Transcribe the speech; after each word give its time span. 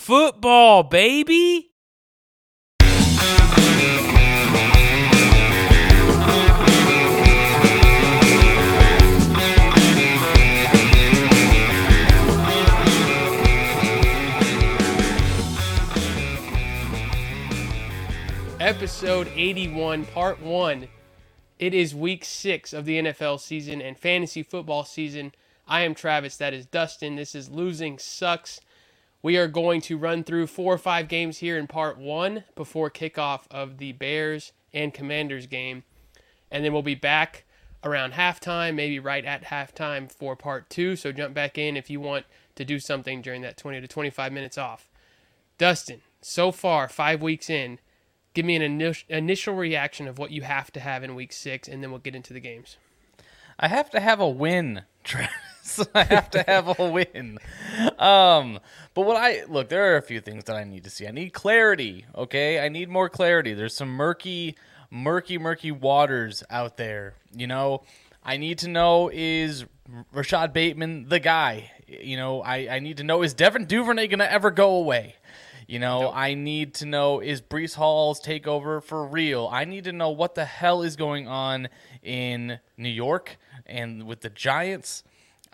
Football, 0.00 0.84
baby. 0.84 1.72
Episode 18.58 19.28
81, 19.34 20.06
Part 20.06 20.40
1. 20.40 20.88
It 21.58 21.74
is 21.74 21.94
week 21.94 22.24
six 22.24 22.72
of 22.72 22.86
the 22.86 22.98
NFL 23.02 23.38
season 23.38 23.82
and 23.82 23.98
fantasy 23.98 24.42
football 24.42 24.84
season. 24.84 25.32
I 25.68 25.82
am 25.82 25.94
Travis. 25.94 26.38
That 26.38 26.54
is 26.54 26.64
Dustin. 26.64 27.16
This 27.16 27.34
is 27.34 27.50
Losing 27.50 27.98
Sucks. 27.98 28.62
We 29.22 29.36
are 29.36 29.48
going 29.48 29.82
to 29.82 29.98
run 29.98 30.24
through 30.24 30.46
four 30.46 30.72
or 30.72 30.78
five 30.78 31.08
games 31.08 31.38
here 31.38 31.58
in 31.58 31.66
part 31.66 31.98
one 31.98 32.44
before 32.54 32.90
kickoff 32.90 33.42
of 33.50 33.78
the 33.78 33.92
Bears 33.92 34.52
and 34.72 34.94
Commanders 34.94 35.46
game. 35.46 35.84
And 36.50 36.64
then 36.64 36.72
we'll 36.72 36.82
be 36.82 36.94
back 36.94 37.44
around 37.84 38.14
halftime, 38.14 38.74
maybe 38.74 38.98
right 38.98 39.24
at 39.24 39.44
halftime 39.44 40.10
for 40.10 40.36
part 40.36 40.70
two. 40.70 40.96
So 40.96 41.12
jump 41.12 41.34
back 41.34 41.58
in 41.58 41.76
if 41.76 41.90
you 41.90 42.00
want 42.00 42.24
to 42.54 42.64
do 42.64 42.78
something 42.78 43.20
during 43.20 43.42
that 43.42 43.56
20 43.56 43.80
to 43.80 43.88
25 43.88 44.32
minutes 44.32 44.56
off. 44.58 44.88
Dustin, 45.58 46.00
so 46.22 46.50
far, 46.50 46.88
five 46.88 47.20
weeks 47.20 47.50
in, 47.50 47.78
give 48.32 48.46
me 48.46 48.56
an 48.56 48.62
initial, 49.08 49.54
reaction 49.54 50.08
of 50.08 50.18
what 50.18 50.30
you 50.30 50.42
have 50.42 50.72
to 50.72 50.80
have 50.80 51.02
in 51.02 51.14
week 51.14 51.32
six, 51.32 51.68
and 51.68 51.82
then 51.82 51.90
we'll 51.90 52.00
get 52.00 52.14
into 52.14 52.32
the 52.32 52.40
games. 52.40 52.78
I 53.58 53.68
have 53.68 53.90
to 53.90 54.00
have 54.00 54.20
a 54.20 54.28
win, 54.28 54.82
Travis. 55.04 55.30
I 55.94 56.04
have 56.04 56.30
to 56.30 56.42
have 56.46 56.78
a 56.78 56.90
win. 56.90 57.38
Um, 57.98 58.58
but 58.94 59.06
what 59.06 59.16
I 59.16 59.44
look, 59.48 59.68
there 59.68 59.92
are 59.92 59.96
a 59.96 60.02
few 60.02 60.20
things 60.20 60.44
that 60.44 60.56
I 60.56 60.64
need 60.64 60.84
to 60.84 60.90
see. 60.90 61.06
I 61.06 61.10
need 61.10 61.30
clarity. 61.32 62.06
Okay, 62.14 62.64
I 62.64 62.68
need 62.68 62.88
more 62.88 63.08
clarity. 63.08 63.54
There's 63.54 63.74
some 63.74 63.90
murky, 63.90 64.56
murky, 64.90 65.38
murky 65.38 65.70
waters 65.70 66.42
out 66.50 66.76
there. 66.76 67.14
You 67.34 67.46
know, 67.46 67.82
I 68.24 68.36
need 68.36 68.58
to 68.58 68.68
know 68.68 69.10
is 69.12 69.64
Rashod 70.12 70.52
Bateman 70.52 71.08
the 71.08 71.20
guy? 71.20 71.70
You 71.86 72.16
know, 72.16 72.42
I 72.42 72.76
I 72.76 72.78
need 72.80 72.98
to 72.98 73.04
know 73.04 73.22
is 73.22 73.34
Devin 73.34 73.66
Duvernay 73.66 74.08
gonna 74.08 74.24
ever 74.24 74.50
go 74.50 74.74
away? 74.76 75.16
You 75.70 75.78
know, 75.78 76.00
nope. 76.00 76.12
I 76.16 76.34
need 76.34 76.74
to 76.74 76.86
know 76.86 77.20
is 77.20 77.40
Breece 77.40 77.76
Hall's 77.76 78.20
takeover 78.20 78.82
for 78.82 79.06
real? 79.06 79.48
I 79.52 79.64
need 79.64 79.84
to 79.84 79.92
know 79.92 80.10
what 80.10 80.34
the 80.34 80.44
hell 80.44 80.82
is 80.82 80.96
going 80.96 81.28
on 81.28 81.68
in 82.02 82.58
New 82.76 82.88
York 82.88 83.38
and 83.66 84.04
with 84.04 84.20
the 84.22 84.30
Giants. 84.30 85.04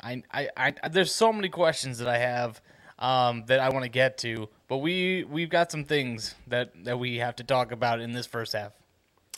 I, 0.02 0.22
I, 0.32 0.48
I 0.56 0.88
there's 0.88 1.14
so 1.14 1.32
many 1.32 1.48
questions 1.48 1.98
that 1.98 2.08
I 2.08 2.18
have 2.18 2.60
um, 2.98 3.44
that 3.46 3.60
I 3.60 3.70
want 3.70 3.84
to 3.84 3.88
get 3.88 4.18
to, 4.18 4.48
but 4.68 4.78
we 4.78 5.24
we've 5.24 5.50
got 5.50 5.70
some 5.70 5.84
things 5.84 6.34
that 6.46 6.72
that 6.84 6.98
we 6.98 7.16
have 7.16 7.36
to 7.36 7.44
talk 7.44 7.72
about 7.72 8.00
in 8.00 8.12
this 8.12 8.26
first 8.26 8.52
half. 8.52 8.72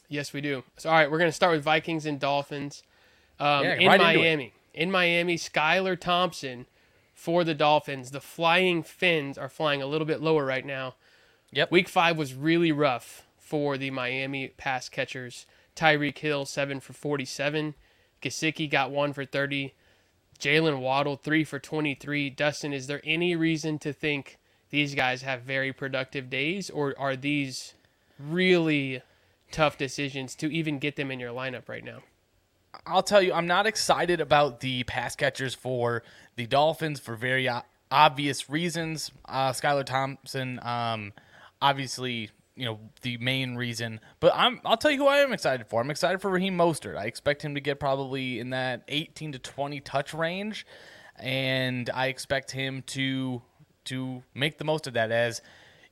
Yes, 0.08 0.32
we 0.32 0.40
do. 0.40 0.64
So, 0.78 0.88
all 0.88 0.96
right, 0.96 1.10
we're 1.10 1.18
going 1.18 1.28
to 1.28 1.36
start 1.36 1.52
with 1.52 1.62
Vikings 1.62 2.06
and 2.06 2.18
Dolphins 2.18 2.82
um, 3.38 3.64
yeah, 3.64 3.74
in 3.74 3.88
right 3.88 4.00
Miami. 4.00 4.52
In 4.72 4.90
Miami, 4.90 5.36
Skylar 5.36 5.98
Thompson 5.98 6.66
for 7.14 7.44
the 7.44 7.54
Dolphins. 7.54 8.10
The 8.10 8.20
Flying 8.20 8.82
Fins 8.82 9.36
are 9.36 9.48
flying 9.48 9.82
a 9.82 9.86
little 9.86 10.06
bit 10.06 10.22
lower 10.22 10.44
right 10.44 10.64
now. 10.64 10.94
Yep. 11.50 11.70
Week 11.70 11.88
five 11.88 12.16
was 12.16 12.34
really 12.34 12.72
rough 12.72 13.26
for 13.38 13.76
the 13.76 13.90
Miami 13.90 14.48
pass 14.48 14.88
catchers. 14.88 15.46
Tyreek 15.74 16.18
Hill, 16.18 16.44
7 16.44 16.80
for 16.80 16.92
47. 16.92 17.74
Gesicki 18.22 18.68
got 18.68 18.90
1 18.90 19.12
for 19.12 19.24
30. 19.24 19.74
Jaylen 20.41 20.81
Waddle, 20.81 21.17
3 21.17 21.44
for 21.44 21.58
23. 21.58 22.31
Dustin, 22.31 22.72
is 22.72 22.86
there 22.86 23.00
any 23.05 23.34
reason 23.34 23.78
to 23.81 23.92
think 23.92 24.39
these 24.70 24.94
guys 24.94 25.22
have 25.22 25.42
very 25.42 25.72
productive 25.72 26.31
days, 26.31 26.70
or 26.70 26.94
are 26.98 27.17
these 27.17 27.75
really 28.19 29.03
tough 29.50 29.78
decisions 29.78 30.34
to 30.36 30.53
even 30.53 30.78
get 30.78 30.97
them 30.97 31.11
in 31.11 31.19
your 31.19 31.33
lineup 31.33 31.69
right 31.69 31.84
now? 31.84 32.00
I'll 32.87 33.03
tell 33.03 33.22
you, 33.22 33.32
I'm 33.32 33.47
not 33.47 33.66
excited 33.66 34.21
about 34.21 34.60
the 34.60 34.84
pass 34.84 35.16
catchers 35.16 35.54
for 35.54 36.03
the 36.37 36.47
Dolphins 36.47 37.00
for 37.00 37.16
very 37.16 37.48
obvious 37.91 38.50
reasons. 38.50 39.10
Uh, 39.25 39.53
Skylar 39.53 39.84
Thompson, 39.84 40.60
um, 40.62 41.12
obviously, 41.60 42.31
you 42.58 42.64
know 42.64 42.78
the 43.02 43.16
main 43.19 43.54
reason. 43.54 44.00
But 44.20 44.32
I'm 44.34 44.60
I'll 44.64 44.76
tell 44.76 44.91
you 44.91 44.98
who 44.98 45.06
I 45.06 45.19
am 45.19 45.32
excited 45.32 45.66
for. 45.69 45.80
I'm 45.80 45.91
excited 45.91 46.20
for 46.20 46.30
Raheem 46.30 46.58
Mostert. 46.58 46.96
I 46.96 47.04
expect 47.04 47.42
him 47.42 47.54
to 47.54 47.60
get 47.60 47.78
probably 47.78 48.41
in 48.41 48.50
that 48.50 48.82
18 48.88 49.32
to 49.32 49.38
20 49.38 49.80
touch 49.80 50.12
range, 50.12 50.66
and 51.16 51.88
I 51.94 52.08
expect 52.08 52.50
him 52.50 52.82
to 52.88 53.42
to 53.86 54.22
make 54.34 54.58
the 54.58 54.64
most 54.64 54.86
of 54.86 54.94
that 54.94 55.10
as 55.10 55.41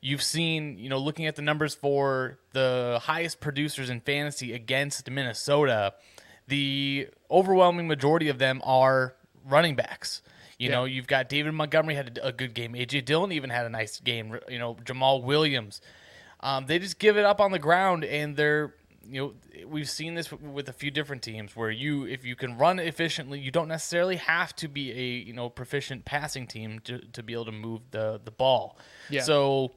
you've 0.00 0.22
seen, 0.22 0.78
you 0.78 0.88
know, 0.88 0.98
looking 0.98 1.26
at 1.26 1.36
the 1.36 1.42
numbers 1.42 1.74
for 1.74 2.38
the 2.52 3.00
highest 3.02 3.40
producers 3.40 3.90
in 3.90 4.00
fantasy 4.00 4.52
against 4.52 5.10
Minnesota, 5.10 5.94
the 6.46 7.08
overwhelming 7.30 7.88
majority 7.88 8.28
of 8.28 8.38
them 8.38 8.60
are 8.64 9.16
running 9.44 9.74
backs. 9.74 10.22
You 10.58 10.68
yeah. 10.68 10.74
know, 10.76 10.84
you've 10.84 11.06
got 11.06 11.28
David 11.28 11.52
Montgomery 11.52 11.94
had 11.94 12.18
a, 12.18 12.28
a, 12.28 12.32
good 12.32 12.54
game. 12.54 12.72
AJ 12.74 13.04
Dillon 13.04 13.32
even 13.32 13.50
had 13.50 13.66
a 13.66 13.68
nice 13.68 14.00
game. 14.00 14.38
You 14.48 14.58
know, 14.58 14.74
Jamaal 14.84 15.22
Williams. 15.22 15.80
Um, 16.40 16.66
they 16.66 16.78
just 16.78 16.98
give 16.98 17.16
it 17.16 17.24
up 17.24 17.40
on 17.40 17.52
the 17.52 17.58
ground, 17.58 18.04
and 18.04 18.36
they're 18.36 18.74
you 19.08 19.20
know 19.20 19.66
we've 19.66 19.88
seen 19.88 20.14
this 20.14 20.32
with 20.32 20.68
a 20.68 20.72
few 20.72 20.90
different 20.90 21.22
teams 21.22 21.54
where 21.54 21.70
you 21.70 22.04
if 22.04 22.24
you 22.24 22.36
can 22.36 22.58
run 22.58 22.78
efficiently, 22.78 23.38
you 23.38 23.50
don't 23.50 23.68
necessarily 23.68 24.16
have 24.16 24.54
to 24.56 24.68
be 24.68 24.92
a 24.92 25.26
you 25.26 25.32
know 25.32 25.48
proficient 25.48 26.04
passing 26.04 26.46
team 26.46 26.80
to, 26.80 26.98
to 27.12 27.22
be 27.22 27.32
able 27.32 27.46
to 27.46 27.52
move 27.52 27.82
the 27.90 28.20
the 28.24 28.30
ball. 28.30 28.78
Yeah. 29.10 29.22
So 29.22 29.72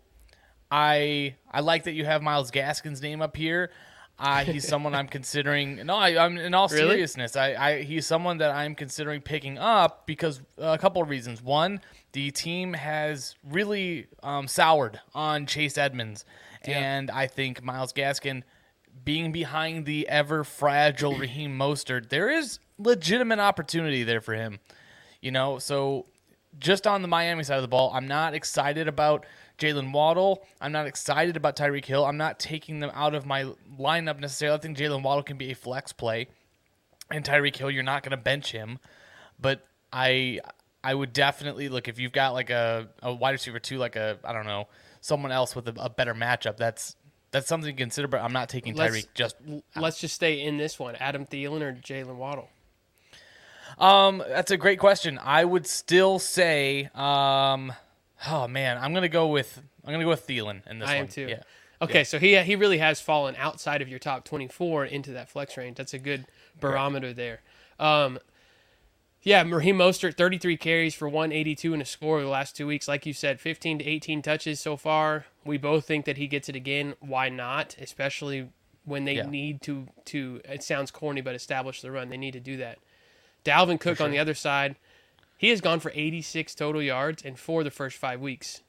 I 0.72 1.36
I 1.52 1.62
like 1.62 1.84
that 1.84 1.94
you 1.94 2.06
have 2.06 2.22
Myles 2.22 2.52
Gaskin's 2.52 3.02
name 3.02 3.22
up 3.22 3.36
here. 3.36 3.72
Uh, 4.20 4.44
he's 4.44 4.68
someone 4.68 4.94
I'm 4.94 5.08
considering. 5.08 5.86
No, 5.86 5.96
I, 5.96 6.26
am 6.26 6.38
in 6.38 6.54
all 6.54 6.68
really? 6.68 6.90
seriousness. 6.90 7.36
I, 7.36 7.54
I 7.54 7.82
he's 7.84 8.06
someone 8.06 8.40
that 8.40 8.52
I'm 8.52 8.76
considering 8.76 9.22
picking 9.22 9.58
up 9.58 10.06
because 10.06 10.42
uh, 10.62 10.68
a 10.68 10.78
couple 10.78 11.02
of 11.02 11.10
reasons. 11.10 11.42
One, 11.42 11.80
the 12.12 12.32
team 12.32 12.74
has 12.74 13.36
really 13.44 14.08
um, 14.22 14.48
soured 14.48 15.00
on 15.16 15.46
Chase 15.46 15.78
Edmonds, 15.78 16.26
and 16.64 17.12
I 17.12 17.28
think 17.28 17.64
Myles 17.64 17.94
Gaskin 17.94 18.44
being 19.04 19.32
behind 19.32 19.86
the 19.86 20.08
ever 20.10 20.44
fragile 20.44 21.16
Raheem 21.16 21.58
Mostert, 21.58 22.10
there 22.10 22.30
is 22.30 22.60
legitimate 22.78 23.40
opportunity 23.40 24.04
there 24.04 24.22
for 24.22 24.34
him. 24.34 24.60
You 25.22 25.32
know, 25.32 25.60
so 25.60 26.06
just 26.60 26.88
on 26.88 27.02
the 27.02 27.08
Miami 27.08 27.44
side 27.44 27.58
of 27.58 27.62
the 27.62 27.68
ball, 27.68 27.92
I'm 27.94 28.08
not 28.08 28.34
excited 28.34 28.88
about 28.88 29.26
Jaylen 29.58 29.92
Waddle. 29.92 30.44
I'm 30.62 30.72
not 30.72 30.88
excited 30.88 31.38
about 31.38 31.56
Tyreek 31.56 31.86
Hill. 31.86 32.06
I'm 32.06 32.18
not 32.18 32.40
taking 32.40 32.80
them 32.80 32.92
out 32.94 33.16
of 33.16 33.26
my 33.26 33.46
lineup 33.78 34.20
necessarily. 34.20 34.58
I 34.58 34.62
think 34.62 34.78
Jaylen 34.78 35.04
Waddle 35.04 35.24
can 35.24 35.38
be 35.38 35.52
a 35.52 35.56
flex 35.56 35.92
play, 35.92 36.28
and 37.12 37.24
Tyreek 37.24 37.56
Hill, 37.56 37.72
you're 37.72 37.84
not 37.84 38.04
going 38.04 38.12
to 38.12 38.18
bench 38.18 38.52
him. 38.52 38.80
But 39.40 39.66
I, 39.92 40.40
I 40.84 40.94
would 40.96 41.14
definitely 41.14 41.70
look 41.70 41.88
if 41.88 42.00
you've 42.00 42.12
got 42.12 42.34
like 42.34 42.50
a, 42.50 42.90
a 43.02 43.14
wide 43.14 43.32
receiver 43.32 43.60
too, 43.60 43.78
like 43.78 43.96
a 43.96 44.18
I 44.24 44.34
don't 44.34 44.46
know 44.46 44.68
someone 45.02 45.32
else 45.32 45.56
with 45.56 45.68
a, 45.68 45.74
a 45.78 45.90
better 45.90 46.14
matchup. 46.14 46.58
That's 46.58 46.96
that's 47.32 47.48
something 47.48 47.76
to 47.76 47.78
consider. 47.78 48.08
But 48.08 48.22
I'm 48.22 48.34
not 48.34 48.50
taking 48.50 48.76
Tyreek. 48.76 49.08
Just 49.14 49.36
let's 49.76 50.00
just 50.00 50.16
stay 50.16 50.42
in 50.42 50.58
this 50.58 50.80
one: 50.80 50.96
Adam 50.96 51.26
Thielen 51.26 51.62
or 51.62 51.74
Jaylen 51.74 52.16
Waddle. 52.16 52.50
Um, 53.78 54.24
that's 54.28 54.52
a 54.52 54.58
great 54.58 54.80
question. 54.80 55.20
I 55.24 55.46
would 55.46 55.68
still 55.68 56.20
say, 56.20 56.90
um, 56.96 57.72
oh 58.28 58.48
man, 58.48 58.78
I'm 58.78 58.94
gonna 58.94 59.10
go 59.10 59.28
with 59.28 59.62
I'm 59.86 59.94
gonna 59.94 60.04
go 60.04 60.10
with 60.10 60.28
Thielen 60.28 60.68
in 60.70 60.80
this 60.80 60.90
I 60.90 60.96
one. 60.96 61.04
am 61.04 61.08
too. 61.08 61.28
Yeah. 61.30 61.44
Okay, 61.82 62.00
yeah. 62.00 62.04
so 62.04 62.20
he 62.20 62.38
he 62.42 62.56
really 62.56 62.80
has 62.80 63.00
fallen 63.00 63.36
outside 63.38 63.82
of 63.82 63.88
your 63.88 64.00
top 64.00 64.26
24 64.26 64.86
into 64.86 65.14
that 65.14 65.30
flex 65.30 65.56
range. 65.56 65.78
That's 65.78 65.94
a 65.94 66.00
good 66.00 66.26
barometer 66.60 67.08
right. 67.08 67.16
there. 67.16 67.42
Um, 67.80 68.20
yeah, 69.22 69.44
Raheem 69.46 69.78
Mostert, 69.78 70.16
33 70.16 70.56
carries 70.58 70.96
for 70.96 71.10
182 71.10 71.74
and 71.74 71.82
a 71.82 71.86
score 71.86 72.22
the 72.22 72.28
last 72.28 72.56
two 72.56 72.68
weeks. 72.68 72.88
Like 72.88 73.06
you 73.06 73.14
said, 73.14 73.42
15 73.42 73.80
to 73.80 73.86
18 73.86 74.22
touches 74.22 74.60
so 74.60 74.78
far. 74.78 75.26
We 75.44 75.58
both 75.58 75.86
think 75.86 76.06
that 76.06 76.18
he 76.18 76.28
gets 76.28 76.48
it 76.48 76.56
again. 76.56 76.96
Why 77.00 77.28
not? 77.28 77.76
Especially 77.80 78.50
when 78.86 79.06
they 79.06 79.18
yeah. 79.18 79.30
need 79.30 79.62
to 79.64 79.88
to. 80.06 80.42
It 80.46 80.64
sounds 80.64 80.90
corny, 80.90 81.22
but 81.22 81.36
establish 81.36 81.82
the 81.82 81.92
run. 81.92 82.10
They 82.10 82.18
need 82.18 82.32
to 82.32 82.40
do 82.40 82.58
that. 82.58 82.80
Dalvin 83.44 83.80
Cook 83.80 83.98
sure. 83.98 84.06
on 84.06 84.12
the 84.12 84.20
other 84.20 84.34
side, 84.34 84.78
he 85.38 85.50
has 85.50 85.62
gone 85.62 85.80
for 85.80 85.92
86 85.94 86.56
total 86.56 86.82
yards 86.82 87.24
and 87.24 87.38
for 87.38 87.64
the 87.64 87.72
first 87.72 87.98
five 87.98 88.22
weeks. 88.22 88.62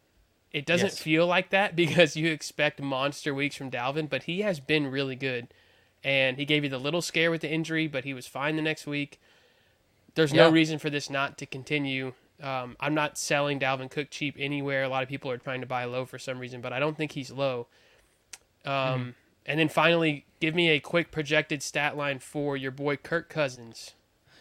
It 0.53 0.67
doesn't 0.67 0.89
yes. 0.89 0.99
feel 0.99 1.27
like 1.27 1.51
that 1.51 1.77
because 1.77 2.17
you 2.17 2.31
expect 2.31 2.81
monster 2.81 3.33
weeks 3.33 3.55
from 3.55 3.71
Dalvin, 3.71 4.09
but 4.09 4.25
he 4.25 4.43
has 4.43 4.59
been 4.59 4.89
really 4.89 5.17
good. 5.17 5.49
And 6.03 6.39
he 6.39 6.45
gave 6.45 6.65
you 6.65 6.71
the 6.71 6.79
little 6.79 7.03
scare 7.03 7.31
with 7.31 7.43
the 7.43 7.51
injury, 7.51 7.87
but 7.87 8.05
he 8.05 8.15
was 8.15 8.27
fine 8.27 8.57
the 8.57 8.63
next 8.63 8.87
week. 8.87 9.21
There's 10.15 10.33
yeah. 10.33 10.45
no 10.45 10.51
reason 10.51 10.79
for 10.79 10.91
this 10.91 11.11
not 11.11 11.39
to 11.39 11.47
continue. 11.47 12.13
Um, 12.43 12.77
I'm 12.81 12.95
not 12.95 13.19
selling 13.19 13.61
Dalvin 13.61 13.91
Cook 13.91 14.09
cheap 14.11 14.37
anywhere. 14.39 14.83
A 14.83 14.89
lot 14.89 15.03
of 15.03 15.09
people 15.09 15.31
are 15.31 15.39
trying 15.39 15.61
to 15.61 15.67
buy 15.67 15.85
low 15.85 16.07
for 16.07 16.19
some 16.19 16.39
reason, 16.39 16.61
but 16.61 16.73
I 16.73 16.79
don't 16.81 16.97
think 16.97 17.13
he's 17.13 17.31
low. 17.31 17.67
Um, 18.65 18.73
mm-hmm. 18.73 19.11
And 19.47 19.61
then 19.61 19.69
finally, 19.69 20.27
give 20.41 20.55
me 20.55 20.71
a 20.71 20.81
quick 20.81 21.11
projected 21.11 21.63
stat 21.63 21.97
line 21.97 22.19
for 22.19 22.57
your 22.57 22.71
boy 22.71 22.97
Kirk 22.97 23.29
Cousins. 23.29 23.95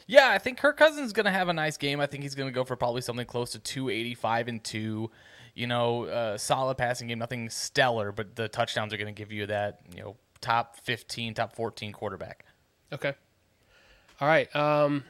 Yeah, 0.07 0.29
I 0.29 0.39
think 0.39 0.57
Kirk 0.57 0.77
Cousins 0.77 1.07
is 1.07 1.13
going 1.13 1.25
to 1.25 1.31
have 1.31 1.49
a 1.49 1.53
nice 1.53 1.77
game. 1.77 1.99
I 1.99 2.07
think 2.07 2.23
he's 2.23 2.35
going 2.35 2.49
to 2.49 2.53
go 2.53 2.63
for 2.63 2.75
probably 2.75 3.01
something 3.01 3.25
close 3.25 3.51
to 3.51 3.59
285 3.59 4.47
and 4.47 4.63
2. 4.63 5.11
you 5.53 5.67
know, 5.67 6.05
uh, 6.05 6.37
solid 6.37 6.77
passing 6.77 7.07
game, 7.07 7.19
nothing 7.19 7.49
stellar, 7.49 8.11
but 8.11 8.35
the 8.35 8.47
touchdowns 8.47 8.93
are 8.93 8.97
going 8.97 9.13
to 9.13 9.17
give 9.17 9.31
you 9.31 9.45
that, 9.47 9.79
you 9.93 10.01
know, 10.01 10.15
top 10.41 10.77
15, 10.77 11.33
top 11.33 11.53
14 11.53 11.91
quarterback. 11.91 12.45
Okay. 12.91 13.13
All 14.21 14.27
right. 14.27 14.53
Um, 14.55 15.03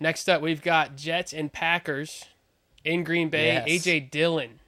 next 0.00 0.28
up, 0.28 0.42
we've 0.42 0.62
got 0.62 0.96
Jets 0.96 1.32
and 1.32 1.52
Packers 1.52 2.24
in 2.84 3.04
Green 3.04 3.28
Bay. 3.28 3.62
Yes. 3.66 3.84
AJ 3.86 4.10
Dillon. 4.10 4.60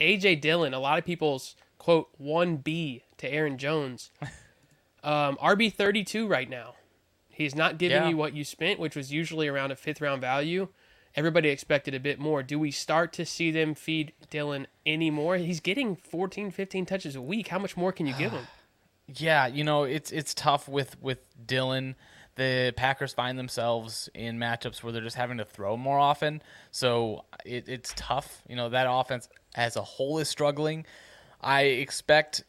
AJ 0.00 0.40
Dillon. 0.40 0.72
A 0.72 0.78
lot 0.78 0.98
of 0.98 1.04
people's 1.04 1.56
quote 1.78 2.08
one 2.16 2.56
B 2.56 3.02
to 3.18 3.30
Aaron 3.30 3.58
Jones. 3.58 4.10
Um, 5.04 5.36
RB 5.36 5.72
thirty 5.72 6.02
two 6.02 6.26
right 6.26 6.50
now. 6.50 6.74
He's 7.28 7.54
not 7.54 7.78
giving 7.78 7.98
Yeah. 8.02 8.08
you 8.08 8.16
what 8.16 8.34
you 8.34 8.42
spent, 8.42 8.80
which 8.80 8.96
was 8.96 9.12
usually 9.12 9.46
around 9.46 9.70
a 9.70 9.76
fifth 9.76 10.00
round 10.00 10.20
value. 10.20 10.66
Everybody 11.14 11.48
expected 11.48 11.94
a 11.94 12.00
bit 12.00 12.18
more. 12.18 12.42
Do 12.42 12.58
we 12.58 12.72
start 12.72 13.12
to 13.12 13.24
see 13.24 13.52
them 13.52 13.76
feed 13.76 14.14
Dillon 14.30 14.66
anymore? 14.84 15.36
He's 15.36 15.60
getting 15.60 15.94
14, 15.94 16.50
15 16.50 16.86
touches 16.86 17.14
a 17.14 17.22
week. 17.22 17.48
How 17.48 17.58
much 17.60 17.76
more 17.76 17.92
can 17.92 18.06
you 18.06 18.14
give 18.14 18.32
him? 18.32 18.48
Yeah, 19.14 19.46
you 19.46 19.62
know, 19.62 19.84
it's 19.84 20.10
it's 20.10 20.34
tough 20.34 20.66
with 20.68 21.00
with 21.00 21.20
Dillon. 21.46 21.94
The 22.36 22.72
Packers 22.76 23.12
find 23.12 23.38
themselves 23.38 24.08
in 24.14 24.38
matchups 24.38 24.82
where 24.82 24.92
they're 24.92 25.02
just 25.02 25.16
having 25.16 25.38
to 25.38 25.44
throw 25.44 25.76
more 25.76 25.98
often, 25.98 26.42
so 26.70 27.24
it, 27.44 27.68
it's 27.68 27.92
tough. 27.96 28.42
You 28.48 28.56
know, 28.56 28.68
that 28.68 28.86
offense 28.88 29.28
as 29.54 29.76
a 29.76 29.82
whole 29.82 30.18
is 30.18 30.28
struggling. 30.28 30.84
I 31.40 31.62
expect 31.62 32.44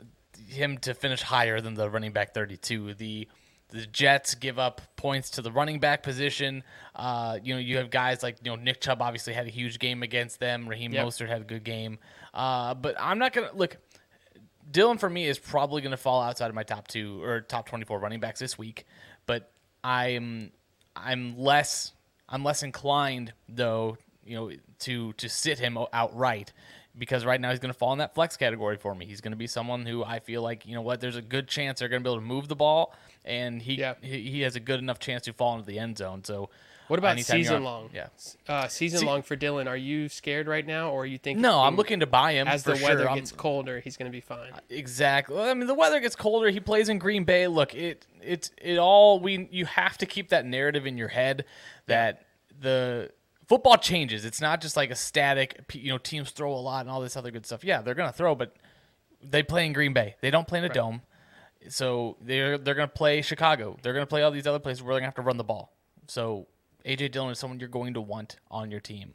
him 0.48 0.78
to 0.80 0.94
finish 0.94 1.22
higher 1.22 1.62
than 1.62 1.74
the 1.74 1.90
running 1.90 2.12
back 2.12 2.34
32. 2.34 2.94
The 2.96 3.28
the 3.70 3.86
Jets 3.86 4.36
give 4.36 4.58
up 4.60 4.82
points 4.96 5.30
to 5.32 5.42
the 5.42 5.52
running 5.52 5.80
back 5.82 6.02
position. 6.02 6.64
Uh, 6.96 7.38
you 7.44 7.54
know, 7.54 7.60
you 7.60 7.78
have 7.78 7.90
guys 7.90 8.24
like 8.24 8.38
you 8.44 8.52
know 8.52 8.56
Nick 8.62 8.82
Chubb 8.82 9.02
obviously 9.02 9.34
had 9.34 9.46
a 9.46 9.50
huge 9.50 9.80
game 9.80 10.04
against 10.04 10.40
them. 10.40 10.68
Raheem 10.68 10.94
Yep. 10.94 11.06
Mostert 11.06 11.28
had 11.28 11.42
a 11.42 11.46
good 11.46 11.64
game. 11.64 12.00
Uh, 12.34 12.74
but 12.74 12.96
I'm 13.00 13.20
not 13.20 13.34
gonna 13.34 13.52
look. 13.54 13.78
Dillon 14.70 14.98
for 14.98 15.10
me 15.10 15.26
is 15.26 15.40
probably 15.40 15.82
going 15.82 15.92
to 15.92 15.98
fall 15.98 16.22
outside 16.22 16.50
of 16.50 16.56
my 16.56 16.64
top 16.64 16.90
two 16.90 17.24
or 17.24 17.40
top 17.40 17.70
24 17.70 18.00
running 18.00 18.20
backs 18.20 18.40
this 18.40 18.58
week, 18.58 18.86
but 19.26 19.50
I'm 19.88 20.52
I'm 20.98 21.38
less 21.38 21.94
I'm 22.28 22.44
less 22.44 22.62
inclined 22.62 23.32
though, 23.48 23.98
you 24.26 24.36
know, 24.36 24.52
to 24.80 25.14
to 25.14 25.30
sit 25.30 25.60
him 25.60 25.78
outright 25.94 26.52
because 26.98 27.24
right 27.24 27.40
now 27.40 27.52
he's 27.52 27.60
going 27.60 27.72
to 27.72 27.78
fall 27.78 27.94
in 27.94 28.00
that 28.00 28.14
flex 28.14 28.36
category 28.36 28.76
for 28.76 28.94
me. 28.94 29.06
He's 29.06 29.22
going 29.22 29.32
to 29.32 29.38
be 29.38 29.48
someone 29.48 29.86
who 29.86 30.04
I 30.04 30.20
feel 30.20 30.42
like, 30.42 30.66
you 30.66 30.76
know 30.76 30.82
what, 30.82 31.00
there's 31.00 31.16
a 31.16 31.22
good 31.22 31.48
chance 31.48 31.80
they're 31.80 31.88
going 31.88 32.04
to 32.04 32.08
be 32.08 32.12
able 32.12 32.20
to 32.22 32.26
move 32.28 32.50
the 32.50 32.56
ball 32.56 32.94
and 33.24 33.62
he 33.62 33.76
Yeah. 33.76 33.94
he, 34.02 34.30
he 34.30 34.42
has 34.42 34.58
a 34.58 34.60
good 34.60 34.80
enough 34.80 35.00
chance 35.00 35.24
to 35.24 35.34
fall 35.34 35.54
into 35.54 35.66
the 35.66 35.80
end 35.80 35.98
zone. 35.98 36.24
So 36.26 36.50
What 36.88 37.00
about 37.00 37.12
anytime 37.12 37.38
season 37.38 37.64
long? 37.64 37.90
Yeah. 37.94 38.08
Uh, 38.48 38.68
season 38.68 39.00
See- 39.00 39.06
long 39.06 39.22
for 39.22 39.36
Dillon. 39.36 39.68
Are 39.68 39.78
you 39.78 40.08
scared 40.10 40.48
right 40.48 40.66
now, 40.66 40.90
or 40.92 41.02
are 41.04 41.06
you 41.06 41.18
think? 41.18 41.40
No, 41.40 41.60
I'm 41.62 41.76
looking 41.76 42.00
to 42.00 42.08
buy 42.08 42.34
him 42.34 42.48
as 42.48 42.64
the 42.64 42.76
sure. 42.76 42.88
weather 42.90 43.08
I'm- 43.10 43.18
gets 43.18 43.32
colder, 43.32 43.80
he's 43.80 43.98
going 43.98 44.10
to 44.10 44.16
be 44.16 44.22
fine. 44.22 44.52
Exactly. 44.70 45.36
Well, 45.36 45.50
I 45.50 45.54
mean, 45.54 45.68
the 45.68 45.74
weather 45.74 46.00
gets 46.00 46.16
colder. 46.16 46.50
He 46.50 46.60
plays 46.60 46.90
in 46.90 46.98
Green 46.98 47.24
Bay. 47.24 47.48
Look, 47.48 47.76
it 47.76 48.06
it 48.22 48.52
it 48.62 48.78
all 48.78 49.20
we 49.20 49.48
you 49.52 49.66
have 49.66 49.98
to 50.00 50.06
keep 50.06 50.30
that 50.30 50.46
narrative 50.46 50.86
in 50.86 50.98
your 50.98 51.10
head 51.10 51.46
that 51.88 52.26
the 52.60 53.12
football 53.48 53.78
changes. 53.78 54.26
It's 54.26 54.42
not 54.42 54.62
just 54.62 54.78
like 54.78 54.90
a 54.90 54.96
static. 54.96 55.62
You 55.74 55.92
know, 55.92 55.98
teams 55.98 56.32
throw 56.32 56.54
a 56.54 56.56
lot 56.56 56.82
and 56.82 56.90
all 56.90 57.02
this 57.02 57.18
other 57.18 57.32
good 57.32 57.46
stuff. 57.46 57.64
Yeah, 57.64 57.82
they're 57.82 57.96
gonna 57.96 58.12
throw, 58.14 58.34
but 58.36 58.56
they 59.22 59.44
play 59.44 59.66
in 59.66 59.74
Green 59.74 59.94
Bay. 59.94 60.16
They 60.22 60.32
don't 60.32 60.48
play 60.48 60.60
in 60.60 60.66
a 60.66 60.70
dome. 60.70 61.02
So 61.70 62.18
they're 62.22 62.58
they're 62.58 62.76
gonna 62.76 62.88
play 62.88 63.22
Chicago. 63.22 63.78
They're 63.82 63.94
gonna 63.94 64.06
play 64.06 64.24
all 64.24 64.32
these 64.32 64.48
other 64.48 64.60
places 64.60 64.82
where 64.84 64.94
they're 64.94 65.02
gonna 65.02 65.08
have 65.08 65.16
to 65.16 65.22
run 65.22 65.38
the 65.38 65.44
ball. 65.44 65.74
So 66.08 66.48
AJ 66.88 67.12
Dillon 67.12 67.32
is 67.32 67.40
someone 67.40 67.60
you're 67.60 67.70
going 67.70 67.94
to 67.94 68.02
want 68.02 68.38
on 68.50 68.72
your 68.72 68.80
team. 68.80 69.14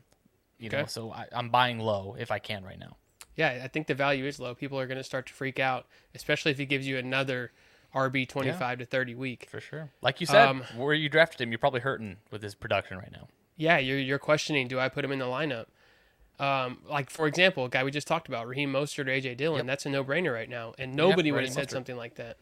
You 0.59 0.69
know, 0.71 0.87
so 0.87 1.11
I, 1.11 1.27
I'm 1.33 1.49
buying 1.49 1.81
low 1.81 2.15
if 2.19 2.31
I 2.31 2.39
can 2.39 2.63
right 2.65 2.79
now. 2.79 2.97
Yeah, 3.35 3.63
I 3.65 3.69
think 3.69 3.87
the 3.89 3.95
value 3.95 4.27
is 4.27 4.39
low. 4.39 4.55
People 4.55 4.79
are 4.79 4.87
going 4.87 4.99
to 4.99 5.03
start 5.05 5.27
to 5.27 5.33
freak 5.33 5.59
out, 5.59 5.87
especially 6.15 6.53
if 6.53 6.59
he 6.59 6.67
gives 6.67 6.87
you 6.87 6.99
another 6.99 7.51
RB 7.95 8.29
twenty 8.29 8.53
five 8.53 8.79
to 8.79 8.85
thirty 8.85 9.15
week. 9.15 9.49
For 9.51 9.61
sure. 9.61 9.91
Like 10.03 10.21
you 10.21 10.27
said, 10.27 10.47
Um, 10.47 10.63
where 10.77 10.95
you 10.95 11.09
drafted 11.09 11.41
him, 11.41 11.51
you're 11.51 11.59
probably 11.59 11.81
hurting 11.81 12.19
with 12.31 12.43
his 12.43 12.55
production 12.55 12.99
right 12.99 13.11
now. 13.11 13.27
Yeah, 13.57 13.79
you're 13.79 13.99
you're 13.99 14.19
questioning. 14.19 14.69
Do 14.69 14.79
I 14.79 14.89
put 14.89 15.05
him 15.05 15.13
in 15.13 15.19
the 15.19 15.25
lineup? 15.25 15.67
Um, 16.39 16.79
like 16.89 17.11
for 17.11 17.27
example, 17.27 17.65
a 17.65 17.69
guy 17.69 17.85
we 17.85 17.91
just 17.91 18.07
talked 18.07 18.29
about, 18.29 18.47
Raheem 18.47 18.73
Mostert 18.73 19.07
or 19.07 19.11
AJ 19.11 19.37
Dillon. 19.37 19.67
That's 19.67 19.85
a 19.87 19.91
no 19.91 20.05
brainer 20.05 20.33
right 20.33 20.49
now, 20.49 20.75
and 20.79 20.95
nobody 20.95 21.33
would 21.33 21.45
have 21.45 21.53
said 21.53 21.69
Mostert. 21.69 21.73
something 21.73 21.97
like 21.97 22.15
that. 22.17 22.37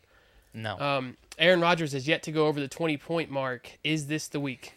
No. 0.53 0.79
Um, 0.79 1.17
Aaron 1.38 1.61
Rodgers 1.61 1.93
has 1.93 2.06
yet 2.09 2.23
to 2.25 2.32
go 2.32 2.47
over 2.47 2.61
the 2.61 2.69
twenty 2.69 2.97
point 2.97 3.31
mark. 3.31 3.79
Is 3.85 4.06
this 4.09 4.29
the 4.29 4.41
week? 4.41 4.75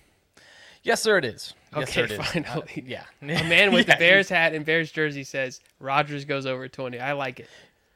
Yes, 0.83 1.01
sir, 1.01 1.17
it 1.17 1.25
is. 1.25 1.53
Yes, 1.75 1.83
Okay, 1.83 1.91
sir, 1.91 2.03
it 2.05 2.11
is. 2.11 2.27
finally. 2.45 2.61
Uh, 2.77 2.81
yeah. 2.85 3.03
A 3.21 3.25
man 3.47 3.71
with 3.73 3.87
Yeah. 3.87 3.95
the 3.95 3.99
Bears 3.99 4.29
hat 4.29 4.53
and 4.53 4.65
Bears 4.65 4.91
jersey 4.91 5.23
says 5.23 5.59
Rodgers 5.79 6.25
goes 6.25 6.45
over 6.45 6.67
twenty. 6.67 6.99
I 6.99 7.13
like 7.13 7.39
it. 7.39 7.49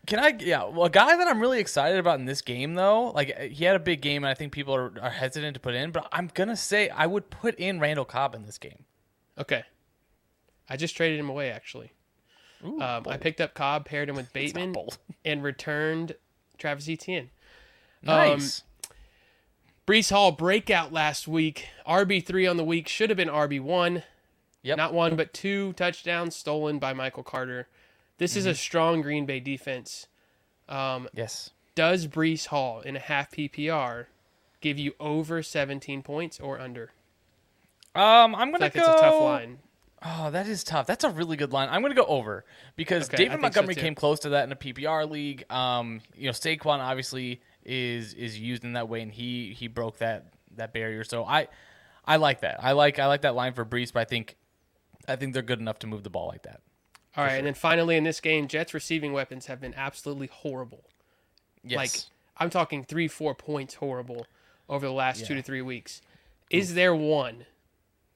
Can 0.06 0.19
I? 0.19 0.34
Yeah. 0.39 0.63
Well, 0.63 0.86
a 0.86 0.89
guy 0.89 1.18
that 1.18 1.28
I'm 1.28 1.39
really 1.42 1.60
excited 1.60 2.00
about 2.00 2.18
in 2.19 2.25
this 2.25 2.42
game, 2.42 2.75
though, 2.75 3.12
like 3.12 3.38
he 3.38 3.66
had 3.66 3.75
a 3.75 3.80
big 3.80 4.00
game, 4.01 4.24
and 4.24 4.31
I 4.31 4.34
think 4.36 4.54
people 4.54 4.74
are, 4.74 4.94
are 5.01 5.10
hesitant 5.10 5.54
to 5.56 5.60
put 5.60 5.74
in. 5.75 5.92
But 5.92 6.07
I'm 6.13 6.31
gonna 6.34 6.56
say 6.56 6.88
I 6.89 7.06
would 7.07 7.30
put 7.30 7.56
in 7.56 7.80
Randall 7.81 8.06
Cobb 8.06 8.34
in 8.34 8.45
this 8.45 8.57
game. 8.57 8.86
Okay. 9.38 9.63
I 10.69 10.75
just 10.78 10.95
traded 10.98 11.19
him 11.19 11.30
away 11.30 11.51
actually. 11.51 11.92
Ooh, 12.66 12.81
Um, 12.81 13.04
I 13.07 13.18
picked 13.18 13.40
up 13.42 13.54
Cobb, 13.54 13.86
paired 13.86 14.10
him 14.10 14.16
with 14.16 14.31
Bateman, 14.33 14.74
and 15.24 15.44
returned 15.44 16.16
Travis 16.57 16.90
Etienne. 16.90 17.30
Nice. 18.01 18.63
Breece 19.88 20.12
Hall 20.12 20.31
breakout 20.34 20.92
last 20.92 21.28
week. 21.28 21.69
RB 21.88 22.24
three 22.25 22.45
on 22.45 22.57
the 22.57 22.63
week 22.63 22.88
should 22.89 23.10
have 23.10 23.18
been 23.18 23.30
RB 23.30 23.62
one. 23.62 24.04
Yep. 24.63 24.78
Not 24.78 24.94
one, 24.94 25.16
but 25.16 25.34
two 25.34 25.72
touchdowns 25.74 26.36
stolen 26.36 26.78
by 26.78 26.92
Michael 26.92 27.24
Carter. 27.24 27.68
This 28.18 28.36
is 28.36 28.45
a 28.45 28.50
Mm-hmm. 28.50 28.56
strong 28.57 29.01
Green 29.01 29.25
Bay 29.25 29.39
defense. 29.39 30.07
Um, 30.68 31.07
yes. 31.13 31.51
does 31.75 32.06
Breece 32.07 32.48
Hall 32.48 32.81
in 32.81 32.98
a 32.98 33.00
half 33.00 33.31
PPR 33.31 34.07
give 34.60 34.78
you 34.78 34.94
over 35.00 35.42
17 35.42 36.01
points 36.04 36.38
or 36.40 36.60
under? 36.60 36.92
Um, 37.95 38.36
I'm 38.36 38.51
gonna 38.51 38.66
like 38.66 38.74
go. 38.74 38.81
it's 38.81 38.90
a 38.90 38.92
tough 39.01 39.22
line. 39.22 39.60
Oh, 40.04 40.30
that 40.31 40.48
is 40.48 40.63
tough. 40.66 40.86
That's 40.86 41.06
a 41.06 41.10
really 41.10 41.38
good 41.38 41.54
line. 41.54 41.69
I'm 41.72 41.81
going 41.81 41.92
to 41.92 42.00
go 42.00 42.06
over 42.06 42.45
because 42.75 43.07
Okay, 43.07 43.18
David 43.18 43.30
think 43.30 43.40
so 43.40 43.62
Montgomery 43.62 43.74
came 43.75 43.95
close 43.95 44.19
to 44.19 44.30
that 44.30 44.44
in 44.44 44.51
a 44.51 44.56
PPR 44.56 45.10
league. 45.10 45.44
Um, 45.51 46.01
you 46.16 46.25
know, 46.25 46.33
Saquon 46.33 46.78
obviously 46.80 47.42
is 47.68 48.14
is 48.14 48.40
used 48.40 48.64
in 48.64 48.74
that 48.74 48.90
way, 48.90 49.02
and 49.02 49.12
he 49.12 49.54
he 49.54 49.68
broke 49.68 50.00
that 50.00 50.34
that 50.56 50.74
barrier. 50.74 51.04
So 51.04 51.24
I 51.25 51.48
I 52.06 52.16
like 52.16 52.42
that. 52.42 52.64
I 52.64 52.72
like 52.72 52.98
I 52.98 53.06
like 53.06 53.22
that 53.22 53.36
line 53.36 53.54
for 53.54 53.66
Breece, 53.66 53.94
but 53.94 54.00
I 54.00 54.06
think 54.06 54.38
I 55.08 55.16
think 55.16 55.34
they're 55.34 55.44
good 55.44 55.60
enough 55.60 55.80
to 55.80 55.88
move 55.88 56.04
the 56.04 56.10
ball 56.10 56.28
like 56.28 56.44
that. 56.44 56.62
All 57.16 57.24
right, 57.24 57.34
and 57.34 57.48
then 57.48 57.56
finally 57.56 57.98
in 57.98 58.04
this 58.04 58.22
game, 58.22 58.48
Jets 58.48 58.74
receiving 58.74 59.12
weapons 59.12 59.48
have 59.48 59.60
been 59.60 59.74
absolutely 59.75 60.28
horrible. 60.28 60.86
Yes. 61.64 61.78
Like 61.78 61.92
I'm 62.38 62.50
talking 62.50 62.83
three, 62.83 63.07
four 63.07 63.33
points 63.36 63.76
horrible 63.76 64.28
over 64.69 64.86
the 64.86 64.94
last 64.94 65.26
two 65.26 65.36
to 65.36 65.42
three 65.42 65.62
weeks. 65.62 66.02
Is 66.50 66.71
mm. 66.71 66.76
there 66.76 66.95
one 66.95 67.45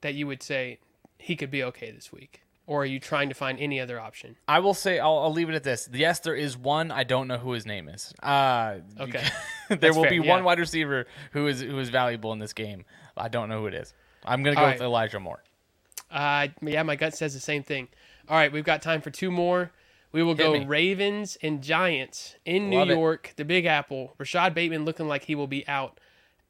that 0.01 0.13
you 0.13 0.27
would 0.27 0.43
say 0.43 0.79
he 1.17 1.35
could 1.35 1.51
be 1.51 1.63
okay 1.63 1.91
this 1.91 2.11
week, 2.11 2.41
or 2.71 2.83
are 2.83 2.85
you 2.85 3.01
trying 3.01 3.27
to 3.27 3.35
find 3.35 3.59
any 3.59 3.81
other 3.81 3.99
option? 3.99 4.37
I 4.47 4.59
will 4.59 4.73
say 4.73 4.97
I'll, 4.97 5.17
I'll 5.17 5.33
leave 5.33 5.49
it 5.49 5.55
at 5.55 5.63
this. 5.65 5.89
Yes, 5.91 6.21
there 6.21 6.33
is 6.33 6.57
one. 6.57 6.89
I 6.89 7.03
don't 7.03 7.27
know 7.27 7.37
who 7.37 7.51
his 7.51 7.65
name 7.65 7.89
is. 7.89 8.13
Uh, 8.23 8.77
Okay. 8.97 9.27
there 9.69 9.93
will 9.93 10.03
fair, 10.03 10.11
be 10.11 10.25
yeah. 10.25 10.29
one 10.33 10.45
wide 10.45 10.57
receiver 10.57 11.05
who 11.33 11.47
is 11.47 11.59
who 11.59 11.77
is 11.79 11.89
valuable 11.89 12.31
in 12.31 12.39
this 12.39 12.53
game. 12.53 12.85
I 13.17 13.27
don't 13.27 13.49
know 13.49 13.59
who 13.59 13.67
it 13.67 13.73
is. 13.73 13.93
I'm 14.23 14.41
gonna 14.41 14.55
go 14.55 14.61
All 14.61 14.71
with. 14.71 14.81
Elijah 14.81 15.19
Moore. 15.19 15.43
Uh, 16.09 16.47
yeah, 16.61 16.83
my 16.83 16.95
gut 16.95 17.13
says 17.13 17.33
the 17.33 17.41
same 17.41 17.61
thing. 17.61 17.89
All 18.29 18.37
right, 18.37 18.53
we've 18.53 18.63
got 18.63 18.81
time 18.81 19.01
for 19.01 19.09
two 19.09 19.31
more. 19.31 19.71
We 20.13 20.23
will 20.23 20.35
Hit 20.35 20.43
go 20.43 20.53
me. 20.53 20.65
Ravens 20.65 21.37
and 21.43 21.61
Giants 21.61 22.35
in 22.45 22.71
Love 22.71 22.87
New 22.87 22.93
it. 22.93 22.97
York, 22.97 23.33
the 23.35 23.43
Big 23.43 23.65
Apple. 23.65 24.13
Rashod 24.17 24.53
Bateman 24.53 24.85
looking 24.85 25.09
like 25.09 25.25
he 25.25 25.35
will 25.35 25.47
be 25.47 25.67
out. 25.67 25.99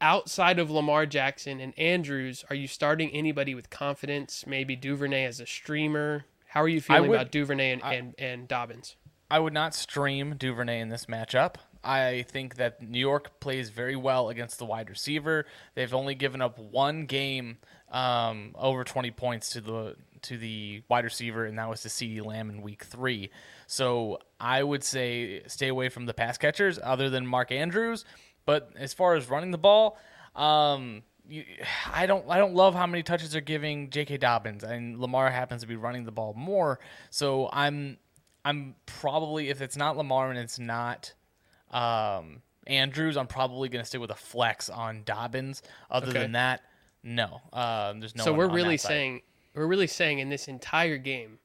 Outside 0.02 0.58
of 0.58 0.68
Lamar 0.68 1.06
Jackson 1.06 1.60
and 1.60 1.78
Andrews, 1.78 2.44
are 2.50 2.56
you 2.56 2.66
starting 2.66 3.08
anybody 3.10 3.54
with 3.54 3.70
confidence? 3.70 4.44
Maybe 4.48 4.74
Duvernay 4.74 5.24
as 5.24 5.38
a 5.38 5.46
streamer. 5.46 6.24
How 6.48 6.60
are 6.60 6.68
you 6.68 6.80
feeling 6.80 7.08
would- 7.08 7.20
about 7.20 7.30
Duvernay 7.30 7.70
and, 7.70 7.82
and, 7.84 8.14
and 8.18 8.48
Dobbins? 8.48 8.96
I 9.30 9.38
would 9.38 9.54
not 9.54 9.74
stream 9.74 10.34
Duvernay 10.36 10.80
in 10.80 10.88
this 10.88 11.06
matchup. 11.06 11.54
I 11.84 12.26
think 12.28 12.56
that 12.56 12.82
New 12.82 12.98
York 12.98 13.40
plays 13.40 13.70
very 13.70 13.96
well 13.96 14.28
against 14.28 14.58
the 14.58 14.64
wide 14.64 14.90
receiver. 14.90 15.46
They've 15.74 15.94
only 15.94 16.14
given 16.14 16.42
up 16.42 16.58
one 16.58 17.06
game 17.06 17.58
um, 17.90 18.54
over 18.56 18.84
20 18.84 19.10
points 19.12 19.50
to 19.50 19.60
the 19.60 19.96
to 20.22 20.38
the 20.38 20.82
wide 20.88 21.04
receiver, 21.04 21.46
and 21.46 21.58
that 21.58 21.68
was 21.68 21.82
to 21.82 21.88
CeeDee 21.88 22.24
Lamb 22.24 22.50
in 22.50 22.62
Week 22.62 22.84
Three. 22.84 23.30
So 23.66 24.20
I 24.38 24.62
would 24.62 24.84
say 24.84 25.42
stay 25.46 25.68
away 25.68 25.88
from 25.88 26.06
the 26.06 26.14
pass 26.14 26.38
catchers, 26.38 26.78
other 26.80 27.10
than 27.10 27.26
Mark 27.26 27.50
Andrews. 27.50 28.04
But 28.44 28.70
as 28.76 28.92
far 28.92 29.14
as 29.14 29.28
running 29.30 29.50
the 29.50 29.58
ball, 29.58 29.98
um, 30.34 31.02
you, 31.28 31.44
I 31.92 32.06
don't 32.06 32.28
I 32.28 32.38
don't 32.38 32.54
love 32.54 32.74
how 32.74 32.86
many 32.86 33.02
touches 33.02 33.32
they're 33.32 33.40
giving 33.40 33.90
J.K. 33.90 34.16
Dobbins, 34.18 34.64
and 34.64 34.98
Lamar 34.98 35.30
happens 35.30 35.60
to 35.62 35.66
be 35.68 35.76
running 35.76 36.04
the 36.04 36.12
ball 36.12 36.34
more. 36.34 36.80
So 37.10 37.48
I'm 37.52 37.98
I'm 38.44 38.74
probably 38.86 39.48
if 39.48 39.60
it's 39.60 39.76
not 39.76 39.96
Lamar 39.96 40.30
and 40.30 40.38
it's 40.38 40.58
not 40.58 41.14
um, 41.70 42.42
Andrews, 42.66 43.16
I'm 43.16 43.26
probably 43.26 43.68
going 43.68 43.82
to 43.82 43.86
stick 43.86 44.00
with 44.00 44.10
a 44.10 44.16
flex 44.16 44.68
on 44.68 45.02
Dobbins. 45.04 45.62
Other 45.90 46.08
Okay. 46.08 46.18
than 46.20 46.32
that, 46.32 46.62
no. 47.02 47.40
Um, 47.52 48.00
there's 48.00 48.14
no. 48.16 48.24
so 48.24 48.32
we're 48.32 48.48
really 48.48 48.76
saying 48.76 49.22
we're 49.54 49.66
really 49.66 49.86
saying 49.86 50.18
in 50.18 50.28
this 50.28 50.48
entire 50.48 50.98
game, 50.98 51.38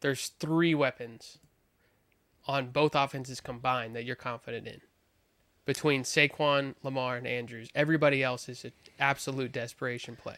there's 0.00 0.28
three 0.28 0.74
weapons 0.74 1.38
on 2.46 2.68
both 2.70 2.94
offenses 2.94 3.40
combined 3.40 3.96
that 3.96 4.04
you're 4.04 4.16
confident 4.16 4.66
in. 4.66 4.80
Between 5.66 6.02
Saquon, 6.02 6.74
Lamar, 6.82 7.16
and 7.16 7.26
Andrews, 7.26 7.68
everybody 7.74 8.22
else 8.22 8.48
is 8.48 8.64
an 8.64 8.72
absolute 9.00 9.50
desperation 9.52 10.14
play. 10.16 10.36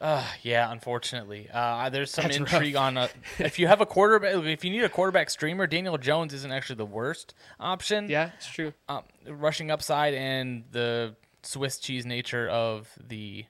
Uh, 0.00 0.24
yeah, 0.42 0.70
unfortunately, 0.70 1.48
uh, 1.52 1.88
there's 1.90 2.10
some 2.10 2.24
That's 2.24 2.36
intrigue 2.36 2.74
on 2.76 2.96
a, 2.96 3.08
if 3.38 3.58
you 3.58 3.68
have 3.68 3.80
a 3.80 3.86
quarterback. 3.86 4.34
If 4.44 4.64
you 4.64 4.70
need 4.70 4.82
a 4.82 4.88
quarterback 4.88 5.30
streamer, 5.30 5.66
Daniel 5.66 5.96
Jones 5.98 6.34
isn't 6.34 6.50
actually 6.52 6.76
the 6.76 6.86
worst 6.86 7.34
option. 7.60 8.08
Yeah, 8.08 8.30
it's 8.36 8.46
true. 8.48 8.72
um, 8.88 9.02
rushing 9.28 9.70
upside 9.70 10.14
and 10.14 10.64
the 10.72 11.14
Swiss 11.44 11.78
cheese 11.78 12.04
nature 12.06 12.48
of 12.48 12.88
the 13.08 13.44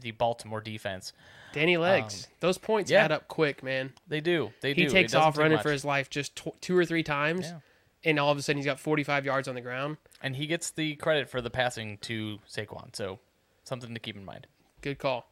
the 0.00 0.12
Baltimore 0.12 0.60
defense. 0.60 1.12
Danny 1.52 1.76
Legs, 1.76 2.28
those 2.40 2.56
points 2.56 2.90
Um, 2.90 2.94
yeah. 2.94 3.04
add 3.04 3.12
up 3.12 3.28
quick, 3.28 3.62
man. 3.62 3.92
They 4.08 4.20
do. 4.20 4.52
They 4.62 4.74
do. 4.74 4.82
He 4.82 4.88
takes 4.88 5.14
off 5.14 5.36
running 5.36 5.56
much. 5.56 5.62
for 5.62 5.70
his 5.72 5.84
life 5.84 6.08
just 6.08 6.34
tw- 6.36 6.58
two 6.60 6.76
or 6.76 6.84
three 6.84 7.02
times, 7.02 7.46
Yeah. 7.46 7.58
And 8.04 8.18
all 8.18 8.30
of 8.30 8.38
a 8.38 8.42
sudden 8.42 8.58
he's 8.58 8.66
got 8.66 8.80
45 8.80 9.24
yards 9.24 9.48
on 9.48 9.54
the 9.54 9.60
ground. 9.60 9.96
and 10.22 10.36
he 10.36 10.46
gets 10.46 10.70
the 10.70 10.96
credit 10.96 11.28
for 11.28 11.40
the 11.40 11.50
passing 11.50 11.98
to 11.98 12.38
Saquon. 12.48 12.94
So 12.94 13.18
something 13.64 13.92
to 13.94 14.00
keep 14.00 14.16
in 14.16 14.24
mind. 14.24 14.46
Good 14.80 14.98
call. 14.98 15.28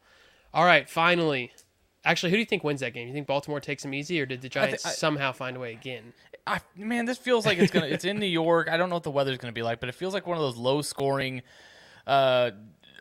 All 0.53 0.65
right, 0.65 0.89
finally. 0.89 1.51
Actually, 2.03 2.31
who 2.31 2.37
do 2.37 2.39
you 2.39 2.45
think 2.45 2.63
wins 2.63 2.79
that 2.79 2.93
game? 2.93 3.07
You 3.07 3.13
think 3.13 3.27
Baltimore 3.27 3.59
takes 3.59 3.83
them 3.83 3.93
easy, 3.93 4.19
or 4.19 4.25
did 4.25 4.41
the 4.41 4.49
Giants 4.49 4.85
I- 4.85 4.89
somehow 4.89 5.31
find 5.31 5.55
a 5.55 5.59
way 5.59 5.71
again? 5.71 6.13
I, 6.47 6.59
man, 6.75 7.05
this 7.05 7.19
feels 7.19 7.45
like 7.45 7.59
it's 7.59 7.71
gonna. 7.71 7.85
it's 7.85 8.05
in 8.05 8.17
New 8.17 8.25
York. 8.25 8.67
I 8.69 8.75
don't 8.77 8.89
know 8.89 8.95
what 8.95 9.03
the 9.03 9.11
weather's 9.11 9.37
gonna 9.37 9.53
be 9.53 9.61
like, 9.61 9.79
but 9.79 9.87
it 9.89 9.93
feels 9.95 10.13
like 10.13 10.25
one 10.25 10.35
of 10.37 10.41
those 10.41 10.57
low 10.57 10.81
scoring, 10.81 11.43
uh, 12.07 12.49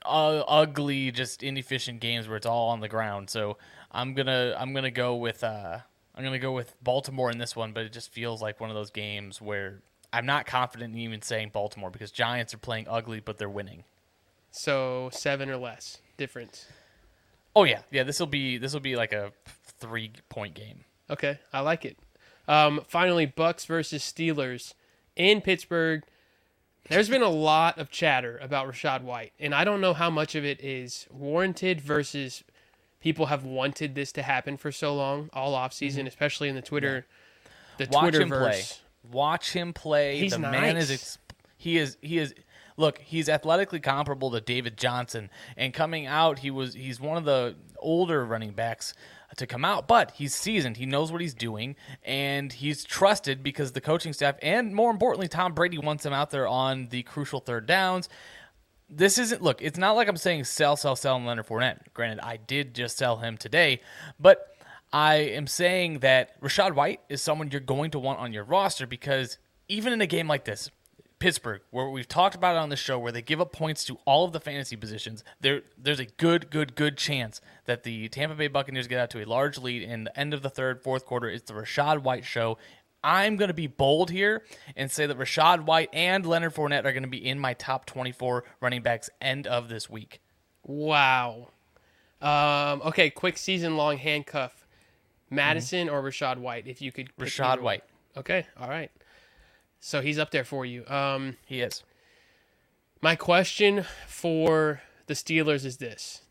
uh, 0.05 0.43
ugly, 0.47 1.11
just 1.11 1.43
inefficient 1.43 2.01
games 2.01 2.29
where 2.29 2.37
it's 2.37 2.45
all 2.45 2.69
on 2.69 2.81
the 2.81 2.89
ground. 2.89 3.31
So 3.31 3.57
I'm 3.91 4.13
gonna 4.15 4.55
I'm 4.59 4.75
gonna 4.75 4.91
go 4.91 5.17
with 5.17 5.43
uh 5.43 5.79
I'm 6.21 6.25
gonna 6.25 6.39
go 6.39 6.53
with 6.53 6.75
Baltimore 6.85 7.31
in 7.31 7.39
this 7.39 7.57
one, 7.57 7.73
but 7.73 7.87
it 7.87 7.93
just 7.95 8.13
feels 8.13 8.43
like 8.43 8.61
one 8.61 8.69
of 8.69 8.77
those 8.77 8.91
games 8.91 9.41
where 9.41 9.81
I'm 10.13 10.27
not 10.27 10.45
confident 10.45 10.93
in 10.93 11.01
even 11.01 11.23
saying 11.23 11.49
Baltimore 11.55 11.89
because 11.89 12.11
Giants 12.11 12.53
are 12.53 12.59
playing 12.59 12.89
ugly, 12.91 13.21
but 13.21 13.39
they're 13.39 13.49
winning. 13.49 13.85
So 14.51 15.09
seven 15.15 15.49
or 15.49 15.57
less 15.57 16.03
difference. 16.19 16.67
Oh 17.57 17.65
yeah, 17.65 17.81
yeah. 17.91 18.03
This 18.03 18.21
will 18.21 18.27
be 18.27 18.59
this 18.59 18.75
will 18.75 18.81
be 18.81 18.97
like 18.97 19.15
a 19.15 19.33
three 19.79 20.13
point 20.29 20.53
game. 20.53 20.85
Okay, 21.09 21.39
I 21.55 21.61
like 21.61 21.87
it. 21.87 21.97
Um, 22.47 22.83
finally, 22.87 23.25
Bucks 23.25 23.65
versus 23.65 24.03
Steelers 24.03 24.75
in 25.17 25.41
Pittsburgh. 25.41 26.03
There's 26.91 27.09
been 27.09 27.23
a 27.23 27.31
lot 27.31 27.79
of 27.79 27.91
chatter 27.91 28.39
about 28.43 28.69
Rachaad 28.69 29.05
White, 29.05 29.33
and 29.41 29.55
I 29.55 29.65
don't 29.65 29.81
know 29.81 29.95
how 29.95 30.11
much 30.11 30.35
of 30.35 30.45
it 30.45 30.63
is 30.63 31.07
warranted 31.11 31.81
versus 31.81 32.45
people 33.01 33.27
have 33.27 33.45
wanted 33.45 33.95
this 33.95 34.13
to 34.13 34.23
happen 34.23 34.57
for 34.57 34.71
so 34.71 34.95
long, 34.95 35.31
all 35.33 35.55
offseason, 35.55 36.07
especially 36.07 36.49
in 36.49 36.55
the 36.55 36.63
Twitter, 36.63 37.07
the 37.79 37.87
Mm-hmm. 37.87 37.95
Watch 37.95 38.15
him 38.15 38.29
play. 38.29 38.63
Watch 39.11 39.53
him 39.53 39.73
play. 39.73 40.19
He's 40.19 40.33
the 40.33 40.39
man 40.39 40.77
is 40.77 40.91
nice. 40.91 41.01
ex- 41.01 41.19
he 41.57 41.79
is 41.79 41.97
he 42.03 42.19
is 42.19 42.35
look, 42.77 42.99
he's 42.99 43.29
athletically 43.29 43.81
comparable 43.81 44.31
to 44.31 44.41
David 44.41 44.77
Johnson 44.77 45.31
and 45.57 45.73
coming 45.75 46.07
out 46.07 46.39
he 46.41 46.51
was 46.51 46.75
he's 46.75 47.01
one 47.01 47.17
of 47.17 47.25
the 47.25 47.57
older 47.79 48.25
running 48.25 48.53
backs 48.53 48.95
to 49.37 49.47
come 49.47 49.65
out, 49.65 49.87
but 49.87 50.11
he's 50.13 50.35
seasoned. 50.35 50.77
He 50.77 50.87
knows 50.87 51.13
what 51.13 51.21
he's 51.21 51.35
doing 51.35 51.77
and 52.05 52.53
he's 52.53 52.85
trusted 52.85 53.43
because 53.43 53.73
the 53.73 53.81
coaching 53.81 54.13
staff 54.13 54.37
and 54.43 54.75
more 54.75 54.91
importantly 54.91 55.29
Tom 55.29 55.55
Brady 55.55 55.79
wants 55.79 56.05
him 56.05 56.13
out 56.13 56.31
there 56.31 56.47
on 56.49 56.89
the 56.89 57.03
crucial 57.05 57.41
third 57.41 57.65
downs. 57.67 58.09
This 58.93 59.19
isn't 59.19 59.41
look, 59.41 59.63
it's 59.63 59.79
not 59.79 59.93
like 59.93 60.09
I'm 60.09 60.17
saying 60.17 60.45
sell, 60.45 60.77
sell, 60.77 60.97
sell 60.97 61.15
on 61.15 61.25
Leonard 61.25 61.47
Fournette. 61.47 61.79
Granted, 61.95 62.21
I 62.25 62.37
did 62.37 62.75
just 62.75 62.99
sell 62.99 63.19
him 63.19 63.37
today, 63.37 63.81
but 64.19 64.57
I 64.93 65.17
am 65.17 65.47
saying 65.47 66.01
that 66.01 66.41
Rachaad 66.41 66.75
White 66.75 67.01
is 67.09 67.23
someone 67.23 67.51
you're 67.51 67.61
going 67.61 67.93
to 67.93 68.01
want 68.01 68.19
on 68.19 68.33
your 68.33 68.43
roster 68.43 68.87
because 68.87 69.39
even 69.69 69.93
in 69.93 70.01
a 70.01 70.07
game 70.07 70.27
like 70.27 70.45
this, 70.45 70.71
Pittsburgh, 71.21 71.61
where 71.71 71.89
we've 71.89 72.09
talked 72.09 72.35
about 72.35 72.57
it 72.57 72.59
on 72.59 72.71
the 72.71 72.77
show, 72.77 72.99
where 72.99 73.13
they 73.13 73.21
give 73.21 73.43
up 73.43 73.53
points 73.53 73.85
to 73.85 73.99
all 74.07 74.25
of 74.25 74.33
the 74.33 74.41
fantasy 74.41 74.75
positions, 74.75 75.23
there 75.39 75.61
there's 75.77 76.01
a 76.01 76.07
good, 76.07 76.51
good, 76.51 76.75
good 76.75 76.97
chance 76.97 77.43
that 77.67 77.83
the 77.83 78.09
Tampa 78.09 78.35
Bay 78.35 78.49
Buccaneers 78.49 78.89
get 78.89 78.99
out 78.99 79.11
to 79.11 79.23
a 79.23 79.27
large 79.27 79.59
lead 79.59 79.83
in 79.83 80.05
the 80.05 80.19
end 80.19 80.33
of 80.33 80.41
the 80.41 80.49
third, 80.49 80.83
fourth 80.83 81.05
quarter. 81.05 81.29
It's 81.29 81.45
the 81.45 81.53
Rachaad 81.53 82.03
White 82.03 82.25
show. 82.25 82.57
I'm 83.03 83.37
going 83.37 83.49
to 83.49 83.55
be 83.55 83.67
bold 83.67 84.11
here 84.11 84.43
and 84.77 84.91
say 84.91 85.07
that 85.07 85.19
Rachaad 85.19 85.65
White 85.65 85.89
and 85.93 86.27
Leonard 86.27 86.55
Fournette 86.55 86.85
are 86.85 86.93
going 86.93 87.03
to 87.03 87.09
be 87.09 87.25
in 87.27 87.39
my 87.39 87.55
top 87.55 87.87
24 87.87 88.45
running 88.61 88.83
backs 88.83 89.09
end 89.21 89.47
of 89.47 89.69
this 89.69 89.89
week. 89.89 90.21
Wow. 90.65 91.49
Um, 92.21 92.83
okay, 92.83 93.09
quick 93.11 93.39
season 93.39 93.77
long 93.77 93.97
handcuff. 93.99 94.67
Madison 95.31 95.89
or 95.89 96.03
Rachaad 96.03 96.39
White, 96.39 96.67
if 96.67 96.83
you 96.83 96.93
could. 96.93 97.11
Rashad 97.17 97.45
either. 97.53 97.63
White. 97.63 97.85
Okay, 98.17 98.47
all 98.59 98.69
right. 98.69 98.91
So 99.79 100.01
he's 100.03 100.19
up 100.19 100.31
there 100.31 100.45
for 100.45 100.67
you. 100.67 100.87
Um, 100.89 101.37
He 101.47 101.61
is. 101.61 101.83
my 103.01 103.15
question 103.17 103.85
for 104.07 104.83
the 105.07 105.15
Steelers 105.15 105.65
is 105.65 105.79
this: 105.79 106.23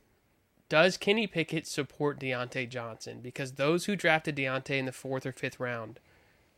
Does 0.68 0.98
Kenny 0.98 1.26
Pickett 1.28 1.66
support 1.66 2.20
Diontae 2.20 2.70
Johnson? 2.70 3.22
Because 3.22 3.54
those 3.54 3.86
who 3.86 3.96
drafted 3.96 4.36
Diontae 4.36 4.78
in 4.78 4.86
the 4.86 4.92
fourth 4.92 5.26
or 5.26 5.32
fifth 5.32 5.60
round 5.60 6.00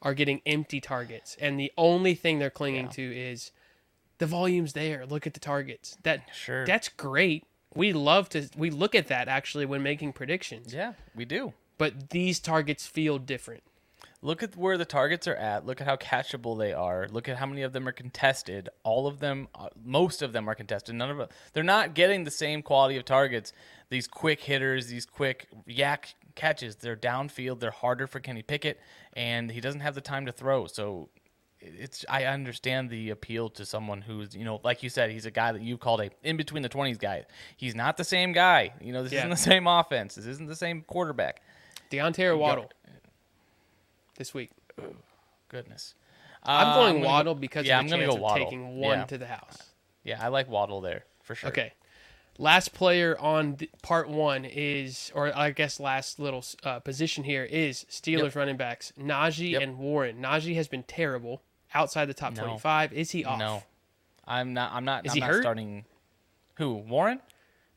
are 0.02 0.14
getting 0.14 0.42
empty 0.46 0.82
targets, 0.82 1.38
and 1.40 1.60
the 1.60 1.72
only 1.78 2.16
thing 2.16 2.40
they're 2.40 2.50
clinging 2.50 2.90
to 2.90 3.02
is 3.02 3.52
the 4.18 4.26
volume's 4.26 4.74
there. 4.74 5.06
Look 5.06 5.28
at 5.28 5.34
the 5.34 5.40
targets. 5.40 5.98
That 6.04 6.22
Sure. 6.34 6.66
that's 6.66 6.90
great. 6.90 7.44
We 7.74 7.94
love 7.94 8.30
to 8.30 8.50
we 8.58 8.70
look 8.70 8.96
at 8.96 9.08
that 9.08 9.28
actually 9.28 9.66
when 9.66 9.84
making 9.84 10.14
predictions. 10.14 10.74
Yeah, 10.74 10.94
we 11.16 11.26
do. 11.26 11.54
But 11.78 12.10
these 12.12 12.40
targets 12.40 12.86
feel 12.86 13.18
different. 13.18 13.64
Look 14.24 14.44
at 14.44 14.56
where 14.56 14.78
the 14.78 14.86
targets 14.86 15.28
are 15.28 15.36
at. 15.36 15.66
Look 15.66 15.82
at 15.82 15.88
how 15.88 15.96
catchable 15.96 16.58
they 16.58 16.74
are. 16.74 17.08
Look 17.12 17.28
at 17.28 17.38
how 17.38 17.48
many 17.48 17.64
of 17.64 17.74
them 17.74 17.88
are 17.88 17.92
contested. 17.92 18.70
All 18.84 19.08
of 19.08 19.20
them, 19.20 19.48
uh, 19.56 19.70
most 19.84 20.22
of 20.22 20.32
them 20.32 20.48
are 20.48 20.54
contested. 20.54 20.94
None 20.94 21.10
of 21.10 21.18
them, 21.18 21.28
they're 21.54 21.64
not 21.64 21.96
getting 21.96 22.24
the 22.24 22.30
same 22.32 22.62
quality 22.62 22.98
of 22.98 23.06
targets. 23.06 23.52
These 23.90 24.08
quick 24.08 24.42
hitters, 24.42 24.88
these 24.88 25.08
quick 25.08 25.48
YAC 25.68 26.14
catches, 26.36 26.76
they're 26.76 26.96
downfield. 26.96 27.60
They're 27.60 27.72
harder 27.72 28.06
for 28.06 28.20
Kenny 28.20 28.44
Pickett, 28.44 28.80
and 29.14 29.50
he 29.52 29.60
doesn't 29.60 29.82
have 29.82 29.96
the 29.96 30.02
time 30.02 30.28
to 30.28 30.32
throw. 30.32 30.68
So 30.68 31.10
it's 31.60 32.06
I 32.08 32.26
understand 32.26 32.90
the 32.92 33.10
appeal 33.10 33.50
to 33.50 33.66
someone 33.66 34.02
who's 34.02 34.36
you 34.36 34.44
know 34.46 34.60
like 34.64 34.82
you 34.82 34.90
said 34.90 35.12
he's 35.12 35.28
a 35.28 35.32
guy 35.32 35.52
that 35.52 35.62
you 35.62 35.78
called 35.78 36.02
a 36.02 36.10
in 36.24 36.36
between 36.38 36.64
the 36.64 36.70
twenties 36.70 36.98
guy. 36.98 37.26
He's 37.58 37.76
not 37.76 37.98
the 37.98 38.04
same 38.04 38.34
guy. 38.34 38.74
You 38.82 38.94
know 38.94 39.04
this 39.04 39.12
Yeah. 39.12 39.20
isn't 39.20 39.30
the 39.32 39.36
same 39.38 39.68
offense. 39.68 40.16
This 40.16 40.26
isn't 40.26 40.48
the 40.48 40.56
same 40.56 40.82
quarterback. 40.84 41.42
Diontae 41.92 42.24
or 42.26 42.38
Waddle 42.38 42.70
this 44.22 44.36
week. 44.36 44.52
Goodness. 45.50 45.96
I'm 46.44 46.76
going 46.76 47.02
go- 47.02 47.08
Waddle 47.08 47.34
because 47.36 47.66
yeah, 47.66 47.80
I'm 47.80 47.88
gonna 47.88 48.06
go 48.06 48.14
Waddle. 48.16 48.46
taking 48.46 48.78
one 48.78 49.00
Yeah. 49.00 49.06
to 49.06 49.18
the 49.18 49.26
house. 49.26 49.58
Yeah, 50.04 50.24
I 50.24 50.28
like 50.28 50.48
Waddle 50.48 50.80
there 50.82 51.06
for 51.24 51.34
sure. 51.34 51.50
Okay. 51.50 51.74
Last 52.38 52.74
player 52.74 53.18
on 53.20 53.56
th- 53.58 53.72
part 53.82 54.10
one 54.10 54.46
is, 54.46 55.12
or 55.16 55.36
I 55.36 55.52
guess 55.52 55.80
last 55.80 56.20
little 56.20 56.44
uh, 56.64 56.80
position 56.80 57.24
here 57.24 57.44
is 57.44 57.86
Steelers 57.90 58.24
Yep. 58.26 58.36
running 58.36 58.58
backs 58.58 58.94
Najee 59.00 59.52
Yep. 59.52 59.62
and 59.64 59.78
Warren. 59.80 60.22
Najee 60.22 60.56
has 60.56 60.68
been 60.68 60.84
terrible 60.84 61.42
outside 61.74 62.06
the 62.06 62.14
top 62.14 62.34
No. 62.36 62.44
25. 62.44 62.94
Is 62.94 63.12
he 63.12 63.26
off? 63.26 63.40
No, 63.40 63.64
I'm 64.28 64.54
not. 64.54 64.72
I'm 64.74 64.86
not. 64.86 65.06
Is 65.06 65.12
I'm 65.12 65.16
he 65.16 65.20
not 65.22 65.30
hurt? 65.32 65.42
starting. 65.42 65.86
Who 66.58 66.74
Warren? 66.76 67.22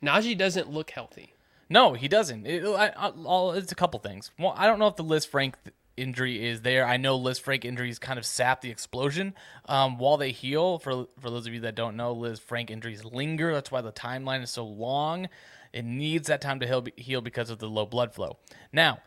Najee 0.02 0.36
doesn't 0.36 0.70
look 0.70 0.90
healthy. 0.90 1.32
No, 1.70 1.94
he 1.94 2.08
doesn't. 2.08 2.46
It, 2.46 2.64
I, 2.64 2.88
I, 2.96 3.56
it's 3.56 3.72
a 3.72 3.74
couple 3.74 3.98
things. 4.00 4.30
Well, 4.38 4.54
I 4.56 4.66
don't 4.66 4.78
know 4.78 4.86
if 4.86 4.96
the 4.96 5.04
Lisfranc 5.04 5.54
th- 5.64 5.74
injury 5.96 6.46
is 6.46 6.62
there. 6.62 6.86
I 6.86 6.96
know 6.96 7.18
Lisfranc 7.18 7.64
injuries 7.64 7.98
kind 7.98 8.18
of 8.18 8.26
sap 8.26 8.60
the 8.60 8.70
explosion 8.70 9.34
um, 9.66 9.98
while 9.98 10.16
they 10.16 10.30
heal. 10.30 10.78
For 10.78 11.06
for 11.20 11.30
those 11.30 11.46
of 11.46 11.54
you 11.54 11.60
that 11.60 11.74
don't 11.74 11.96
know, 11.96 12.14
Lisfranc 12.14 12.70
injuries 12.70 13.04
linger. 13.04 13.52
That's 13.52 13.70
why 13.70 13.80
the 13.80 13.92
timeline 13.92 14.42
is 14.42 14.50
so 14.50 14.64
long. 14.64 15.28
It 15.72 15.84
needs 15.84 16.28
that 16.28 16.40
time 16.40 16.60
to 16.60 16.66
heal, 16.66 16.86
heal 16.96 17.20
because 17.20 17.50
of 17.50 17.58
the 17.58 17.68
low 17.68 17.84
blood 17.84 18.14
flow. 18.14 18.38
Now, 18.72 19.00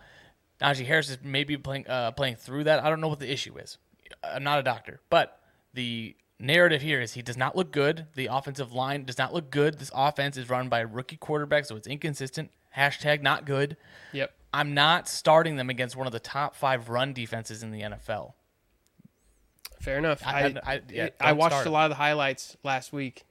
Najee 0.62 0.86
Harris 0.86 1.10
is 1.10 1.17
maybe 1.24 1.58
playing 1.58 1.88
uh, 1.88 2.12
playing 2.12 2.36
through 2.36 2.65
that. 2.65 2.84
I 2.84 2.89
don't 2.89 3.01
know 3.01 3.08
what 3.08 3.20
the 3.20 3.32
issue 3.32 3.58
is. 3.58 3.77
I'm 4.24 4.44
not 4.44 4.60
a 4.60 4.63
doctor, 4.63 5.00
but 5.10 5.39
the 5.74 6.15
narrative 6.39 6.82
here 6.82 7.01
is 7.01 7.13
he 7.13 7.22
does 7.22 7.38
not 7.38 7.56
look 7.56 7.72
good. 7.72 8.08
The 8.15 8.27
offensive 8.27 8.74
line 8.74 9.06
does 9.06 9.17
not 9.17 9.34
look 9.34 9.50
good. 9.50 9.79
This 9.79 9.91
offense 9.94 10.38
is 10.38 10.50
run 10.50 10.70
by 10.70 10.79
a 10.79 10.88
rookie 10.88 11.17
quarterback, 11.17 11.65
so 11.65 11.75
it's 11.75 11.88
inconsistent. 11.88 12.51
Hashtag 12.75 13.22
not 13.22 13.46
good. 13.46 13.77
Yep. 14.13 14.34
I'm 14.54 14.74
not 14.74 15.08
starting 15.08 15.56
them 15.58 15.70
against 15.70 15.96
one 15.96 16.08
of 16.08 16.13
the 16.13 16.20
top 16.20 16.56
five 16.56 16.89
run 16.89 17.13
defenses 17.13 17.63
in 17.63 17.72
the 17.72 17.82
NFL. 17.82 18.34
Fair 19.82 19.98
enough. 19.98 20.22
I- 20.25 20.56
I, 20.66 20.74
I- 20.74 20.82
yeah, 20.89 21.10
I 21.20 21.34
watched 21.34 21.66
a 21.66 21.70
lot 21.70 21.86
of 21.86 21.89
the 21.92 21.96
highlights 21.96 22.58
last 22.63 22.92
week. 22.92 23.24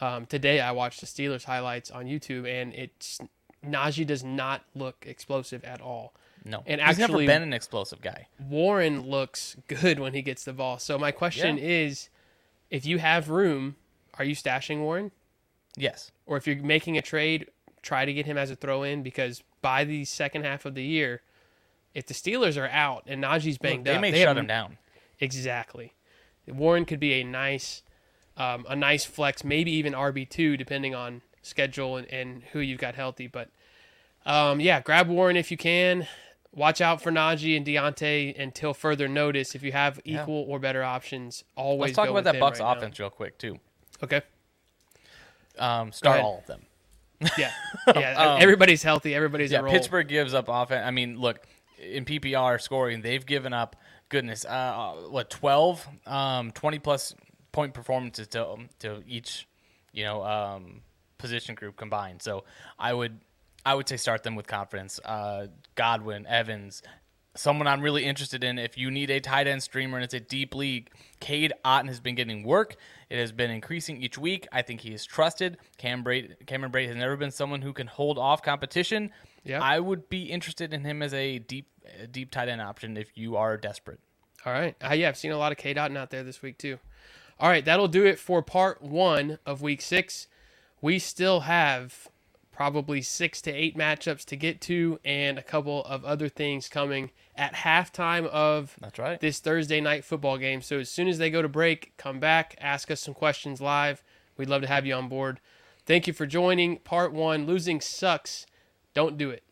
Um, 0.00 0.26
today 0.26 0.60
I 0.60 0.72
watched 0.72 1.00
the 1.00 1.06
Steelers 1.06 1.44
highlights 1.44 1.90
on 1.90 2.06
YouTube, 2.06 2.48
and 2.48 2.72
it's 2.74 3.20
Najee 3.64 4.06
does 4.06 4.24
not 4.24 4.64
look 4.74 5.04
explosive 5.06 5.62
at 5.64 5.80
all. 5.80 6.12
No, 6.44 6.64
And 6.66 6.80
he's 6.80 6.98
never 6.98 7.18
been 7.18 7.42
an 7.42 7.52
explosive 7.52 8.00
guy. 8.00 8.26
Warren 8.40 9.02
looks 9.02 9.56
good 9.68 10.00
when 10.00 10.12
he 10.12 10.22
gets 10.22 10.42
the 10.42 10.52
ball. 10.52 10.78
So 10.80 10.98
my 10.98 11.12
question 11.12 11.56
Yeah. 11.56 11.64
is, 11.64 12.08
if 12.68 12.84
you 12.84 12.98
have 12.98 13.28
room, 13.28 13.76
are 14.18 14.24
you 14.24 14.34
stashing 14.34 14.80
Warren? 14.80 15.12
Yes, 15.76 16.10
Or 16.26 16.36
if 16.36 16.46
you're 16.48 16.56
making 16.56 16.98
a 16.98 17.02
trade, 17.02 17.46
try 17.80 18.04
to 18.04 18.12
get 18.12 18.26
him 18.26 18.36
as 18.36 18.50
a 18.50 18.56
throw 18.56 18.82
in 18.82 19.02
because 19.04 19.42
by 19.62 19.84
the 19.84 20.04
second 20.04 20.44
half 20.44 20.66
of 20.66 20.74
the 20.74 20.82
year, 20.82 21.22
if 21.94 22.06
the 22.06 22.14
Steelers 22.14 22.60
are 22.60 22.68
out 22.68 23.04
and 23.06 23.22
Najee's 23.22 23.58
banged 23.58 23.80
up. 23.80 23.92
they 23.92 23.94
up, 23.94 24.00
may 24.00 24.10
they 24.10 24.22
shut 24.22 24.36
him 24.36 24.46
down. 24.46 24.78
Exactly. 25.20 25.94
Warren 26.48 26.84
could 26.84 27.00
be 27.00 27.14
a 27.14 27.24
nice, 27.24 27.82
um, 28.36 28.66
a 28.68 28.74
nice 28.74 29.04
flex, 29.04 29.44
maybe 29.44 29.70
even 29.72 29.92
RB 29.92 30.28
two, 30.28 30.56
depending 30.56 30.94
on 30.94 31.22
schedule 31.42 31.96
and, 31.96 32.08
and 32.08 32.42
who 32.52 32.58
you've 32.60 32.80
got 32.80 32.94
healthy. 32.94 33.26
But 33.26 33.50
um, 34.26 34.60
yeah, 34.60 34.80
grab 34.80 35.08
Warren 35.08 35.36
if 35.36 35.50
you 35.50 35.56
can. 35.56 36.06
Watch 36.54 36.82
out 36.82 37.00
for 37.00 37.10
Najee 37.10 37.56
and 37.56 37.64
Diontae 37.64 38.38
until 38.38 38.74
further 38.74 39.08
notice. 39.08 39.54
If 39.54 39.62
you 39.62 39.72
have 39.72 40.00
equal 40.04 40.44
or 40.46 40.58
better 40.58 40.82
options, 40.82 41.44
always 41.56 41.90
Let's 41.90 41.96
talk 41.96 42.08
about 42.10 42.24
that 42.24 42.38
Bucks 42.38 42.60
right 42.60 42.66
now. 42.66 42.78
offense 42.78 42.98
real 42.98 43.08
quick 43.08 43.38
too. 43.38 43.58
Okay. 44.02 44.20
Um, 45.58 45.92
start 45.92 46.20
all 46.20 46.38
of 46.38 46.46
them. 46.46 46.62
Yeah. 47.38 47.50
Yeah. 47.94 48.38
everybody's 48.40 48.82
healthy. 48.82 49.14
Everybody's 49.14 49.52
Um, 49.52 49.66
Yeah. 49.66 49.72
Pittsburgh 49.72 50.08
gives 50.08 50.34
up 50.34 50.46
offense. 50.48 50.84
I 50.86 50.90
mean, 50.90 51.18
look, 51.18 51.46
in 51.78 52.04
PPR 52.04 52.60
scoring, 52.60 53.02
they've 53.02 53.24
given 53.24 53.52
up 53.52 53.76
goodness, 54.08 54.44
uh, 54.44 54.94
what 55.08 55.30
12, 55.30 55.88
um, 56.06 56.52
20 56.52 56.78
plus 56.78 57.14
point 57.52 57.74
performances 57.74 58.28
to 58.28 58.56
to 58.80 59.02
each, 59.06 59.48
you 59.92 60.04
know, 60.04 60.24
um, 60.24 60.82
position 61.18 61.54
group 61.54 61.76
combined. 61.76 62.22
So 62.22 62.44
I 62.78 62.92
would 62.92 63.20
I 63.64 63.74
would 63.74 63.88
say 63.88 63.96
start 63.96 64.22
them 64.22 64.34
with 64.34 64.46
confidence. 64.46 64.98
Uh, 65.04 65.46
Godwin, 65.76 66.26
Evans, 66.26 66.82
someone 67.34 67.66
I'm 67.66 67.80
really 67.80 68.04
interested 68.04 68.42
in. 68.44 68.58
If 68.58 68.76
you 68.76 68.90
need 68.90 69.10
a 69.10 69.20
tight 69.20 69.46
end 69.46 69.62
streamer 69.62 69.96
and 69.98 70.04
it's 70.04 70.14
a 70.14 70.20
deep 70.20 70.54
league, 70.54 70.90
Cade 71.20 71.52
Otton 71.64 71.86
has 71.88 72.00
been 72.00 72.14
getting 72.14 72.42
work. 72.42 72.76
It 73.12 73.18
has 73.18 73.30
been 73.30 73.50
increasing 73.50 74.00
each 74.00 74.16
week. 74.16 74.48
I 74.52 74.62
think 74.62 74.80
he 74.80 74.94
is 74.94 75.04
trusted. 75.04 75.58
Cam 75.76 76.02
Brate, 76.02 76.46
Cameron 76.46 76.72
Brate 76.72 76.86
has 76.86 76.96
never 76.96 77.14
been 77.14 77.30
someone 77.30 77.60
who 77.60 77.74
can 77.74 77.86
hold 77.86 78.16
off 78.16 78.42
competition. 78.42 79.10
Yep. 79.44 79.60
I 79.60 79.80
would 79.80 80.08
be 80.08 80.22
interested 80.22 80.72
in 80.72 80.82
him 80.82 81.02
as 81.02 81.12
a 81.12 81.38
deep, 81.38 81.66
a 82.00 82.06
deep 82.06 82.30
tight 82.30 82.48
end 82.48 82.62
option 82.62 82.96
if 82.96 83.10
you 83.14 83.36
are 83.36 83.58
desperate. 83.58 84.00
All 84.46 84.52
right. 84.54 84.74
Uh, 84.82 84.94
yeah, 84.94 85.10
I've 85.10 85.18
seen 85.18 85.30
a 85.30 85.36
lot 85.36 85.52
of 85.52 85.58
Cade 85.58 85.76
Otton 85.76 85.98
out 85.98 86.08
there 86.08 86.22
this 86.22 86.40
week 86.40 86.56
too. 86.56 86.78
All 87.38 87.50
right, 87.50 87.62
that'll 87.62 87.86
do 87.86 88.06
it 88.06 88.18
for 88.18 88.40
part 88.40 88.80
one 88.80 89.38
of 89.44 89.60
week 89.60 89.82
six. 89.82 90.26
We 90.80 90.98
still 90.98 91.40
have 91.40 92.08
probably 92.62 93.02
six 93.02 93.42
to 93.42 93.50
eight 93.50 93.76
matchups 93.76 94.24
to 94.24 94.36
get 94.36 94.60
to 94.60 94.96
and 95.04 95.36
a 95.36 95.42
couple 95.42 95.82
of 95.82 96.04
other 96.04 96.28
things 96.28 96.68
coming 96.68 97.10
at 97.34 97.52
halftime 97.54 98.24
of 98.26 98.76
That's 98.80 99.00
right. 99.00 99.18
this 99.18 99.40
Thursday 99.40 99.80
night 99.80 100.04
football 100.04 100.38
game. 100.38 100.62
So 100.62 100.78
as 100.78 100.88
soon 100.88 101.08
as 101.08 101.18
they 101.18 101.28
go 101.28 101.42
to 101.42 101.48
break, 101.48 101.92
come 101.96 102.20
back, 102.20 102.54
ask 102.60 102.88
us 102.88 103.00
some 103.00 103.14
questions 103.14 103.60
live. 103.60 104.04
We'd 104.36 104.48
love 104.48 104.62
to 104.62 104.68
have 104.68 104.86
you 104.86 104.94
on 104.94 105.08
board. 105.08 105.40
Thank 105.86 106.06
you 106.06 106.12
for 106.12 106.24
joining 106.24 106.76
part 106.78 107.12
one. 107.12 107.46
Losing 107.46 107.80
sucks. 107.80 108.46
Don't 108.94 109.18
do 109.18 109.30
it. 109.30 109.42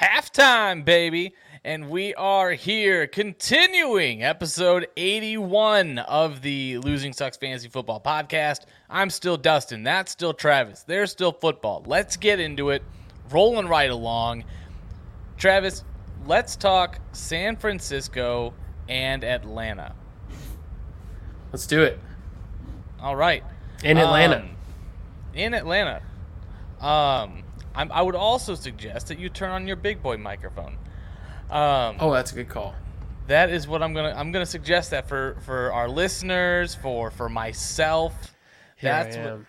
halftime, 0.00 0.84
baby. 0.84 1.34
And 1.64 1.90
we 1.90 2.14
are 2.14 2.52
here 2.52 3.08
continuing 3.08 4.22
episode 4.22 4.86
81 4.96 5.98
of 5.98 6.40
the 6.40 6.78
Losing 6.78 7.12
Sucks 7.12 7.36
Fantasy 7.36 7.68
Football 7.68 8.00
podcast. 8.00 8.60
I'm 8.88 9.10
still 9.10 9.36
Dustin. 9.36 9.82
That's 9.82 10.12
still 10.12 10.32
Travis. 10.32 10.84
There's 10.84 11.10
still 11.10 11.32
football. 11.32 11.82
Let's 11.84 12.16
get 12.16 12.38
into 12.38 12.70
it. 12.70 12.84
Rolling 13.30 13.66
right 13.66 13.90
along. 13.90 14.44
Travis, 15.36 15.82
let's 16.26 16.54
talk 16.54 17.00
San 17.12 17.56
Francisco 17.56 18.54
and 18.88 19.24
Atlanta. 19.24 19.96
Let's 21.50 21.66
do 21.66 21.82
it. 21.82 21.98
All 23.00 23.16
right. 23.16 23.42
In 23.82 23.98
Atlanta. 23.98 24.38
Um, 24.38 24.50
in 25.34 25.54
Atlanta. 25.54 26.02
Um, 26.80 27.42
I'm, 27.74 27.90
I 27.90 28.02
would 28.02 28.14
also 28.14 28.54
suggest 28.54 29.08
that 29.08 29.18
you 29.18 29.28
turn 29.28 29.50
on 29.50 29.66
your 29.66 29.76
big 29.76 30.02
boy 30.02 30.18
microphone. 30.18 30.78
Um, 31.50 31.96
oh, 32.00 32.12
that's 32.12 32.32
a 32.32 32.34
good 32.34 32.48
call. 32.48 32.74
That 33.26 33.50
is 33.50 33.68
what 33.68 33.82
I'm 33.82 33.92
gonna 33.92 34.14
I'm 34.16 34.32
gonna 34.32 34.46
suggest 34.46 34.90
that 34.90 35.08
for 35.08 35.36
for 35.44 35.72
our 35.72 35.88
listeners, 35.88 36.74
for 36.74 37.10
for 37.10 37.28
myself. 37.28 38.34
Here 38.76 38.90
That's 38.90 39.16
what. 39.16 39.40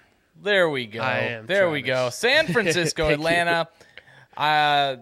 There 0.42 0.70
we 0.70 0.86
go. 0.86 1.44
There 1.46 1.70
we 1.70 1.82
go. 1.82 2.10
San 2.10 2.48
Francisco, 2.54 3.10
Atlanta. 3.10 3.68
Uh, 4.36 4.98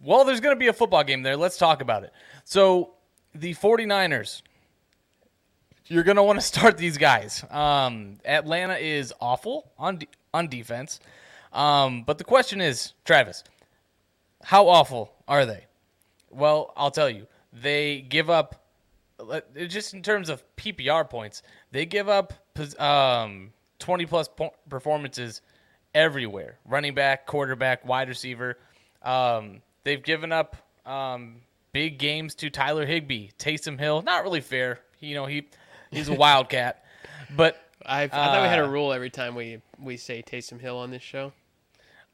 well, 0.00 0.24
there's 0.24 0.40
going 0.40 0.54
to 0.54 0.58
be 0.58 0.68
a 0.68 0.72
football 0.72 1.02
game 1.02 1.22
there. 1.22 1.36
Let's 1.36 1.58
talk 1.58 1.82
about 1.82 2.04
it. 2.04 2.12
So, 2.44 2.94
the 3.34 3.54
49ers, 3.54 4.42
you're 5.86 6.04
going 6.04 6.16
to 6.16 6.22
want 6.22 6.38
to 6.38 6.46
start 6.46 6.78
these 6.78 6.96
guys. 6.96 7.44
Um, 7.50 8.18
Atlanta 8.24 8.76
is 8.76 9.12
awful 9.20 9.72
on 9.78 9.98
de- 9.98 10.08
on 10.32 10.48
defense. 10.48 11.00
Um, 11.52 12.04
but 12.04 12.18
the 12.18 12.24
question 12.24 12.60
is, 12.60 12.92
Travis, 13.04 13.42
how 14.44 14.68
awful 14.68 15.12
are 15.26 15.44
they? 15.44 15.66
Well, 16.36 16.72
I'll 16.76 16.90
tell 16.90 17.10
you. 17.10 17.26
They 17.52 18.00
give 18.02 18.28
up 18.28 18.62
just 19.68 19.94
in 19.94 20.02
terms 20.02 20.28
of 20.28 20.44
PPR 20.56 21.08
points, 21.08 21.42
they 21.72 21.86
give 21.86 22.08
up 22.08 22.34
um, 22.78 23.52
20 23.78 24.06
plus 24.06 24.28
performances 24.68 25.40
everywhere. 25.94 26.58
Running 26.66 26.94
back, 26.94 27.26
quarterback, 27.26 27.84
wide 27.84 28.08
receiver. 28.08 28.58
Um, 29.02 29.62
they've 29.84 30.02
given 30.02 30.32
up 30.32 30.56
um, 30.84 31.36
big 31.72 31.98
games 31.98 32.34
to 32.36 32.50
Tyler 32.50 32.84
Higbee, 32.86 33.28
Taysom 33.38 33.78
Hill. 33.78 34.02
Not 34.02 34.22
really 34.22 34.40
fair. 34.40 34.80
You 35.00 35.14
know, 35.14 35.26
he 35.26 35.48
he's 35.90 36.08
a 36.08 36.14
wildcat. 36.26 36.84
But 37.34 37.58
I, 37.84 38.02
I 38.02 38.08
thought 38.08 38.42
we 38.42 38.48
had 38.48 38.58
a 38.58 38.64
Uh, 38.64 38.68
rule 38.70 38.92
every 38.92 39.10
time 39.10 39.34
we 39.34 39.60
we 39.78 39.96
say 39.96 40.22
Taysom 40.22 40.60
Hill 40.60 40.76
on 40.76 40.90
this 40.90 41.02
show. 41.02 41.32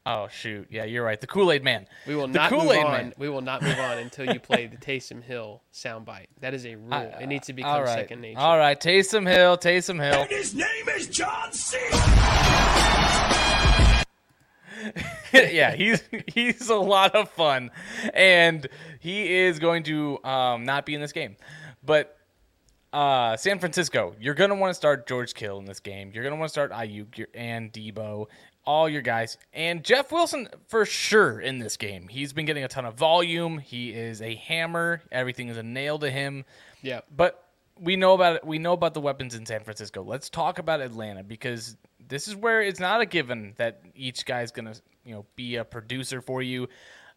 Oh 0.05 0.27
shoot, 0.29 0.67
yeah, 0.69 0.83
you're 0.83 1.03
right. 1.05 1.19
The 1.21 1.27
Kool 1.27 1.49
Aid 1.51 1.63
Man. 1.63 1.87
We 2.05 2.15
will 2.15 2.27
The 2.27 2.33
not 2.33 2.51
move 2.51 2.61
Kool-Aid 2.61 2.83
on. 2.85 2.91
Man. 2.91 3.13
We 3.17 3.29
will 3.29 3.39
not 3.41 3.61
move 3.61 3.79
on 3.79 3.99
until 3.99 4.25
you 4.33 4.39
play 4.39 4.67
the 4.67 4.75
Taysom 4.75 5.23
Hill 5.23 5.61
soundbite. 5.73 6.27
That 6.41 6.53
is 6.53 6.65
a 6.65 6.75
rule. 6.75 6.91
it 7.21 7.27
needs 7.27 7.47
to 7.47 7.53
become 7.53 7.71
All 7.71 7.83
right, 7.83 7.99
second 7.99 8.19
nature. 8.19 8.37
all 8.39 8.57
right. 8.57 8.77
Taysom 8.79 9.25
Hill, 9.31 9.57
Taysom 9.57 10.03
Hill. 10.03 10.23
And 10.23 10.29
His 10.29 10.53
name 10.53 10.89
is 10.97 11.07
John 11.07 11.53
C. 11.53 11.77
yeah, 15.33 15.73
he's 15.73 16.03
he's 16.27 16.69
a 16.69 16.75
lot 16.75 17.15
of 17.15 17.29
fun, 17.29 17.71
and 18.13 18.67
he 18.99 19.33
is 19.33 19.59
going 19.59 19.83
to 19.83 20.21
um, 20.25 20.65
not 20.65 20.85
be 20.85 20.93
in 20.95 21.01
this 21.01 21.13
game. 21.13 21.37
But 21.85 22.17
uh, 22.91 23.37
San 23.37 23.59
Francisco, 23.59 24.15
you're 24.19 24.33
gonna 24.33 24.55
want 24.55 24.71
to 24.71 24.75
start 24.75 25.07
George 25.07 25.33
Kittle 25.33 25.59
in 25.59 25.65
this 25.65 25.79
game. 25.79 26.11
You're 26.13 26.23
gonna 26.25 26.35
want 26.35 26.49
to 26.49 26.53
start 26.53 26.71
Aiyuk 26.71 27.25
and 27.33 27.71
Deebo, 27.71 28.27
all 28.65 28.87
your 28.87 29.01
guys, 29.01 29.37
and 29.53 29.83
Jeff 29.83 30.11
Wilson 30.11 30.47
for 30.67 30.85
sure 30.85 31.39
in 31.39 31.59
this 31.59 31.77
game. 31.77 32.07
He's 32.07 32.33
been 32.33 32.45
getting 32.45 32.63
a 32.63 32.67
ton 32.67 32.85
of 32.85 32.95
volume. 32.95 33.57
He 33.57 33.91
is 33.91 34.21
a 34.21 34.35
hammer. 34.35 35.01
Everything 35.11 35.49
is 35.49 35.57
a 35.57 35.63
nail 35.63 35.99
to 35.99 36.09
him. 36.09 36.45
Yeah. 36.81 37.01
But 37.15 37.43
we 37.79 37.95
know 37.95 38.13
about 38.13 38.37
it. 38.37 38.45
We 38.45 38.59
know 38.59 38.73
about 38.73 38.93
the 38.93 39.01
weapons 39.01 39.35
in 39.35 39.45
San 39.45 39.63
Francisco. 39.63 40.03
Let's 40.03 40.29
talk 40.29 40.59
about 40.59 40.81
Atlanta 40.81 41.23
because 41.23 41.75
this 42.07 42.27
is 42.27 42.35
where 42.35 42.61
it's 42.61 42.79
not 42.79 43.01
a 43.01 43.05
given 43.05 43.53
that 43.57 43.81
each 43.95 44.25
guy's 44.25 44.51
gonna, 44.51 44.75
you 45.03 45.13
know, 45.13 45.25
be 45.35 45.55
a 45.55 45.65
producer 45.65 46.21
for 46.21 46.41
you. 46.41 46.69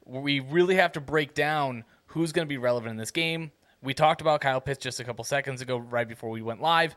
We 0.04 0.40
really 0.40 0.76
have 0.76 0.92
to 0.92 1.00
break 1.00 1.34
down 1.34 1.84
who's 2.06 2.32
gonna 2.32 2.46
be 2.46 2.58
relevant 2.58 2.92
in 2.92 2.96
this 2.96 3.10
game. 3.10 3.50
We 3.82 3.94
talked 3.94 4.20
about 4.20 4.40
Kyle 4.40 4.60
Pitts 4.60 4.82
just 4.82 5.00
a 5.00 5.04
couple 5.04 5.24
seconds 5.24 5.60
ago, 5.60 5.76
right 5.76 6.08
before 6.08 6.30
we 6.30 6.42
went 6.42 6.60
live. 6.62 6.96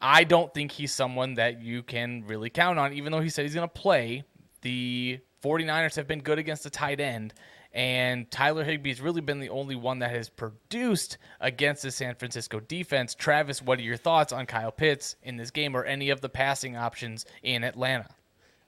I 0.00 0.24
don't 0.24 0.52
think 0.52 0.72
he's 0.72 0.92
someone 0.92 1.34
that 1.34 1.62
you 1.62 1.82
can 1.82 2.24
really 2.26 2.50
count 2.50 2.78
on, 2.78 2.92
even 2.92 3.12
though 3.12 3.20
he 3.20 3.28
said 3.28 3.42
he's 3.42 3.54
going 3.54 3.68
to 3.68 3.72
play. 3.72 4.24
The 4.62 5.20
49ers 5.42 5.96
have 5.96 6.06
been 6.06 6.20
good 6.20 6.38
against 6.38 6.64
the 6.64 6.70
tight 6.70 7.00
end, 7.00 7.32
and 7.72 8.30
Tyler 8.30 8.64
Higbee's 8.64 9.00
really 9.00 9.20
been 9.20 9.40
the 9.40 9.48
only 9.48 9.76
one 9.76 10.00
that 10.00 10.10
has 10.10 10.28
produced 10.28 11.18
against 11.40 11.82
the 11.82 11.90
San 11.90 12.14
Francisco 12.14 12.60
defense. 12.60 13.14
Travis, 13.14 13.62
what 13.62 13.78
are 13.78 13.82
your 13.82 13.96
thoughts 13.96 14.32
on 14.32 14.46
Kyle 14.46 14.72
Pitts 14.72 15.16
in 15.22 15.36
this 15.36 15.50
game 15.50 15.76
or 15.76 15.84
any 15.84 16.10
of 16.10 16.20
the 16.20 16.28
passing 16.28 16.76
options 16.76 17.24
in 17.42 17.64
Atlanta? 17.64 18.08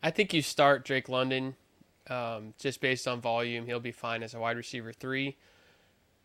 I 0.02 0.10
think 0.10 0.32
you 0.32 0.42
start 0.42 0.84
Drake 0.84 1.08
London 1.08 1.56
um, 2.08 2.54
just 2.58 2.80
based 2.80 3.08
on 3.08 3.20
volume. 3.20 3.66
He'll 3.66 3.80
be 3.80 3.92
fine 3.92 4.22
as 4.22 4.34
a 4.34 4.40
wide 4.40 4.56
receiver 4.56 4.92
three. 4.92 5.36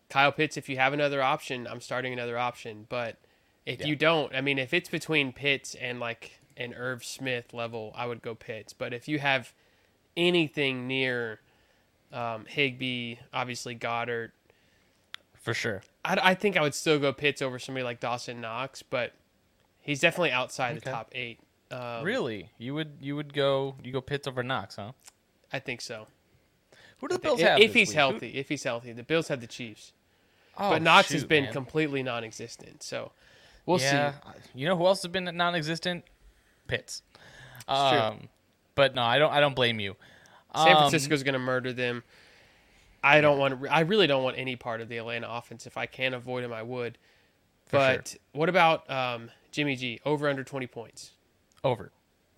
Kyle 0.09 0.31
Pitts, 0.31 0.57
if 0.57 0.69
you 0.69 0.77
have 0.77 0.93
another 0.93 1.23
option, 1.23 1.67
I'm 1.67 1.81
starting 1.81 2.13
another 2.13 2.37
option. 2.37 2.85
But 2.87 3.17
if 3.65 3.79
Yeah. 3.81 3.87
you 3.87 3.95
don't, 3.95 4.33
I 4.35 4.41
mean, 4.41 4.57
if 4.59 4.73
it's 4.73 4.89
between 4.89 5.31
Pitts 5.33 5.75
and 5.75 5.99
like 5.99 6.39
an 6.57 6.73
Irv 6.73 7.03
Smith 7.03 7.53
level, 7.53 7.91
I 7.95 8.05
would 8.05 8.21
go 8.21 8.35
Pitts. 8.35 8.73
But 8.73 8.93
if 8.93 9.07
you 9.07 9.19
have 9.19 9.53
anything 10.15 10.87
near 10.87 11.39
um, 12.11 12.45
Higbee, 12.45 13.15
obviously 13.33 13.75
Goedert, 13.75 14.31
For 15.33 15.53
sure. 15.53 15.81
I, 16.05 16.17
I 16.31 16.33
think 16.35 16.55
I 16.57 16.61
would 16.61 16.75
still 16.75 16.99
go 16.99 17.11
Pitts 17.11 17.41
over 17.41 17.57
somebody 17.57 17.83
like 17.83 17.99
Dawson 17.99 18.39
Knox, 18.39 18.83
but 18.83 19.13
he's 19.81 19.99
definitely 19.99 20.31
outside 20.31 20.75
the 20.75 20.81
top 20.81 21.09
eight. 21.13 21.39
Um, 21.71 22.03
Really? 22.03 22.51
You 22.59 22.75
would 22.75 22.97
you 23.01 23.15
would 23.15 23.33
go 23.33 23.75
you 23.83 23.91
go 23.91 23.99
Pitts 24.01 24.27
over 24.27 24.43
Knox, 24.43 24.75
huh? 24.75 24.91
I 25.51 25.57
think 25.59 25.81
so. 25.81 26.07
Who 26.99 27.07
do 27.07 27.13
the 27.13 27.15
If, 27.15 27.21
Bills 27.23 27.41
have? 27.41 27.59
if 27.59 27.73
he's 27.73 27.89
week? 27.89 27.95
healthy, 27.95 28.27
if 28.35 28.47
he's 28.49 28.63
healthy, 28.63 28.91
the 28.93 29.01
Bills 29.03 29.27
have 29.29 29.41
the 29.41 29.47
Chiefs, 29.47 29.91
Who- 30.53 30.59
but 30.59 30.73
Oh, 30.73 30.77
Knox 30.77 31.09
has 31.11 31.23
been 31.25 31.45
man. 31.45 31.53
completely 31.53 32.03
non-existent. 32.03 32.83
So 32.83 33.11
we'll 33.65 33.79
yeah. 33.79 34.11
see. 34.11 34.17
You 34.55 34.67
know 34.67 34.77
who 34.77 34.85
else 34.85 35.01
has 35.03 35.11
been 35.11 35.25
non-existent? 35.35 36.03
Pitts. 36.67 37.01
true. 37.67 37.75
Um, 37.75 38.29
but 38.75 38.95
no, 38.95 39.03
I 39.03 39.19
don't. 39.19 39.31
I 39.31 39.39
don't 39.39 39.55
blame 39.55 39.79
you. 39.79 39.95
San 40.55 40.75
Um, 40.75 40.77
Francisco's 40.77 41.23
going 41.23 41.33
to 41.33 41.39
murder 41.39 41.73
them. 41.73 42.03
I 43.03 43.21
don't 43.21 43.37
want. 43.37 43.65
I 43.69 43.81
really 43.81 44.07
don't 44.07 44.23
want 44.23 44.37
any 44.37 44.55
part 44.55 44.81
of 44.81 44.87
the 44.89 44.97
Atlanta 44.97 45.27
offense. 45.29 45.67
If 45.67 45.77
I 45.77 45.85
can 45.85 46.13
avoid 46.13 46.43
him, 46.43 46.53
I 46.53 46.63
would. 46.63 46.97
For 47.65 47.77
sure. 47.79 47.95
but 47.95 48.15
what 48.33 48.49
about 48.49 48.89
um, 48.89 49.29
Jimmy 49.51 49.75
G? 49.75 49.99
Over 50.05 50.29
under 50.29 50.43
twenty 50.43 50.67
points. 50.67 51.11
Over. 51.63 51.91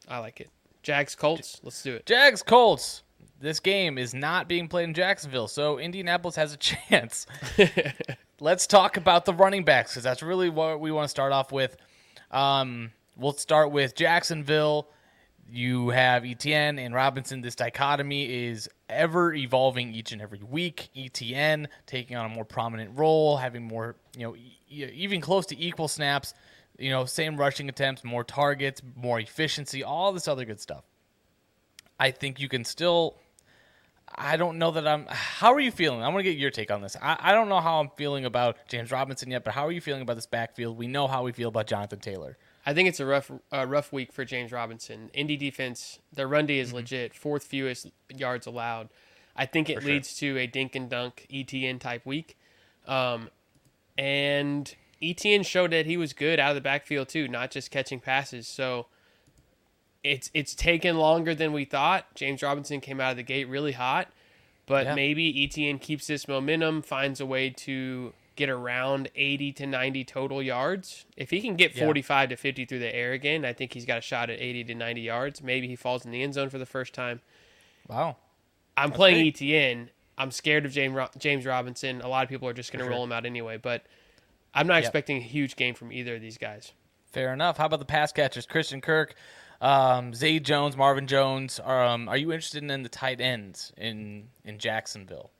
I 0.07 0.19
like 0.19 0.39
it. 0.41 0.49
Jags 0.83 1.15
Colts. 1.15 1.59
Let's 1.63 1.81
do 1.81 1.95
it. 1.95 2.05
Jags 2.05 2.43
Colts. 2.43 3.03
This 3.39 3.59
game 3.59 3.97
is 3.97 4.13
not 4.13 4.47
being 4.47 4.67
played 4.67 4.85
in 4.85 4.93
Jacksonville, 4.93 5.47
so 5.47 5.77
Indianapolis 5.77 6.35
has 6.35 6.53
a 6.53 6.57
chance. 6.89 7.27
Let's 8.45 8.67
talk 8.67 8.95
about 8.95 9.25
the 9.25 9.33
running 9.33 9.63
backs 9.63 9.93
because 9.93 10.03
that's 10.03 10.21
really 10.21 10.51
what 10.51 10.79
we 10.79 10.91
want 10.91 11.05
to 11.05 11.09
start 11.09 11.31
off 11.31 11.51
with. 11.51 11.75
Um, 12.29 12.91
we'll 13.17 13.33
start 13.33 13.71
with 13.71 13.95
Jacksonville. 13.95 14.87
You 15.49 15.89
have 15.89 16.23
Etienne 16.23 16.77
and 16.77 16.93
Robinson. 16.93 17.41
This 17.41 17.55
dichotomy 17.55 18.45
is 18.49 18.69
ever 18.87 19.33
evolving 19.33 19.95
each 19.95 20.11
and 20.11 20.21
every 20.21 20.43
week. 20.47 20.89
Etienne 20.95 21.69
taking 21.87 22.17
on 22.17 22.27
a 22.27 22.29
more 22.29 22.45
prominent 22.45 22.91
role, 22.99 23.35
having 23.35 23.63
more, 23.63 23.95
you 24.15 24.27
know, 24.27 24.35
e- 24.35 24.91
even 24.93 25.21
close 25.21 25.47
to 25.47 25.59
equal 25.59 25.87
snaps. 25.87 26.35
You 26.77 26.91
know, 26.91 27.05
same 27.05 27.37
rushing 27.37 27.67
attempts, 27.67 28.03
more 28.03 28.23
targets, 28.23 28.79
more 28.95 29.19
efficiency, 29.19 29.83
all 29.83 30.13
this 30.13 30.27
other 30.27 30.45
good 30.45 30.59
stuff. 30.59 30.83
I 31.99 32.11
think 32.11 32.39
you 32.39 32.47
can 32.47 32.63
still. 32.63 33.17
I 34.17 34.37
don't 34.37 34.57
know 34.57 34.71
that 34.71 34.87
I'm. 34.87 35.05
How 35.09 35.53
are 35.53 35.59
you 35.59 35.71
feeling? 35.71 36.01
I 36.01 36.07
want 36.07 36.19
to 36.19 36.23
get 36.23 36.37
your 36.37 36.49
take 36.51 36.71
on 36.71 36.81
this. 36.81 36.95
I, 37.01 37.17
I 37.19 37.31
don't 37.33 37.49
know 37.49 37.59
how 37.59 37.79
I'm 37.81 37.89
feeling 37.97 38.25
about 38.25 38.57
James 38.67 38.91
Robinson 38.91 39.29
yet, 39.29 39.43
but 39.43 39.53
how 39.53 39.65
are 39.67 39.71
you 39.71 39.81
feeling 39.81 40.01
about 40.01 40.15
this 40.15 40.25
backfield? 40.25 40.77
We 40.77 40.87
know 40.87 41.07
how 41.07 41.23
we 41.23 41.31
feel 41.33 41.49
about 41.49 41.67
Jonathan 41.67 41.99
Taylor. 41.99 42.37
I 42.65 42.73
think 42.73 42.89
it's 42.89 42.99
a 42.99 43.05
rough, 43.05 43.29
uh, 43.53 43.65
rough 43.67 43.91
week 43.93 44.11
for 44.13 44.25
James 44.25 44.51
Robinson. 44.51 45.09
Indy 45.13 45.37
defense, 45.37 45.99
their 46.13 46.27
run 46.27 46.45
D 46.45 46.59
is 46.59 46.69
Mm-hmm. 46.69 46.77
legit, 46.77 47.13
fourth 47.13 47.43
fewest 47.43 47.87
yards 48.15 48.47
allowed. 48.47 48.89
I 49.35 49.45
think 49.45 49.69
it 49.69 49.75
For 49.75 49.81
sure. 49.81 49.91
leads 49.91 50.15
to 50.17 50.37
a 50.37 50.47
dink 50.47 50.75
and 50.75 50.89
dunk 50.89 51.27
Etienne 51.31 51.77
type 51.77 52.05
week. 52.05 52.37
Um, 52.87 53.29
and 53.97 54.73
Etienne 55.01 55.43
showed 55.43 55.71
that 55.71 55.85
he 55.85 55.97
was 55.97 56.13
good 56.13 56.39
out 56.39 56.49
of 56.51 56.55
the 56.55 56.61
backfield 56.61 57.09
too, 57.09 57.27
not 57.27 57.51
just 57.51 57.69
catching 57.69 57.99
passes. 57.99 58.47
So 58.47 58.87
it's 60.05 60.29
it's 60.33 60.53
taken 60.55 60.97
longer 60.97 61.33
than 61.35 61.51
we 61.51 61.65
thought. 61.65 62.13
James 62.15 62.41
Robinson 62.43 62.79
came 62.81 63.01
out 63.01 63.11
of 63.11 63.17
the 63.17 63.23
gate 63.23 63.47
really 63.49 63.71
hot, 63.73 64.07
but 64.65 64.85
Yeah. 64.85 64.95
maybe 64.95 65.43
Etienne 65.43 65.79
keeps 65.79 66.07
this 66.07 66.27
momentum, 66.27 66.81
finds 66.81 67.19
a 67.19 67.25
way 67.25 67.49
to 67.49 68.13
get 68.35 68.49
around 68.49 69.09
80 69.15 69.51
to 69.53 69.65
90 69.65 70.03
total 70.03 70.43
yards. 70.43 71.05
If 71.17 71.29
he 71.29 71.41
can 71.41 71.55
get 71.55 71.73
Yeah. 71.75 71.85
45 71.85 72.29
to 72.29 72.35
50 72.35 72.65
through 72.65 72.79
the 72.79 72.93
air 72.93 73.13
again, 73.13 73.45
I 73.45 73.53
think 73.53 73.73
he's 73.73 73.85
got 73.85 73.97
a 73.99 74.01
shot 74.01 74.29
at 74.29 74.39
80 74.41 74.63
to 74.65 74.75
90 74.75 75.01
yards. 75.01 75.41
Maybe 75.41 75.67
he 75.67 75.75
falls 75.75 76.05
in 76.05 76.11
the 76.11 76.21
end 76.21 76.33
zone 76.33 76.49
for 76.49 76.57
the 76.57 76.65
first 76.65 76.93
time. 76.93 77.21
Wow. 77.87 78.17
I'm 78.77 78.91
playing 78.91 79.23
big. 79.23 79.35
Etienne. 79.35 79.89
I'm 80.17 80.31
scared 80.31 80.65
of 80.65 80.71
James 80.71 80.97
James 81.17 81.45
Robinson. 81.45 82.01
A 82.01 82.07
lot 82.07 82.23
of 82.23 82.29
people 82.29 82.47
are 82.47 82.53
just 82.53 82.71
going 82.71 82.83
to 82.83 82.89
roll 82.91 83.03
him 83.03 83.11
out 83.11 83.25
anyway, 83.25 83.57
but 83.57 83.83
I'm 84.53 84.67
not 84.67 84.75
Yep. 84.75 84.83
expecting 84.83 85.17
a 85.17 85.21
huge 85.21 85.55
game 85.55 85.73
from 85.75 85.91
either 85.91 86.15
of 86.15 86.21
these 86.21 86.37
guys. 86.37 86.71
Fair 87.11 87.31
enough. 87.33 87.57
How 87.57 87.65
about 87.67 87.79
the 87.79 87.85
pass 87.85 88.11
catchers? 88.11 88.45
Christian 88.45 88.81
Kirk, 88.81 89.15
um, 89.61 90.13
Zay 90.13 90.39
Jones, 90.39 90.75
Marvin 90.77 91.07
Jones. 91.07 91.59
Um, 91.63 92.09
are 92.09 92.17
you 92.17 92.31
interested 92.31 92.63
in 92.63 92.83
the 92.83 92.89
tight 92.89 93.21
ends 93.21 93.71
in 93.77 94.27
in 94.43 94.59
Jacksonville? 94.59 95.31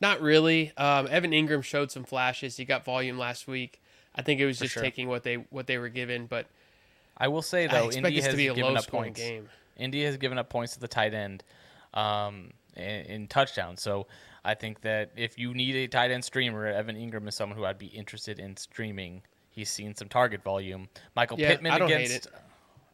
Not 0.00 0.20
really. 0.20 0.72
Um, 0.76 1.08
Evan 1.10 1.32
Engram 1.32 1.64
showed 1.64 1.90
some 1.90 2.04
flashes. 2.04 2.56
He 2.56 2.64
got 2.64 2.84
volume 2.84 3.18
last 3.18 3.48
week. 3.48 3.80
I 4.14 4.22
think 4.22 4.40
it 4.40 4.46
was 4.46 4.58
just 4.58 4.74
sure. 4.74 4.82
taking 4.82 5.08
what 5.08 5.22
they 5.22 5.36
what 5.50 5.66
they 5.66 5.78
were 5.78 5.88
given, 5.88 6.26
but 6.26 6.46
I 7.16 7.28
will 7.28 7.42
say 7.42 7.66
though, 7.66 7.90
this 7.90 7.96
has 7.96 8.28
to 8.28 8.36
be 8.36 8.48
a 8.48 8.54
given 8.54 8.76
up 8.76 8.86
points. 8.86 9.20
game. 9.20 9.48
Indy 9.76 10.04
has 10.04 10.16
given 10.16 10.38
up 10.38 10.48
points 10.48 10.74
to 10.74 10.80
the 10.80 10.88
tight 10.88 11.14
end 11.14 11.44
um, 11.94 12.50
in, 12.76 12.82
in 12.82 13.26
touchdowns. 13.28 13.80
So 13.82 14.06
I 14.44 14.54
think 14.54 14.80
that 14.82 15.10
if 15.16 15.38
you 15.38 15.54
need 15.54 15.76
a 15.76 15.86
tight 15.88 16.10
end 16.10 16.24
streamer, 16.24 16.66
Evan 16.66 16.96
Engram 16.96 17.28
is 17.28 17.34
someone 17.34 17.56
who 17.56 17.64
I'd 17.64 17.78
be 17.78 17.86
interested 17.86 18.38
in 18.38 18.56
streaming. 18.56 19.22
He's 19.50 19.70
seen 19.70 19.94
some 19.94 20.08
target 20.08 20.42
volume. 20.42 20.88
Michael 21.16 21.38
Yeah, 21.38 21.48
Pittman 21.50 21.72
I 21.72 21.78
don't 21.78 21.88
hate 21.88 22.06
against. 22.06 22.28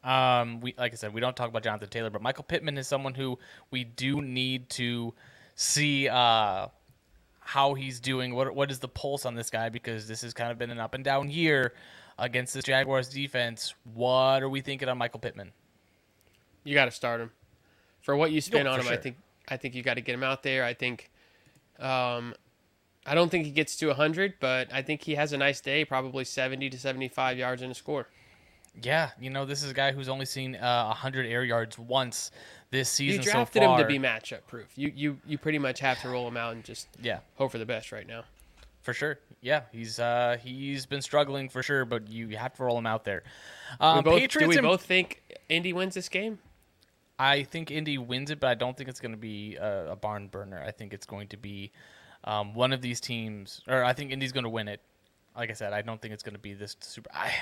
Um, 0.05 0.61
we 0.61 0.75
like 0.77 0.93
I 0.93 0.97
said, 0.97 1.15
we 1.15 1.21
don't 1.21 1.35
talk 1.35 1.49
about 1.49 1.63
Jonathan 1.63 1.89
Taylor, 1.89 2.11
but 2.11 2.21
Michael 2.21 2.45
Pittman 2.45 2.77
is 2.77 2.87
someone 2.87 3.15
who 3.15 3.39
we 3.71 3.85
do 3.85 4.21
need 4.21 4.69
to 4.71 5.15
see 5.55 6.09
uh, 6.09 6.69
how 7.41 7.75
he's 7.75 8.01
doing. 8.01 8.35
What 8.35 8.55
what 8.55 8.71
is 8.71 8.81
the 8.81 8.89
pulse 8.89 9.25
on 9.25 9.35
this 9.35 9.49
guy? 9.49 9.71
Because 9.71 10.07
this 10.07 10.21
has 10.21 10.35
kind 10.35 10.53
of 10.53 10.59
been 10.59 10.71
an 10.71 10.79
up 10.79 10.93
and 10.95 11.03
down 11.03 11.31
year 11.31 11.73
against 12.19 12.53
this 12.53 12.65
Jaguars 12.65 13.09
defense. 13.09 13.75
What 13.95 14.43
are 14.43 14.49
we 14.49 14.61
thinking 14.61 14.89
on 14.89 14.99
Michael 14.99 15.21
Pittman? 15.21 15.53
You 16.65 16.75
got 16.75 16.85
to 16.85 16.91
start 16.91 17.21
him 17.21 17.31
for 18.01 18.15
what 18.15 18.31
you 18.31 18.41
spend 18.41 18.65
No, 18.65 18.73
on 18.73 18.81
him. 18.81 18.89
I 18.89 18.97
think 18.97 19.17
I 19.49 19.57
think 19.57 19.75
you 19.75 19.83
got 19.83 19.95
to 19.95 20.01
get 20.03 20.15
him 20.15 20.23
out 20.23 20.43
there. 20.43 20.65
I 20.65 20.75
think, 20.75 21.11
um, 21.79 22.35
I 23.07 23.15
don't 23.15 23.31
think 23.31 23.45
he 23.45 23.51
gets 23.51 23.77
to 23.77 23.89
100, 23.89 24.35
but 24.41 24.73
I 24.73 24.83
think 24.83 25.03
he 25.03 25.15
has 25.17 25.33
a 25.33 25.37
nice 25.39 25.61
day, 25.61 25.85
probably 25.85 26.25
70 26.25 26.71
to 26.71 26.79
75 26.79 27.39
yards 27.39 27.63
and 27.63 27.73
a 27.73 27.75
score. 27.75 28.09
Yeah, 28.83 29.11
you 29.21 29.31
know, 29.31 29.45
this 29.45 29.63
is 29.63 29.71
a 29.71 29.75
guy 29.75 29.93
who's 29.93 30.09
only 30.09 30.27
seen 30.27 30.57
uh, 30.57 30.87
100 30.87 31.27
air 31.27 31.45
yards 31.45 31.79
once 31.79 32.31
this 32.71 32.89
season. 32.89 33.23
You 33.23 33.31
drafted 33.31 33.63
so 33.63 33.73
him 33.73 33.79
to 33.79 33.87
be 33.87 33.99
matchup 33.99 34.47
proof. 34.47 34.67
You 34.77 34.93
you 34.95 35.19
you 35.27 35.39
pretty 35.39 35.59
much 35.59 35.81
have 35.81 36.01
to 36.03 36.09
roll 36.09 36.27
him 36.27 36.37
out 36.37 36.55
and 36.55 36.65
just 36.65 36.89
yeah, 37.01 37.21
hope 37.37 37.53
for 37.53 37.59
the 37.59 37.67
best 37.67 37.93
right 37.93 38.07
now. 38.07 38.25
for 38.83 38.93
sure. 38.93 39.19
Yeah, 39.41 39.63
he's 39.73 39.99
uh, 40.01 40.39
he's 40.43 40.87
been 40.87 41.03
struggling 41.03 41.49
for 41.49 41.63
sure, 41.63 41.85
but 41.85 42.09
you 42.09 42.37
have 42.37 42.55
to 42.55 42.65
roll 42.65 42.77
him 42.79 42.87
out 42.87 43.05
there. 43.05 43.23
Um, 43.79 44.03
both, 44.03 44.19
Patriots 44.19 44.37
do 44.39 44.49
we 44.49 44.57
and- 44.57 44.65
both 44.65 44.83
think 44.83 45.23
Indy 45.49 45.73
wins 45.73 45.95
this 45.95 46.09
game? 46.09 46.39
I 47.17 47.45
think 47.45 47.71
Indy 47.71 47.97
wins 47.97 48.31
it, 48.33 48.41
but 48.41 48.49
I 48.49 48.55
don't 48.55 48.77
think 48.77 48.89
it's 48.89 48.99
going 49.01 49.13
to 49.13 49.19
be 49.19 49.55
a, 49.55 49.93
a 49.93 49.97
barn 49.97 50.27
burner. 50.27 50.61
I 50.67 50.73
think 50.73 50.93
it's 50.93 51.07
going 51.07 51.29
to 51.29 51.37
be 51.37 51.71
um, 52.25 52.55
one 52.55 52.73
of 52.73 52.83
these 52.83 53.01
teams, 53.01 53.61
or 53.69 53.85
I 53.85 53.93
think 53.93 54.11
Indy's 54.11 54.33
going 54.33 54.45
to 54.45 54.51
win 54.51 54.67
it. 54.67 54.81
Like 55.37 55.51
I 55.51 55.55
said, 55.55 55.73
I 55.73 55.83
don't 55.83 56.01
think 56.01 56.15
it's 56.15 56.23
going 56.23 56.35
to 56.35 56.41
be 56.41 56.55
this 56.55 56.77
super. 56.81 57.11
I, 57.13 57.33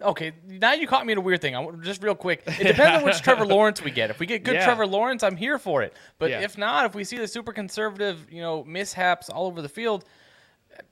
okay, 0.00 0.32
now 0.46 0.72
you 0.72 0.86
caught 0.86 1.04
me 1.04 1.12
in 1.12 1.18
a 1.18 1.20
weird 1.20 1.42
thing. 1.42 1.54
I 1.54 1.66
just 1.82 2.02
real 2.02 2.14
quick. 2.14 2.42
It 2.46 2.64
depends 2.66 2.98
on 3.00 3.04
which 3.04 3.20
Trevor 3.20 3.44
Lawrence 3.44 3.82
we 3.82 3.90
get. 3.90 4.08
If 4.08 4.18
we 4.20 4.26
get 4.26 4.42
good 4.42 4.54
Yeah. 4.54 4.64
Trevor 4.64 4.86
Lawrence, 4.86 5.22
I'm 5.22 5.36
here 5.36 5.58
for 5.58 5.82
it. 5.82 5.94
But 6.18 6.30
Yeah. 6.30 6.40
if 6.40 6.56
not, 6.56 6.86
if 6.86 6.94
we 6.94 7.04
see 7.04 7.18
the 7.18 7.28
super 7.28 7.52
conservative, 7.52 8.26
you 8.30 8.40
know, 8.40 8.64
mishaps 8.64 9.28
all 9.28 9.46
over 9.46 9.60
the 9.60 9.68
field, 9.68 10.04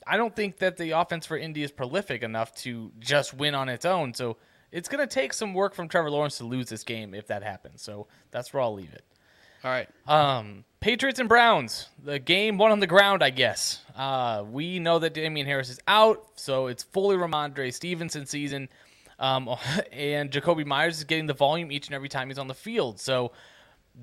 I 0.06 0.18
don't 0.18 0.36
think 0.36 0.58
that 0.58 0.76
the 0.76 0.90
offense 0.90 1.24
for 1.24 1.38
Indy 1.38 1.62
is 1.62 1.70
prolific 1.70 2.22
enough 2.22 2.54
to 2.56 2.92
just 2.98 3.32
win 3.32 3.54
on 3.54 3.70
its 3.70 3.86
own. 3.86 4.12
So 4.12 4.36
it's 4.70 4.88
going 4.88 5.00
to 5.00 5.12
take 5.12 5.32
some 5.32 5.54
work 5.54 5.74
from 5.74 5.88
Trevor 5.88 6.10
Lawrence 6.10 6.36
to 6.38 6.44
lose 6.44 6.68
this 6.68 6.84
game 6.84 7.14
if 7.14 7.26
that 7.28 7.42
happens. 7.42 7.80
So 7.80 8.06
that's 8.30 8.52
where 8.52 8.62
I'll 8.62 8.74
leave 8.74 8.92
it. 8.92 9.04
All 9.62 9.70
right. 9.70 9.88
Um, 10.06 10.64
Patriots 10.80 11.18
and 11.18 11.28
Browns. 11.28 11.88
The 12.02 12.18
game 12.18 12.56
one 12.56 12.72
on 12.72 12.80
the 12.80 12.86
ground, 12.86 13.22
I 13.22 13.30
guess. 13.30 13.82
Uh, 13.94 14.44
we 14.50 14.78
know 14.78 14.98
that 14.98 15.12
Damien 15.12 15.46
Harris 15.46 15.68
is 15.68 15.78
out, 15.86 16.24
so 16.36 16.68
it's 16.68 16.82
fully 16.82 17.16
Rhamondre 17.16 17.72
Stevenson 17.72 18.24
season. 18.26 18.68
Um, 19.18 19.54
and 19.92 20.30
Jakobi 20.30 20.64
Meyers 20.64 20.98
is 20.98 21.04
getting 21.04 21.26
the 21.26 21.34
volume 21.34 21.70
each 21.70 21.88
and 21.88 21.94
every 21.94 22.08
time 22.08 22.28
he's 22.28 22.38
on 22.38 22.48
the 22.48 22.54
field. 22.54 22.98
So 22.98 23.32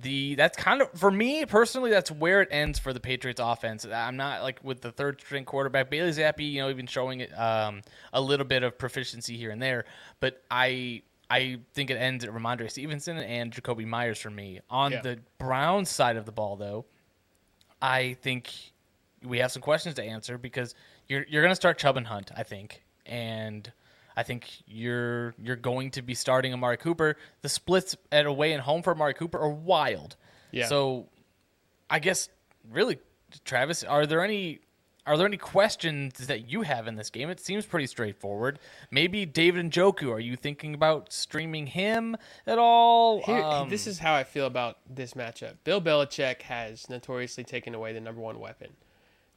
the 0.02 0.36
that's 0.36 0.58
kind 0.58 0.82
of 0.82 0.92
for 0.92 1.10
me 1.10 1.46
personally 1.46 1.90
that's 1.90 2.12
where 2.12 2.42
it 2.42 2.50
ends 2.52 2.78
for 2.78 2.94
the 2.94 3.00
Patriots 3.00 3.42
offense. 3.44 3.86
I'm 3.86 4.18
not 4.18 4.44
like 4.44 4.60
with 4.64 4.82
the 4.82 4.92
third 4.92 5.22
string 5.22 5.46
quarterback 5.46 5.90
Bailey 5.90 6.12
Zappe, 6.12 6.52
you 6.52 6.62
know, 6.62 6.70
even 6.70 6.86
showing 6.88 7.26
um, 7.36 7.82
a 8.14 8.22
little 8.22 8.46
bit 8.46 8.64
of 8.64 8.78
proficiency 8.78 9.38
here 9.38 9.50
and 9.50 9.62
there, 9.62 9.86
but 10.20 10.44
I 10.52 11.02
I 11.30 11.60
think 11.74 11.90
it 11.90 11.96
ends 11.96 12.24
at 12.24 12.32
Rhamondre 12.32 12.70
Stevenson 12.72 13.18
and 13.18 13.52
Jakobi 13.52 13.86
Meyers 13.86 14.20
for 14.20 14.30
me. 14.30 14.62
On 14.70 14.92
Yeah. 14.92 15.02
the 15.02 15.20
Browns 15.38 15.90
side 15.90 16.16
of 16.18 16.26
the 16.26 16.32
ball 16.32 16.56
though, 16.56 16.86
I 17.82 18.14
think 18.22 18.52
we 19.24 19.40
have 19.40 19.52
some 19.52 19.62
questions 19.62 19.96
to 19.96 20.04
answer 20.04 20.38
because 20.38 20.74
you're 21.08 21.26
you're 21.28 21.42
going 21.42 21.52
to 21.52 21.56
start 21.56 21.78
Chubb 21.78 21.98
and 21.98 22.08
Hunt, 22.08 22.32
I 22.36 22.44
think, 22.44 22.84
and 23.06 23.72
I 24.16 24.24
think 24.24 24.48
you're 24.68 25.34
you're 25.38 25.56
going 25.56 25.92
to 25.92 26.02
be 26.02 26.14
starting 26.14 26.54
Amari 26.54 26.78
Cooper. 26.78 27.18
The 27.42 27.50
splits 27.50 27.96
at 28.12 28.26
away 28.26 28.54
and 28.54 28.62
home 28.62 28.82
for 28.82 28.92
Amari 28.94 29.14
Cooper 29.14 29.38
are 29.40 29.50
wild. 29.50 30.16
Yeah. 30.52 30.68
So, 30.68 31.08
I 31.90 32.00
guess 32.00 32.30
really, 32.72 33.00
Travis, 33.46 33.84
are 33.84 34.06
there 34.06 34.24
any 34.24 34.60
are 35.08 35.18
there 35.18 35.26
any 35.26 35.38
questions 35.38 36.28
that 36.28 36.50
you 36.52 36.62
have 36.64 36.88
in 36.88 36.96
this 36.96 37.10
game? 37.10 37.30
It 37.30 37.40
seems 37.40 37.66
pretty 37.66 37.88
straightforward. 37.88 38.60
Maybe 38.92 39.26
David 39.26 39.72
Njoku. 39.72 40.12
Are 40.12 40.20
you 40.20 40.36
thinking 40.36 40.74
about 40.74 41.12
streaming 41.14 41.68
him 41.68 42.16
at 42.46 42.58
all? 42.60 43.24
Here, 43.24 43.42
Um, 43.42 43.70
this 43.70 43.88
is 43.88 44.00
how 44.00 44.14
I 44.14 44.24
feel 44.24 44.46
about 44.46 44.78
this 44.90 45.14
matchup. 45.14 45.56
Bill 45.64 45.82
Belichick 45.82 46.44
has 46.44 46.90
notoriously 46.90 47.44
taken 47.44 47.74
away 47.74 47.94
the 47.94 48.02
number 48.02 48.22
one 48.22 48.40
weapon. 48.40 48.76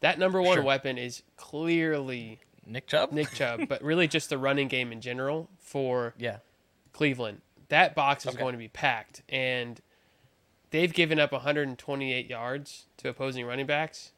That 0.01 0.19
number 0.19 0.43
one 0.43 0.57
Sure. 0.57 0.65
weapon 0.65 0.99
is 0.99 1.23
clearly 1.37 2.41
Nick 2.67 2.87
Chubb. 2.87 3.13
Nick 3.13 3.31
Chubb, 3.33 3.63
but 3.69 3.83
really 3.83 4.09
just 4.09 4.29
the 4.31 4.39
running 4.39 4.69
game 4.69 4.93
in 4.93 5.01
general 5.01 5.49
for 5.59 6.15
yeah. 6.19 6.39
Cleveland. 6.93 7.43
That 7.69 7.95
box 7.95 8.25
is 8.27 8.31
Okay. 8.35 8.39
going 8.41 8.53
to 8.53 8.59
be 8.59 8.69
packed, 8.69 9.23
and 9.29 9.81
they've 10.71 10.93
given 10.93 11.21
up 11.21 11.33
128 11.33 12.29
yards 12.29 12.87
to 12.97 13.09
opposing 13.09 13.47
running 13.47 13.67
backs. 13.67 14.13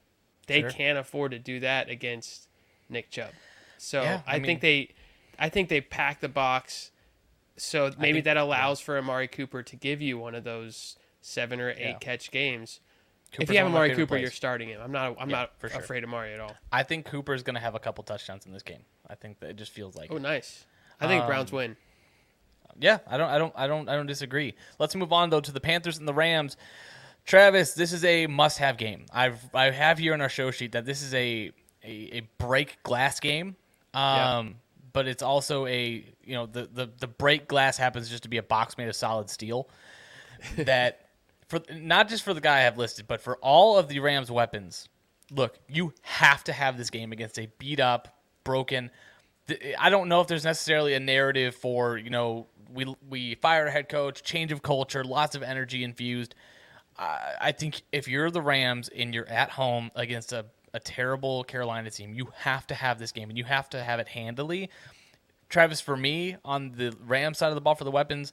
They 0.53 0.61
Sure. 0.61 0.71
can't 0.71 0.99
afford 0.99 1.33
to 1.33 1.39
do 1.39 1.61
that 1.61 1.89
against 1.89 2.49
Nick 2.89 3.11
Chubb. 3.11 3.33
So 3.79 4.03
Yeah, 4.03 4.23
I 4.27 4.37
I, 4.37 4.39
mean- 4.39 4.45
think 4.47 4.61
they, 4.61 4.89
I 5.39 5.49
think 5.49 5.69
they 5.69 5.81
pack 5.81 6.21
the 6.21 6.29
box. 6.29 6.91
So 7.57 7.93
maybe 7.99 8.15
think- 8.15 8.25
that 8.27 8.37
allows 8.37 8.81
for 8.81 8.97
Amari 8.99 9.29
Cooper 9.29 9.63
to 9.63 9.77
give 9.77 10.01
you 10.01 10.19
one 10.19 10.35
of 10.35 10.45
those 10.45 10.97
seven 11.21 11.61
or 11.61 11.71
eight 11.71 11.79
Yeah. 11.81 11.99
catch 11.99 12.31
games. 12.31 12.81
if 13.39 13.49
you 13.51 13.57
have 13.57 13.65
one 13.65 13.73
of 13.73 13.73
my 13.73 13.85
Amari 13.85 13.95
Cooper, 13.97 14.17
you're 14.19 14.31
starting 14.31 14.69
him. 14.69 14.81
I'm 14.83 14.93
not. 14.93 15.17
I'm 15.19 15.31
Yeah, 15.31 15.37
not 15.37 15.53
sure. 15.61 15.81
afraid 15.81 16.05
of 16.05 16.11
Amari 16.11 16.35
at 16.35 16.41
all. 16.41 16.55
I 16.71 16.83
think 16.83 17.07
Cooper's 17.07 17.43
going 17.43 17.55
to 17.55 17.61
have 17.61 17.75
a 17.75 17.79
couple 17.79 18.05
touchdowns 18.05 18.45
in 18.45 18.53
this 18.53 18.63
game. 18.63 18.85
I 19.09 19.15
think 19.15 19.41
that 19.41 19.49
it 19.51 19.57
just 19.57 19.73
feels 19.73 19.97
like. 19.97 20.11
Oh, 20.13 20.17
it. 20.17 20.21
nice. 20.23 20.67
I 21.01 21.07
think 21.07 21.23
Um, 21.23 21.29
Browns 21.29 21.51
win. 21.51 21.77
Yeah, 22.79 22.99
I 23.07 23.17
don't, 23.19 23.29
I 23.31 23.39
don't, 23.39 23.53
I 23.57 23.67
don't, 23.67 23.89
I 23.89 23.97
don't 23.97 24.07
disagree. 24.07 24.55
Let's 24.79 24.95
move 24.95 25.13
on 25.13 25.31
though 25.31 25.41
to 25.41 25.53
the 25.53 25.61
Panthers 25.61 25.99
and 25.99 26.07
the 26.09 26.15
Rams. 26.15 26.57
Travis, 27.25 27.75
this 27.75 27.93
is 27.93 28.05
a 28.05 28.27
must-have 28.27 28.77
game. 28.77 29.07
I've, 29.13 29.41
I 29.55 29.71
have 29.71 29.99
here 29.99 30.13
on 30.13 30.21
our 30.21 30.29
show 30.29 30.51
sheet 30.51 30.73
that 30.73 30.85
this 30.85 31.03
is 31.03 31.15
a 31.15 31.53
a, 31.85 32.19
a 32.19 32.21
break 32.39 32.83
glass 32.83 33.21
game. 33.21 33.57
Yeah. 33.95 34.39
Um, 34.39 34.57
but 34.93 35.07
it's 35.09 35.23
also 35.23 35.67
a 35.67 36.05
you 36.25 36.35
know 36.35 36.47
the, 36.47 36.69
the 36.73 36.91
the 36.99 37.07
break 37.07 37.49
glass 37.49 37.77
happens 37.77 38.09
just 38.09 38.25
to 38.25 38.29
be 38.29 38.37
a 38.37 38.43
box 38.43 38.77
made 38.77 38.89
of 38.89 38.97
solid 38.97 39.31
steel. 39.31 39.69
that 40.57 41.09
for 41.49 41.61
not 41.73 42.09
just 42.09 42.25
for 42.25 42.35
the 42.35 42.41
guy 42.41 42.59
I 42.59 42.63
have 42.63 42.79
listed, 42.79 43.07
but 43.07 43.21
for 43.21 43.37
all 43.37 43.79
of 43.79 43.89
the 43.89 44.01
Rams 44.01 44.31
weapons. 44.31 44.89
Look, 45.31 45.59
you 45.67 45.95
have 46.03 46.45
to 46.45 46.53
have 46.53 46.77
this 46.77 46.91
game 46.91 47.11
against 47.11 47.39
a 47.39 47.49
beat 47.59 47.81
up, 47.81 48.21
broken. 48.45 48.91
I 49.79 49.89
don't 49.89 50.09
know 50.09 50.21
if 50.21 50.27
there's 50.27 50.45
necessarily 50.45 50.95
a 50.95 51.01
narrative 51.01 51.55
for 51.55 51.97
you 51.97 52.11
know 52.11 52.47
we 52.73 52.95
we 53.09 53.35
fired 53.37 53.69
a 53.69 53.71
head 53.71 53.89
coach, 53.89 54.23
change 54.23 54.53
of 54.53 54.63
culture, 54.63 55.05
lots 55.05 55.35
of 55.35 55.43
energy 55.43 55.85
infused. 55.85 56.35
I, 56.99 57.35
I 57.41 57.53
think 57.53 57.83
if 57.93 58.07
you're 58.09 58.31
the 58.31 58.43
Rams 58.43 58.89
and 58.95 59.15
you're 59.15 59.29
at 59.29 59.51
home 59.51 59.91
against 59.95 60.33
a, 60.33 60.45
a 60.75 60.81
terrible 60.81 61.45
Carolina 61.45 61.91
team, 61.91 62.15
you 62.15 62.29
have 62.39 62.67
to 62.69 62.75
have 62.75 62.99
this 62.99 63.13
game 63.13 63.29
and 63.29 63.39
you 63.39 63.45
have 63.45 63.69
to 63.71 63.83
have 63.83 63.99
it 64.01 64.09
handily. 64.09 64.71
Travis, 65.49 65.81
for 65.81 65.97
me 65.97 66.37
on 66.45 66.73
the 66.73 66.95
Rams 67.05 67.39
side 67.39 67.49
of 67.49 67.55
the 67.55 67.61
ball 67.61 67.75
for 67.75 67.85
the 67.85 67.91
weapons, 67.91 68.33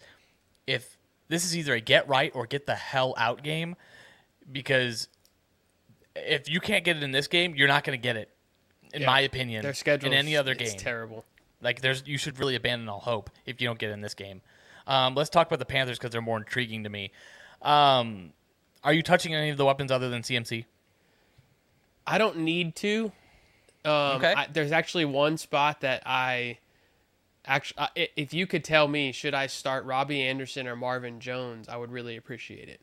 if 0.67 0.97
this 1.27 1.43
is 1.45 1.57
either 1.57 1.73
a 1.73 1.81
get 1.81 2.07
right 2.07 2.31
or 2.33 2.45
get 2.45 2.65
the 2.65 2.75
hell 2.75 3.13
out 3.17 3.43
game, 3.43 3.75
because 4.51 5.07
if 6.15 6.49
you 6.49 6.59
can't 6.59 6.83
get 6.83 6.97
it 6.97 7.03
in 7.03 7.11
this 7.11 7.27
game, 7.27 7.55
you're 7.55 7.67
not 7.67 7.83
going 7.83 7.97
to 7.97 8.01
get 8.01 8.15
it, 8.15 8.29
in 8.93 9.01
Yeah. 9.01 9.07
my 9.07 9.21
opinion. 9.21 9.63
Their 9.63 9.73
schedule 9.73 10.11
in 10.11 10.17
any 10.17 10.35
other 10.35 10.51
It's 10.53 10.71
game. 10.71 10.79
terrible. 10.79 11.25
Like 11.61 11.81
there's 11.81 12.03
you 12.07 12.17
should 12.17 12.39
really 12.39 12.55
abandon 12.55 12.87
all 12.87 13.01
hope 13.01 13.29
if 13.45 13.59
you 13.61 13.67
don't 13.67 13.77
get 13.79 13.91
in 13.91 14.01
this 14.01 14.13
game. 14.13 14.41
Um, 14.87 15.13
let's 15.13 15.29
talk 15.29 15.47
about 15.47 15.59
the 15.59 15.65
Panthers 15.65 15.97
because 15.99 16.11
they're 16.11 16.21
more 16.21 16.37
intriguing 16.37 16.83
to 16.85 16.89
me. 16.89 17.11
Um, 17.61 18.31
are 18.83 18.93
you 18.93 19.01
touching 19.03 19.33
any 19.33 19.49
of 19.49 19.57
the 19.57 19.65
weapons 19.65 19.91
other 19.91 20.09
than 20.09 20.21
CMC? 20.21 20.65
I 22.07 22.17
don't 22.17 22.37
need 22.39 22.75
to. 22.77 23.11
Um, 23.85 23.91
Okay. 24.17 24.33
I, 24.35 24.47
there's 24.51 24.71
actually 24.71 25.05
one 25.05 25.37
spot 25.37 25.81
that 25.81 26.03
I 26.05 26.57
actually, 27.45 27.87
if 28.15 28.33
you 28.33 28.47
could 28.47 28.63
tell 28.63 28.87
me, 28.87 29.11
should 29.11 29.33
I 29.33 29.47
start 29.47 29.85
Robbie 29.85 30.21
Anderson 30.21 30.67
or 30.67 30.75
Marvin 30.75 31.19
Jones, 31.19 31.69
I 31.69 31.77
would 31.77 31.91
really 31.91 32.17
appreciate 32.17 32.67
it. 32.69 32.81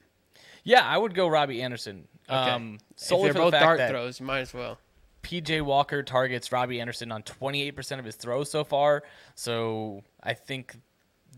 Yeah, 0.65 0.85
I 0.85 0.99
would 0.99 1.15
go 1.15 1.29
Robbie 1.29 1.63
Anderson. 1.63 2.09
Okay. 2.29 2.35
Um, 2.37 2.79
if 2.97 3.09
they're 3.09 3.33
the 3.33 3.39
both 3.39 3.53
fact 3.53 3.79
dart 3.79 3.91
throws, 3.91 4.21
you 4.21 4.27
might 4.27 4.41
as 4.41 4.53
well. 4.55 4.79
PJ 5.23 5.63
Walker 5.63 6.03
targets 6.03 6.53
Robbie 6.53 6.81
Anderson 6.81 7.11
on 7.13 7.23
28% 7.23 7.99
of 7.99 8.05
his 8.05 8.17
throws 8.17 8.51
so 8.51 8.65
far. 8.65 9.03
So 9.35 10.03
I 10.23 10.35
think 10.35 10.77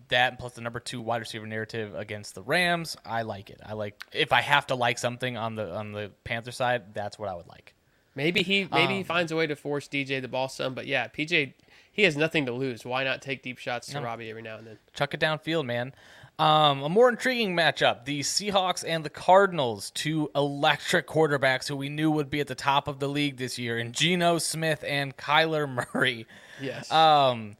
that 0.08 0.38
plus 0.38 0.52
the 0.54 0.60
number 0.60 0.80
two 0.80 1.00
wide 1.00 1.18
receiver 1.18 1.46
narrative 1.46 1.94
against 1.94 2.34
the 2.34 2.42
Rams, 2.42 2.96
I 3.04 3.22
like 3.22 3.50
it. 3.50 3.60
I 3.64 3.74
like 3.74 4.02
if 4.12 4.32
I 4.32 4.40
have 4.40 4.66
to 4.68 4.74
like 4.74 4.98
something 4.98 5.36
on 5.36 5.54
the 5.54 5.74
on 5.74 5.92
the 5.92 6.10
Panther 6.24 6.52
side, 6.52 6.94
that's 6.94 7.18
what 7.18 7.28
I 7.28 7.34
would 7.34 7.48
like. 7.48 7.74
Maybe 8.14 8.42
he 8.42 8.66
maybe 8.72 8.94
he 8.94 8.98
Um, 9.00 9.04
finds 9.04 9.32
a 9.32 9.36
way 9.36 9.46
to 9.46 9.54
force 9.56 9.86
DJ 9.88 10.20
the 10.20 10.28
ball 10.28 10.48
some, 10.48 10.74
but 10.74 10.86
yeah, 10.86 11.06
PJ 11.08 11.52
he 11.92 12.02
has 12.04 12.16
nothing 12.16 12.46
to 12.46 12.52
lose. 12.52 12.84
Why 12.84 13.04
not 13.04 13.22
take 13.22 13.42
deep 13.42 13.58
shots 13.58 13.88
to 13.88 13.94
No. 13.94 14.02
Robbie 14.02 14.30
every 14.30 14.42
now 14.42 14.56
and 14.56 14.66
then? 14.66 14.78
Chuck 14.94 15.14
it 15.14 15.20
downfield, 15.20 15.66
man. 15.66 15.92
Um, 16.38 16.82
a 16.84 16.88
more 16.88 17.08
intriguing 17.08 17.56
matchup: 17.56 18.04
the 18.04 18.20
Seahawks 18.20 18.84
and 18.86 19.04
the 19.04 19.10
Cardinals, 19.10 19.90
two 19.90 20.30
electric 20.36 21.08
quarterbacks 21.08 21.66
who 21.66 21.74
we 21.76 21.88
knew 21.88 22.10
would 22.12 22.30
be 22.30 22.38
at 22.38 22.46
the 22.46 22.54
top 22.54 22.86
of 22.86 23.00
the 23.00 23.08
league 23.08 23.36
this 23.38 23.58
year, 23.58 23.76
and 23.78 23.92
Geno 23.92 24.38
Smith 24.38 24.84
and 24.86 25.16
Kyler 25.16 25.68
Murray. 25.94 26.26
Yes. 26.60 26.90
Um, 26.92 27.56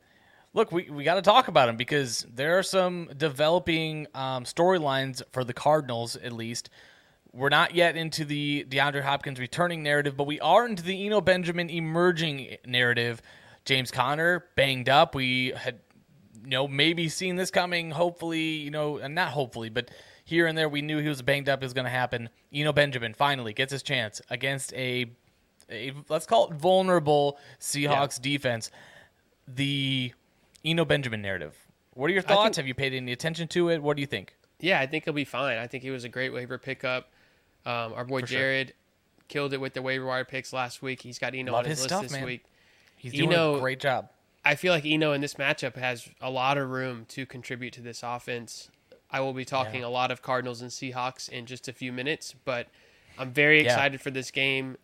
look, 0.55 0.73
we, 0.73 0.89
we 0.91 1.05
got 1.05 1.15
to 1.15 1.23
talk 1.23 1.49
about 1.49 1.69
him 1.69 1.77
because 1.77 2.27
there 2.33 2.59
are 2.59 2.63
some 2.63 3.11
developing 3.17 4.07
um, 4.15 4.45
storylines 4.45 5.23
for 5.33 5.45
the 5.45 5.53
Cardinals, 5.53 6.17
at 6.17 6.33
least. 6.33 6.71
We're 7.33 7.51
not 7.51 7.75
yet 7.75 7.97
into 7.97 8.25
the 8.25 8.67
DeAndre 8.69 9.03
Hopkins 9.03 9.39
returning 9.39 9.83
narrative, 9.83 10.17
but 10.17 10.27
we 10.27 10.41
are 10.41 10.67
into 10.67 10.83
the 10.83 11.07
Eno 11.07 11.21
Benjamin 11.21 11.69
emerging 11.71 12.57
narrative. 12.67 13.21
James 13.65 13.91
Conner 13.91 14.47
banged 14.57 14.89
up. 14.89 15.15
We 15.15 15.51
had, 15.51 15.81
you 16.43 16.51
know, 16.51 16.67
maybe 16.67 17.09
seen 17.09 17.37
this 17.37 17.51
coming. 17.51 17.91
Hopefully, 17.91 18.41
you 18.41 18.71
know, 18.71 18.97
and 18.97 19.15
not 19.15 19.29
hopefully, 19.29 19.69
but 19.69 19.91
here 20.25 20.47
and 20.47 20.57
there 20.57 20.69
we 20.69 20.81
knew 20.81 20.99
he 20.99 21.09
was 21.09 21.21
banged 21.21 21.49
up. 21.49 21.63
It 21.63 21.67
was 21.67 21.75
going 21.75 21.85
to 21.85 21.91
happen. 21.91 22.31
Eno 22.53 22.73
Benjamin 22.73 23.13
finally 23.13 23.53
gets 23.53 23.73
his 23.73 23.83
chance 23.83 24.23
against 24.31 24.73
a, 24.73 25.11
a 25.71 25.93
let's 26.09 26.25
call 26.25 26.49
it 26.49 26.55
vulnerable 26.55 27.39
Seahawks 27.61 28.21
defense 28.21 28.71
the 29.47 30.13
Eno 30.69 30.85
Benjamin 30.85 31.23
narrative. 31.23 31.57
What 31.95 32.11
are 32.11 32.13
your 32.13 32.23
think- 32.23 32.39
thoughts? 32.39 32.57
Have 32.57 32.67
you 32.67 32.75
paid 32.75 32.93
any 32.95 33.13
attention 33.13 33.49
to 33.49 33.69
it? 33.71 33.83
What 33.83 33.97
do 33.97 34.01
you 34.01 34.07
think? 34.07 34.35
yeah, 34.61 34.81
I 34.81 34.87
think 34.87 35.05
he'll 35.05 35.15
be 35.15 35.25
fine. 35.25 35.57
I 35.57 35.67
think 35.69 35.83
he 35.85 35.91
was 35.91 36.03
a 36.05 36.09
great 36.09 36.33
waiver 36.33 36.59
pickup. 36.59 37.11
Um, 37.65 37.93
our 37.93 38.05
boy 38.05 38.21
For 38.23 38.27
sure. 38.27 38.39
Jared 38.39 38.75
killed 39.29 39.53
it 39.53 39.61
with 39.61 39.75
the 39.75 39.83
waiver 39.83 40.05
wire 40.07 40.25
picks 40.25 40.53
last 40.53 40.83
week. 40.83 41.03
He's 41.03 41.19
got 41.19 41.35
Eno 41.35 41.53
Love 41.53 41.65
on 41.65 41.71
his, 41.71 41.79
his 41.79 41.83
list 41.85 41.89
stuff, 41.95 42.03
this 42.03 42.13
man. 42.13 42.25
week. 42.25 42.45
He's 42.97 43.13
doing 43.13 43.33
Eno- 43.33 43.57
a 43.57 43.61
great 43.61 43.79
job. 43.79 44.09
I 44.45 44.55
feel 44.57 44.73
like 44.73 44.85
Eno 44.87 45.13
in 45.13 45.21
this 45.21 45.35
matchup 45.35 45.77
has 45.77 46.09
a 46.21 46.31
lot 46.31 46.59
of 46.59 46.71
room 46.71 47.05
to 47.11 47.25
contribute 47.27 47.73
to 47.75 47.81
this 47.83 48.03
offense. 48.03 48.71
I 49.11 49.21
will 49.21 49.33
be 49.33 49.45
talking 49.45 49.81
Yeah. 49.83 49.87
a 49.87 49.91
lot 49.91 50.11
of 50.11 50.23
Cardinals 50.23 50.61
and 50.63 50.71
Seahawks 50.71 51.29
in 51.29 51.47
just 51.47 51.69
a 51.69 51.73
few 51.73 51.93
minutes, 51.93 52.35
but 52.45 52.67
I'm 53.19 53.31
very 53.33 53.59
Yeah. 53.63 53.67
excited 53.73 54.01
for 54.01 54.11
this 54.11 54.31
game. 54.31 54.77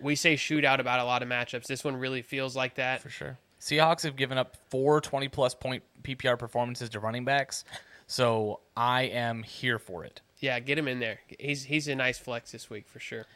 We 0.00 0.14
say 0.14 0.36
shootout 0.36 0.78
about 0.78 1.00
a 1.00 1.04
lot 1.04 1.22
of 1.22 1.28
matchups. 1.28 1.66
This 1.66 1.82
one 1.84 1.96
really 1.96 2.22
feels 2.22 2.54
like 2.56 2.74
that. 2.76 3.00
For 3.02 3.10
sure. 3.10 3.38
Seahawks 3.60 4.02
have 4.02 4.16
given 4.16 4.38
up 4.38 4.56
four 4.70 5.00
20 5.00 5.28
plus 5.28 5.54
point 5.54 5.82
PPR 6.02 6.38
performances 6.38 6.88
to 6.90 7.00
running 7.00 7.24
backs. 7.24 7.64
So 8.06 8.60
I 8.76 9.02
am 9.02 9.42
here 9.42 9.78
for 9.78 10.04
it. 10.04 10.20
Yeah, 10.38 10.58
get 10.60 10.78
him 10.78 10.88
in 10.88 11.00
there. 11.00 11.18
He's 11.38 11.64
he's 11.64 11.88
a 11.88 11.94
nice 11.94 12.18
flex 12.18 12.52
this 12.52 12.70
week 12.70 12.86
for 12.88 13.00
sure. 13.00 13.26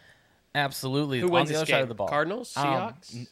Absolutely. 0.55 1.21
Who 1.21 1.27
On 1.27 1.33
wins 1.33 1.49
the 1.49 1.55
this 1.55 1.63
other 1.63 1.67
game? 1.67 1.75
side 1.75 1.83
of 1.83 1.89
the 1.89 1.95
ball. 1.95 2.09
Cardinals, 2.09 2.57
Um, 2.57 2.65
Seahawks. 2.67 3.27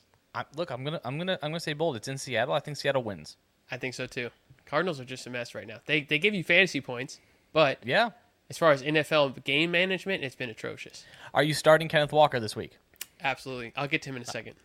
look, 0.56 0.70
I'm 0.70 0.84
gonna 0.84 1.00
I'm 1.04 1.18
gonna 1.18 1.38
I'm 1.42 1.50
gonna 1.50 1.60
say 1.60 1.72
bold. 1.72 1.96
It's 1.96 2.08
in 2.08 2.18
Seattle. 2.18 2.54
I 2.54 2.60
think 2.60 2.76
Seattle 2.76 3.02
wins. 3.02 3.36
I 3.70 3.76
think 3.76 3.94
so 3.94 4.06
too. 4.06 4.30
Cardinals 4.66 5.00
are 5.00 5.04
just 5.04 5.26
a 5.26 5.30
mess 5.30 5.54
right 5.54 5.66
now. 5.66 5.78
They 5.86 6.02
they 6.02 6.18
give 6.18 6.34
you 6.34 6.42
fantasy 6.44 6.80
points, 6.80 7.20
but 7.52 7.78
Yeah. 7.84 8.10
as 8.48 8.58
far 8.58 8.72
as 8.72 8.82
NFL 8.82 9.44
game 9.44 9.70
management, 9.70 10.24
it's 10.24 10.34
been 10.34 10.50
atrocious. 10.50 11.04
Are 11.34 11.42
you 11.42 11.54
starting 11.54 11.88
Kenneth 11.88 12.12
Walker 12.12 12.40
this 12.40 12.56
week? 12.56 12.76
Absolutely. 13.22 13.72
I'll 13.76 13.88
get 13.88 14.02
to 14.02 14.10
him 14.10 14.16
in 14.16 14.22
a 14.22 14.26
second. 14.26 14.56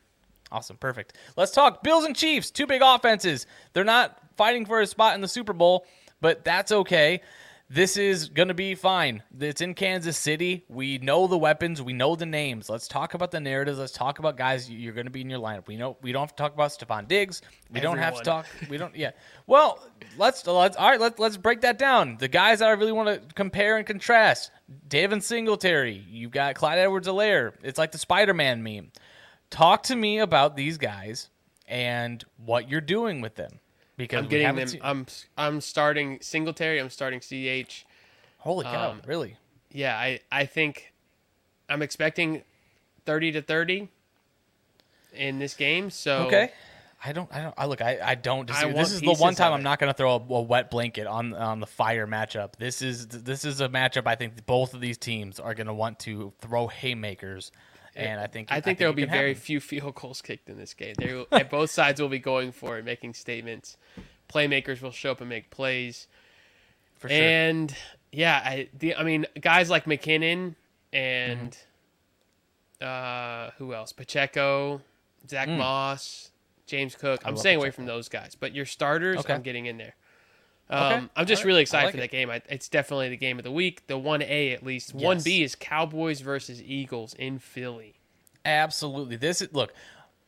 Awesome, 0.51 0.77
perfect. 0.77 1.17
Let's 1.35 1.51
talk 1.51 1.83
Bills 1.83 2.05
and 2.05 2.15
Chiefs. 2.15 2.51
Two 2.51 2.67
big 2.67 2.81
offenses. 2.83 3.47
They're 3.73 3.83
not 3.83 4.19
fighting 4.37 4.65
for 4.65 4.79
a 4.81 4.87
spot 4.87 5.15
in 5.15 5.21
the 5.21 5.27
Super 5.27 5.53
Bowl, 5.53 5.85
but 6.21 6.45
that's 6.45 6.71
okay. 6.71 7.21
This 7.67 7.97
is 7.97 8.29
going 8.29 8.49
to 8.49 8.53
be 8.53 8.75
fine. 8.75 9.23
It's 9.39 9.59
in 9.59 9.73
Kansas 9.73 10.19
City. 10.19 10.65
We 10.69 10.99
know 10.99 11.25
the 11.25 11.37
weapons. 11.37 11.81
We 11.81 11.93
know 11.93 12.15
the 12.15 12.27
names. 12.27 12.69
Let's 12.69 12.87
talk 12.87 13.15
about 13.15 13.31
the 13.31 13.39
narratives. 13.39 13.79
Let's 13.79 13.91
talk 13.91 14.19
about 14.19 14.37
guys 14.37 14.69
you're 14.69 14.93
going 14.93 15.07
to 15.07 15.11
be 15.11 15.21
in 15.21 15.31
your 15.31 15.39
lineup. 15.39 15.67
We 15.67 15.75
know 15.75 15.97
we 16.03 16.11
don't 16.11 16.21
have 16.21 16.35
to 16.35 16.35
talk 16.35 16.53
about 16.53 16.69
Stefon 16.69 17.07
Diggs. 17.07 17.41
We 17.71 17.79
don't 17.79 17.97
have 17.97 18.17
to 18.17 18.23
talk. 18.23 18.45
We 18.69 18.77
don't. 18.77 18.95
Yeah. 18.95 19.11
Well, 19.47 19.79
let's 20.15 20.45
let's 20.45 20.77
all 20.77 20.91
right. 20.91 21.01
Let's 21.01 21.17
let's 21.17 21.37
break 21.37 21.61
that 21.61 21.79
down. 21.79 22.17
The 22.19 22.27
guys 22.27 22.59
that 22.59 22.69
I 22.69 22.73
really 22.73 22.91
want 22.91 23.09
to 23.09 23.33
compare 23.33 23.77
and 23.77 23.85
contrast. 23.85 24.51
David 24.87 25.23
Singletary. 25.23 26.05
You've 26.07 26.31
got 26.31 26.53
Clyde 26.53 26.77
Edwards-Helaire. 26.77 27.53
It's 27.63 27.79
like 27.79 27.91
the 27.91 27.97
Spider-Man 27.97 28.61
meme. 28.61 28.91
Talk 29.55 29.83
to 29.83 29.95
me 29.95 30.19
about 30.19 30.57
these 30.57 30.77
guys 30.77 31.29
and 31.65 32.23
what 32.37 32.69
you're 32.69 32.81
doing 32.81 33.21
with 33.21 33.35
them. 33.35 33.59
Because 33.95 34.23
I'm 34.23 34.27
getting 34.27 34.55
them. 34.55 34.67
seen- 34.67 34.81
I'm 34.83 35.05
I'm 35.37 35.61
starting 35.61 36.19
Singletary. 36.21 36.79
I'm 36.79 36.89
starting 36.89 37.21
CH. 37.21 37.85
Holy 38.39 38.65
cow! 38.65 38.91
um, 38.91 39.01
really? 39.07 39.37
Yeah, 39.71 39.97
I 39.97 40.19
I 40.29 40.45
think 40.45 40.91
I'm 41.69 41.81
expecting 41.81 42.43
30 43.05 43.31
to 43.33 43.41
30 43.41 43.87
in 45.13 45.39
this 45.39 45.53
game. 45.53 45.89
So 45.89 46.25
Okay. 46.27 46.51
I 47.03 47.13
don't. 47.13 47.31
I 47.33 47.41
don't. 47.43 47.53
I 47.57 47.65
look. 47.67 47.81
I, 47.81 47.99
I 48.03 48.15
don't. 48.15 48.47
Disagree. 48.47 48.73
want 48.73 48.87
This 48.87 48.93
is 48.93 49.01
the 49.01 49.13
one 49.13 49.35
time 49.35 49.53
I'm 49.53 49.63
not 49.63 49.79
going 49.79 49.91
to 49.91 49.93
throw 49.95 50.15
a, 50.15 50.33
a 50.33 50.41
wet 50.41 50.71
blanket 50.71 51.07
on 51.07 51.33
on 51.33 51.59
the 51.59 51.67
fire 51.67 52.07
matchup. 52.07 52.55
This 52.57 52.81
is 52.81 53.07
this 53.07 53.45
is 53.45 53.61
a 53.61 53.69
matchup. 53.69 54.07
I 54.07 54.15
think 54.15 54.45
both 54.45 54.73
of 54.73 54.81
these 54.81 54.97
teams 54.97 55.39
are 55.39 55.53
going 55.53 55.67
to 55.67 55.73
want 55.73 55.99
to 55.99 56.33
throw 56.39 56.67
haymakers, 56.67 57.51
and 57.95 58.19
I 58.19 58.27
think 58.27 58.47
I 58.51 58.59
think 58.61 58.77
there 58.77 58.87
will 58.87 58.93
be 58.95 59.05
very 59.05 59.29
happen. 59.29 59.41
few 59.41 59.59
field 59.59 59.95
goals 59.95 60.21
kicked 60.21 60.49
in 60.49 60.57
this 60.57 60.73
game. 60.73 60.95
They 60.97 61.13
will, 61.13 61.27
both 61.49 61.71
sides 61.71 62.01
will 62.01 62.09
be 62.09 62.19
going 62.19 62.51
for 62.51 62.77
it, 62.77 62.85
making 62.85 63.13
statements. 63.13 63.77
Playmakers 64.31 64.81
will 64.81 64.91
show 64.91 65.11
up 65.11 65.21
and 65.21 65.29
make 65.29 65.49
plays. 65.51 66.07
for 66.95 67.09
sure. 67.09 67.17
And 67.17 67.73
yeah, 68.11 68.41
I 68.43 68.69
the 68.77 68.95
I 68.95 69.03
mean 69.03 69.25
guys 69.39 69.69
like 69.69 69.85
McKinnon 69.85 70.55
and 70.93 71.51
Mm-hmm. 72.81 72.85
uh 72.85 73.51
who 73.57 73.73
else? 73.73 73.93
Pacheco, 73.93 74.81
Zach 75.29 75.47
Moss, 75.47 76.31
James 76.65 76.95
Cook. 76.95 77.21
I'm 77.25 77.35
Mm. 77.35 77.39
staying 77.39 77.57
away 77.57 77.71
from 77.71 77.85
those 77.85 78.09
guys, 78.09 78.35
but 78.35 78.53
your 78.53 78.65
starters, 78.65 79.19
Okay. 79.19 79.33
I'm 79.33 79.41
getting 79.41 79.65
in 79.65 79.77
there. 79.77 79.95
Um, 80.69 80.81
Okay. 80.93 81.05
I'm 81.15 81.25
just 81.27 81.43
right. 81.43 81.47
really 81.47 81.61
excited 81.61 81.85
like 81.85 81.91
for 81.93 81.97
it. 81.99 82.01
that 82.01 82.11
game. 82.11 82.29
I, 82.29 82.41
it's 82.49 82.67
definitely 82.69 83.09
the 83.09 83.17
game 83.17 83.37
of 83.37 83.43
the 83.43 83.51
week. 83.51 83.85
The 83.87 83.97
one 83.97 84.21
A 84.23 84.51
at 84.51 84.63
least. 84.65 84.93
One 84.95 85.19
B 85.23 85.43
is 85.43 85.55
Cowboys 85.55 86.21
versus 86.21 86.61
Eagles 86.61 87.13
in 87.13 87.37
Philly. 87.39 87.93
Absolutely. 88.43 89.15
This 89.15 89.41
is 89.41 89.53
look. 89.53 89.73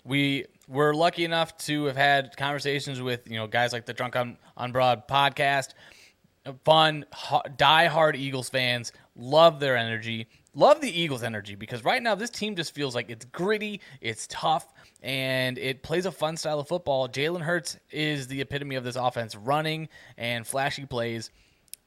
We 0.04 0.46
were 0.68 0.94
lucky 0.94 1.26
enough 1.26 1.58
to 1.60 1.86
have 1.86 1.98
had 1.98 2.36
conversations 2.38 3.02
with 3.02 3.30
you 3.30 3.38
know 3.38 3.48
guys 3.48 3.74
like 3.74 3.86
the 3.86 3.94
Drunk 3.94 4.16
on 4.16 4.38
on 4.56 4.72
Broad 4.72 5.08
podcast. 5.08 5.70
Fun, 6.64 7.04
ho- 7.12 7.42
die-hard 7.58 8.16
Eagles 8.16 8.48
fans 8.50 8.94
love 9.18 9.60
their 9.60 9.76
energy. 9.76 10.28
Love 10.58 10.82
the 10.82 10.90
Eagles' 10.90 11.22
energy 11.22 11.54
because 11.54 11.84
right 11.84 12.02
now 12.02 12.16
this 12.16 12.32
team 12.32 12.56
just 12.56 12.74
feels 12.74 12.96
like 12.96 13.12
it's 13.12 13.26
gritty, 13.26 13.80
it's 14.02 14.26
tough, 14.26 14.74
and 15.04 15.56
it 15.60 15.84
plays 15.84 16.08
a 16.08 16.12
fun 16.12 16.36
style 16.36 16.60
of 16.60 16.68
football. 16.68 17.08
Jalen 17.08 17.42
Hurts 17.42 17.78
is 17.92 18.28
the 18.28 18.42
epitome 18.42 18.74
of 18.74 18.84
this 18.84 18.96
offense, 18.96 19.36
running 19.36 19.88
and 20.18 20.48
flashy 20.48 20.88
plays. 20.88 21.30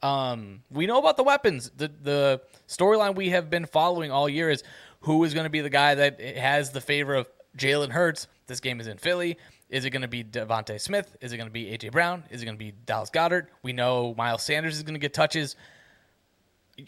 Um, 0.01 0.63
we 0.71 0.85
know 0.85 0.99
about 0.99 1.17
the 1.17 1.23
weapons. 1.23 1.69
The 1.75 1.91
the 2.01 2.41
storyline 2.69 3.15
we 3.15 3.31
have 3.31 3.49
been 3.49 3.65
following 3.65 4.09
all 4.09 4.29
year 4.29 4.49
is 4.49 4.63
who 5.01 5.21
is 5.25 5.33
going 5.33 5.43
to 5.43 5.49
be 5.49 5.59
the 5.59 5.69
guy 5.69 5.95
that 5.95 6.21
has 6.21 6.71
the 6.71 6.79
favor 6.79 7.13
of 7.13 7.27
Jalen 7.57 7.89
Hurts. 7.89 8.27
This 8.47 8.61
game 8.61 8.79
is 8.79 8.87
in 8.87 8.97
Philly. 8.97 9.37
Is 9.69 9.83
it 9.83 9.89
going 9.89 10.03
to 10.03 10.07
be 10.07 10.23
DeVonta 10.23 10.79
Smith? 10.79 11.17
Is 11.19 11.33
it 11.33 11.37
going 11.37 11.49
to 11.49 11.53
be 11.53 11.65
AJ 11.65 11.91
Brown? 11.91 12.23
Is 12.29 12.41
it 12.41 12.45
going 12.45 12.57
to 12.57 12.63
be 12.63 12.71
Dallas 12.85 13.09
Goedert? 13.09 13.47
We 13.63 13.73
know 13.73 14.15
Miles 14.17 14.43
Sanders 14.43 14.77
is 14.77 14.83
going 14.83 14.95
to 14.95 14.99
get 14.99 15.13
touches. 15.13 15.57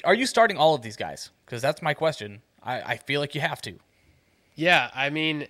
Are 0.04 0.14
you 0.14 0.26
starting 0.26 0.58
all 0.58 0.76
of 0.76 0.82
these 0.82 0.96
guys? 0.96 1.30
Because 1.46 1.62
that's 1.62 1.82
my 1.82 1.94
question. 1.94 2.42
I, 2.64 2.82
I 2.82 2.98
feel 2.98 3.20
like 3.22 3.36
you 3.36 3.42
have 3.42 3.62
to. 3.64 3.76
Yeah, 4.56 4.90
I 4.96 5.10
mean, 5.10 5.48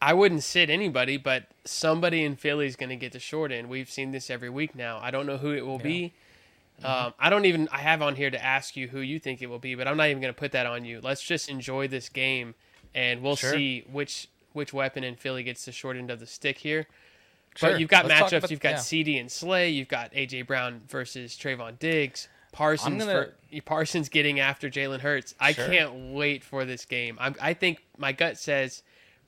I 0.00 0.14
wouldn't 0.14 0.42
sit 0.42 0.68
anybody, 0.68 1.16
but 1.16 1.44
somebody 1.64 2.24
in 2.24 2.36
Philly 2.36 2.66
is 2.66 2.76
going 2.76 2.90
to 2.90 2.96
get 2.96 3.12
the 3.12 3.20
short 3.20 3.52
end. 3.52 3.68
We've 3.68 3.88
seen 3.90 4.10
this 4.10 4.30
every 4.30 4.50
week 4.50 4.74
now. 4.74 4.98
I 5.00 5.10
don't 5.10 5.26
know 5.26 5.36
who 5.38 5.52
it 5.52 5.64
will 5.64 5.78
be. 5.78 6.12
Mm-hmm. 6.82 7.06
Um, 7.06 7.14
I 7.18 7.30
don't 7.30 7.44
even. 7.44 7.68
I 7.70 7.78
have 7.78 8.02
on 8.02 8.16
here 8.16 8.30
to 8.30 8.44
ask 8.44 8.76
you 8.76 8.88
who 8.88 9.00
you 9.00 9.18
think 9.20 9.42
it 9.42 9.46
will 9.46 9.58
be, 9.60 9.74
but 9.74 9.86
I'm 9.86 9.96
not 9.96 10.08
even 10.08 10.20
going 10.20 10.34
to 10.34 10.38
put 10.38 10.52
that 10.52 10.66
on 10.66 10.84
you. 10.84 11.00
Let's 11.02 11.22
just 11.22 11.48
enjoy 11.48 11.86
this 11.86 12.08
game, 12.08 12.54
and 12.94 13.22
we'll 13.22 13.36
Sure. 13.36 13.52
see 13.52 13.84
which 13.90 14.28
which 14.52 14.72
weapon 14.72 15.04
in 15.04 15.14
Philly 15.16 15.42
gets 15.44 15.64
the 15.64 15.72
short 15.72 15.96
end 15.96 16.10
of 16.10 16.18
the 16.20 16.26
stick 16.26 16.58
here. 16.58 16.86
Sure. 17.56 17.70
But 17.70 17.80
you've 17.80 17.88
got 17.88 18.06
Let's 18.06 18.20
matchups. 18.32 18.38
about- 18.38 18.50
you've 18.50 18.60
got 18.60 18.70
yeah. 18.70 18.76
CeeDee 18.78 19.20
and 19.20 19.30
Slay. 19.30 19.70
You've 19.70 19.88
got 19.88 20.12
AJ 20.12 20.46
Brown 20.46 20.80
versus 20.88 21.34
Trevon 21.36 21.78
Diggs. 21.78 22.28
Parsons 22.52 23.04
gonna- 23.04 23.26
for 23.50 23.60
Parsons 23.64 24.08
getting 24.08 24.40
after 24.40 24.70
Jalen 24.70 25.00
Hurts. 25.00 25.34
I 25.40 25.52
Sure. 25.52 25.66
can't 25.68 26.12
wait 26.14 26.44
for 26.44 26.64
this 26.64 26.84
game. 26.84 27.16
I'm, 27.20 27.34
I 27.40 27.54
think 27.54 27.82
my 27.98 28.12
gut 28.12 28.38
says 28.38 28.82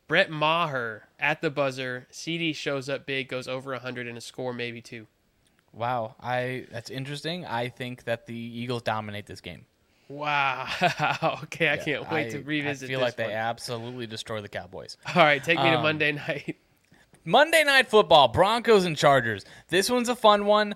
Brett 0.08 0.30
Maher 0.30 1.08
at 1.18 1.40
the 1.40 1.50
buzzer. 1.50 2.06
CeeDee 2.12 2.54
shows 2.54 2.88
up 2.88 3.06
big, 3.06 3.28
goes 3.28 3.48
over 3.48 3.72
100 3.72 4.06
and 4.06 4.16
a 4.16 4.20
score, 4.20 4.52
maybe 4.52 4.80
two. 4.80 5.06
Wow, 5.72 6.14
I 6.20 6.66
that's 6.70 6.88
interesting. 6.90 7.44
I 7.44 7.68
think 7.68 8.04
that 8.04 8.26
the 8.26 8.34
Eagles 8.36 8.82
dominate 8.82 9.26
this 9.26 9.40
game. 9.40 9.66
Wow. 10.08 10.68
okay, 11.44 11.70
I 11.70 11.76
can't 11.78 12.08
wait 12.10 12.26
I- 12.26 12.30
to 12.30 12.42
revisit 12.42 12.88
I 12.88 12.92
feel 12.92 13.00
this 13.00 13.06
like 13.06 13.16
they 13.16 13.32
absolutely 13.32 14.06
destroy 14.06 14.40
the 14.40 14.48
Cowboys. 14.48 14.96
All 15.16 15.22
right, 15.24 15.42
take 15.42 15.58
me 15.58 15.64
to 15.70 15.76
Um, 15.78 15.82
Monday 15.82 16.12
night. 16.12 16.58
Monday 17.24 17.64
Night 17.64 17.88
Football, 17.88 18.28
Broncos 18.28 18.84
and 18.84 18.96
Chargers. 18.96 19.44
This 19.68 19.88
one's 19.90 20.10
a 20.10 20.14
fun 20.16 20.44
one. 20.44 20.74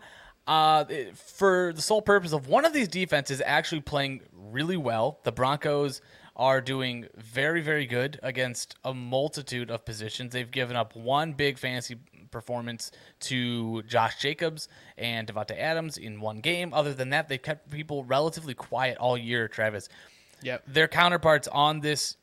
Uh, 0.48 0.84
for 1.14 1.72
the 1.74 1.82
sole 1.82 2.00
purpose 2.00 2.32
of 2.32 2.48
one 2.48 2.64
of 2.64 2.72
these 2.72 2.88
defenses 2.88 3.42
actually 3.44 3.82
playing 3.82 4.22
really 4.32 4.78
well. 4.78 5.20
The 5.22 5.30
Broncos 5.30 6.00
are 6.36 6.60
doing 6.62 7.06
very, 7.16 7.60
very 7.60 7.84
good 7.84 8.18
against 8.22 8.74
a 8.82 8.94
multitude 8.94 9.70
of 9.70 9.84
positions. 9.84 10.32
They've 10.32 10.50
given 10.50 10.74
up 10.74 10.96
one 10.96 11.34
big 11.34 11.58
fantasy 11.58 11.96
performance 12.30 12.90
to 13.20 13.82
Josh 13.82 14.20
Jacobs 14.20 14.68
and 14.96 15.28
Davante 15.28 15.58
Adams 15.58 15.98
in 15.98 16.20
one 16.20 16.40
game. 16.40 16.72
Other 16.72 16.94
than 16.94 17.10
that, 17.10 17.28
they've 17.28 17.42
kept 17.42 17.70
people 17.70 18.04
relatively 18.04 18.54
quiet 18.54 18.96
all 18.98 19.18
year, 19.18 19.48
Travis 19.48 19.88
Yep. 20.40 20.64
their 20.66 20.88
counterparts 20.88 21.48
on 21.48 21.80
this 21.80 22.16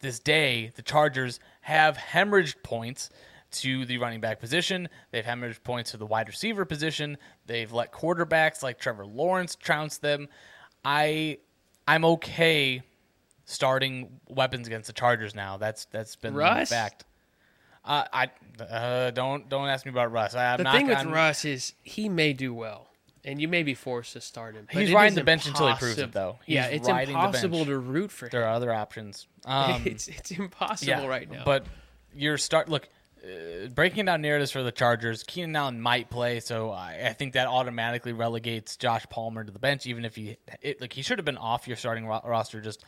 this 0.00 0.18
day, 0.18 0.70
the 0.76 0.82
Chargers 0.82 1.40
have 1.62 1.96
hemorrhaged 1.96 2.62
points 2.62 3.10
to 3.54 3.84
the 3.86 3.98
running 3.98 4.20
back 4.20 4.40
position. 4.40 4.88
They've 5.10 5.24
hemorrhaged 5.24 5.62
points 5.64 5.90
to 5.92 5.96
the 5.96 6.06
wide 6.06 6.28
receiver 6.28 6.64
position. 6.64 7.16
They've 7.46 7.72
let 7.72 7.92
quarterbacks 7.92 8.62
like 8.62 8.78
Trevor 8.78 9.06
Lawrence 9.06 9.56
trounce 9.56 9.98
them. 9.98 10.28
I 10.84 11.38
I'm 11.88 12.04
okay 12.04 12.82
starting 13.44 14.20
weapons 14.28 14.66
against 14.66 14.86
the 14.86 14.92
Chargers 14.92 15.34
now. 15.34 15.56
That's 15.56 15.84
that's 15.86 16.16
been 16.16 16.34
Russ? 16.34 16.70
fact. 16.70 17.04
Uh, 17.84 18.04
I 18.12 18.30
uh, 18.62 19.10
don't 19.10 19.48
don't 19.48 19.68
ask 19.68 19.84
me 19.84 19.90
about 19.90 20.10
Russ. 20.10 20.34
I, 20.34 20.56
The 20.56 20.62
not, 20.64 20.74
thing 20.74 20.86
with 20.86 20.96
I'm- 20.98 21.10
Russ 21.12 21.44
is 21.44 21.74
he 21.82 22.08
may 22.08 22.32
do 22.32 22.54
well, 22.54 22.88
and 23.24 23.38
you 23.40 23.46
may 23.48 23.62
be 23.62 23.74
forced 23.74 24.14
to 24.14 24.22
start 24.22 24.54
him. 24.54 24.66
He's 24.70 24.90
riding 24.92 25.14
the 25.14 25.22
bench 25.24 25.46
until 25.46 25.68
he 25.68 25.74
proves 25.74 25.98
it, 25.98 26.04
impossible- 26.04 26.32
though. 26.32 26.38
yeah, 26.46 26.66
it's 26.68 26.88
impossible 26.88 27.66
to 27.66 27.78
root 27.78 28.10
for 28.10 28.26
him. 28.26 28.30
There 28.32 28.44
are 28.44 28.54
other 28.54 28.72
options. 28.72 29.26
Um, 29.46 29.82
it's 29.84 30.08
it's 30.08 30.30
impossible 30.30 31.06
right 31.06 31.30
now. 31.30 31.42
But 31.44 31.66
your 32.14 32.38
start 32.38 32.70
look 32.70 32.88
uh, 33.24 33.68
breaking 33.68 34.04
down 34.06 34.20
narratives 34.22 34.50
for 34.50 34.62
the 34.62 34.72
Chargers. 34.72 35.22
Keenan 35.22 35.56
Allen 35.56 35.80
might 35.80 36.10
play, 36.10 36.40
so 36.40 36.70
I, 36.70 37.00
I 37.06 37.12
think 37.12 37.32
that 37.34 37.46
automatically 37.46 38.12
relegates 38.12 38.76
Josh 38.76 39.06
Palmer 39.10 39.44
to 39.44 39.50
the 39.52 39.58
bench, 39.58 39.86
even 39.86 40.04
if 40.04 40.14
he 40.16 40.36
it, 40.60 40.80
like 40.80 40.92
he 40.92 41.02
should 41.02 41.18
have 41.18 41.24
been 41.24 41.38
off 41.38 41.66
your 41.66 41.76
starting 41.76 42.06
ro- 42.06 42.20
roster 42.24 42.60
just 42.60 42.84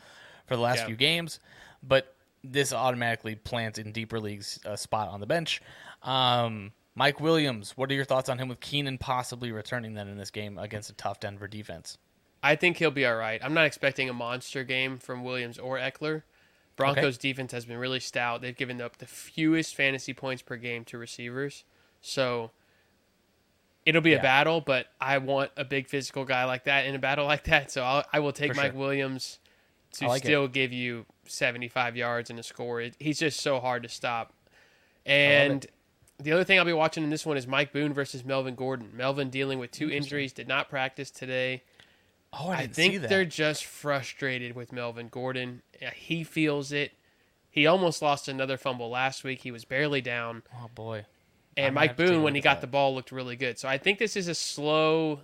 for 0.47 0.57
the 0.57 0.63
last 0.63 0.79
Yeah. 0.81 0.87
few 0.87 0.97
games. 0.97 1.41
But 1.83 2.15
this 2.45 2.73
automatically 2.73 3.35
plants 3.35 3.79
in 3.79 3.93
deeper 3.93 4.21
leagues 4.21 4.61
a 4.65 4.77
spot 4.77 5.09
on 5.09 5.21
the 5.21 5.27
bench. 5.27 5.61
Um, 6.03 6.73
Mike 6.95 7.21
Williams, 7.21 7.73
what 7.77 7.91
are 7.91 7.95
your 7.95 8.05
thoughts 8.05 8.29
on 8.29 8.39
him 8.39 8.49
with 8.49 8.61
Keenan 8.61 8.99
possibly 8.99 9.53
returning 9.53 9.95
then 9.95 10.09
in 10.09 10.17
this 10.17 10.31
game 10.31 10.57
against 10.59 10.89
a 10.91 10.95
tough 10.95 11.21
Denver 11.21 11.49
defense? 11.49 11.99
I 12.43 12.55
think 12.55 12.77
he'll 12.77 12.91
be 12.93 13.05
all 13.05 13.17
right. 13.17 13.41
I'm 13.43 13.55
not 13.55 13.65
expecting 13.67 14.09
a 14.09 14.13
monster 14.15 14.63
game 14.63 14.99
from 14.99 15.25
Williams 15.25 15.59
or 15.59 15.79
Ekeler. 15.79 16.23
Broncos 16.77 17.17
defense 17.19 17.53
has 17.53 17.65
been 17.65 17.79
really 17.79 18.01
stout. 18.01 18.43
They've 18.43 18.57
given 18.57 18.81
up 18.81 18.99
the 18.99 19.07
fewest 19.07 19.75
fantasy 19.75 20.13
points 20.13 20.43
per 20.43 20.57
game 20.57 20.85
to 20.87 20.99
receivers. 20.99 21.65
So 22.03 22.51
it'll 23.85 24.03
be 24.03 24.11
Yeah. 24.11 24.19
a 24.19 24.23
battle, 24.23 24.61
but 24.61 24.89
I 25.01 25.19
want 25.19 25.51
a 25.57 25.65
big 25.65 25.89
physical 25.89 26.25
guy 26.25 26.45
like 26.45 26.65
that 26.65 26.87
in 26.87 26.95
a 26.95 26.99
battle 26.99 27.25
like 27.27 27.45
that. 27.45 27.71
So 27.71 27.83
I'll, 27.83 28.05
I 28.13 28.19
will 28.21 28.33
take 28.33 28.53
For 28.53 28.57
Mike 28.57 28.73
sure. 28.73 28.81
Williams 28.81 29.39
to 29.93 30.07
like 30.09 30.23
it. 30.23 30.27
still 30.27 30.49
give 30.49 30.73
you 30.73 31.07
75 31.27 31.97
yards 31.97 32.31
and 32.31 32.39
a 32.39 32.43
score. 32.43 32.81
It, 32.83 32.95
he's 32.99 33.19
just 33.19 33.41
so 33.41 33.59
hard 33.61 33.83
to 33.85 33.89
stop. 33.89 34.33
And 35.07 35.65
the 36.19 36.33
other 36.33 36.45
thing 36.45 36.59
I'll 36.59 36.65
be 36.65 36.73
watching 36.73 37.05
in 37.05 37.11
this 37.11 37.25
one 37.25 37.37
is 37.37 37.47
Mike 37.47 37.73
Boone 37.73 37.95
versus 37.95 38.25
Melvin 38.25 38.55
Gordon. 38.55 38.91
Melvin 38.95 39.31
dealing 39.31 39.59
with 39.59 39.71
two 39.71 39.91
injuries, 39.91 40.33
did 40.33 40.49
not 40.49 40.69
practice 40.69 41.11
today. 41.11 41.63
Oh, 42.33 42.49
I 42.49 42.57
I 42.63 42.67
think 42.67 43.03
they're 43.03 43.25
just 43.25 43.65
frustrated 43.65 44.57
with 44.57 44.73
Melvin 44.73 45.09
Gordon. 45.09 45.63
Yeah, 45.81 45.91
He 45.95 46.25
feels 46.25 46.73
it. 46.73 46.93
He 47.51 47.67
almost 47.67 48.03
lost 48.03 48.29
another 48.29 48.57
fumble 48.59 48.91
last 48.91 49.25
week. 49.25 49.41
He 49.43 49.51
was 49.51 49.65
barely 49.65 50.01
down. 50.01 50.43
oh 50.63 50.69
boy. 50.75 51.07
And 51.57 51.75
Mike 51.75 51.91
have 51.91 51.97
to 51.97 52.03
take 52.03 52.11
a 52.11 52.13
Boone, 52.17 52.23
when 52.23 52.35
he 52.35 52.43
got 52.43 52.57
that. 52.57 52.61
the 52.61 52.67
ball, 52.67 52.95
looked 52.95 53.11
really 53.13 53.35
good. 53.37 53.59
So 53.59 53.67
I 53.67 53.79
think 53.79 53.99
this 53.99 54.15
is 54.15 54.29
a 54.29 54.35
slow. 54.35 55.21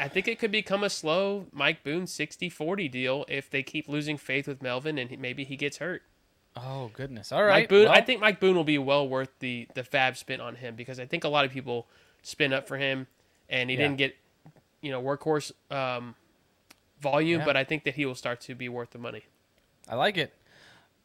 I 0.00 0.08
think 0.08 0.28
it 0.28 0.38
could 0.38 0.50
become 0.52 0.82
a 0.82 0.88
slow 0.88 1.46
Mike 1.52 1.82
Boone 1.84 2.06
60 2.06 2.48
40 2.48 2.88
deal 2.88 3.26
if 3.28 3.50
they 3.50 3.62
keep 3.62 3.86
losing 3.86 4.16
faith 4.16 4.46
with 4.48 4.62
Melvin 4.62 4.96
and 4.96 5.18
maybe 5.18 5.44
he 5.44 5.56
gets 5.56 5.76
hurt. 5.76 6.02
Oh 6.56 6.90
goodness! 6.94 7.30
All 7.32 7.44
right, 7.44 7.62
Mike 7.64 7.68
Boone, 7.68 7.88
I 7.88 8.00
think 8.00 8.20
Mike 8.20 8.40
Boone 8.40 8.56
will 8.56 8.64
be 8.64 8.78
well 8.78 9.06
worth 9.06 9.28
the, 9.40 9.68
the 9.74 9.82
FAAB 9.82 10.16
spent 10.16 10.40
on 10.40 10.54
him 10.54 10.74
because 10.74 10.98
I 10.98 11.04
think 11.04 11.24
a 11.24 11.28
lot 11.28 11.44
of 11.44 11.50
people 11.52 11.86
spin 12.22 12.52
up 12.54 12.66
for 12.66 12.78
him 12.78 13.06
and 13.50 13.68
he 13.68 13.76
Yeah. 13.76 13.82
didn't 13.82 13.98
get, 13.98 14.16
you 14.80 14.90
know, 14.90 15.02
workhorse 15.02 15.52
um, 15.70 16.14
volume, 17.00 17.40
Yeah. 17.40 17.44
but 17.44 17.56
I 17.58 17.64
think 17.64 17.84
that 17.84 17.94
he 17.94 18.06
will 18.06 18.14
start 18.14 18.40
to 18.42 18.54
be 18.54 18.68
worth 18.70 18.90
the 18.90 18.98
money. 18.98 19.24
I 19.88 19.94
like 19.94 20.16
it. 20.18 20.34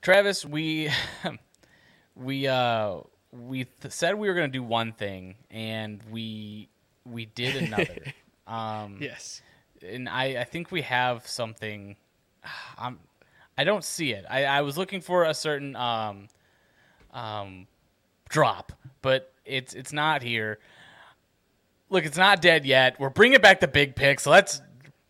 Travis, 0.01 0.45
we 0.45 0.89
we 2.15 2.47
uh 2.47 2.97
we 3.31 3.63
th- 3.65 3.93
said 3.93 4.15
we 4.15 4.27
were 4.27 4.33
going 4.33 4.51
to 4.51 4.57
do 4.57 4.63
one 4.63 4.91
thing 4.93 5.35
and 5.49 6.01
we 6.11 6.69
we 7.05 7.25
did 7.25 7.55
another. 7.55 7.97
um 8.47 8.97
Yes. 8.99 9.41
and 9.85 10.07
I 10.09 10.41
I 10.41 10.43
think 10.43 10.71
we 10.71 10.81
have 10.81 11.27
something 11.27 11.95
I'm 12.77 12.99
I 13.57 13.63
don't 13.63 13.83
see 13.83 14.11
it. 14.11 14.25
I 14.29 14.45
I 14.45 14.61
was 14.61 14.77
looking 14.77 15.01
for 15.01 15.23
a 15.25 15.33
certain 15.33 15.75
um 15.75 16.27
um 17.13 17.67
drop, 18.29 18.71
but 19.01 19.31
it's 19.45 19.73
it's 19.73 19.93
not 19.93 20.21
here. 20.21 20.59
Look, 21.89 22.05
it's 22.05 22.17
not 22.17 22.41
dead 22.41 22.65
yet. 22.65 22.99
We're 22.99 23.09
bringing 23.11 23.39
back 23.39 23.59
the 23.59 23.67
big 23.67 23.95
picks. 23.95 24.25
Let's 24.25 24.61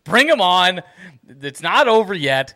bring 0.04 0.26
them 0.26 0.42
on. 0.42 0.82
It's 1.26 1.62
not 1.62 1.88
over 1.88 2.12
yet. 2.12 2.54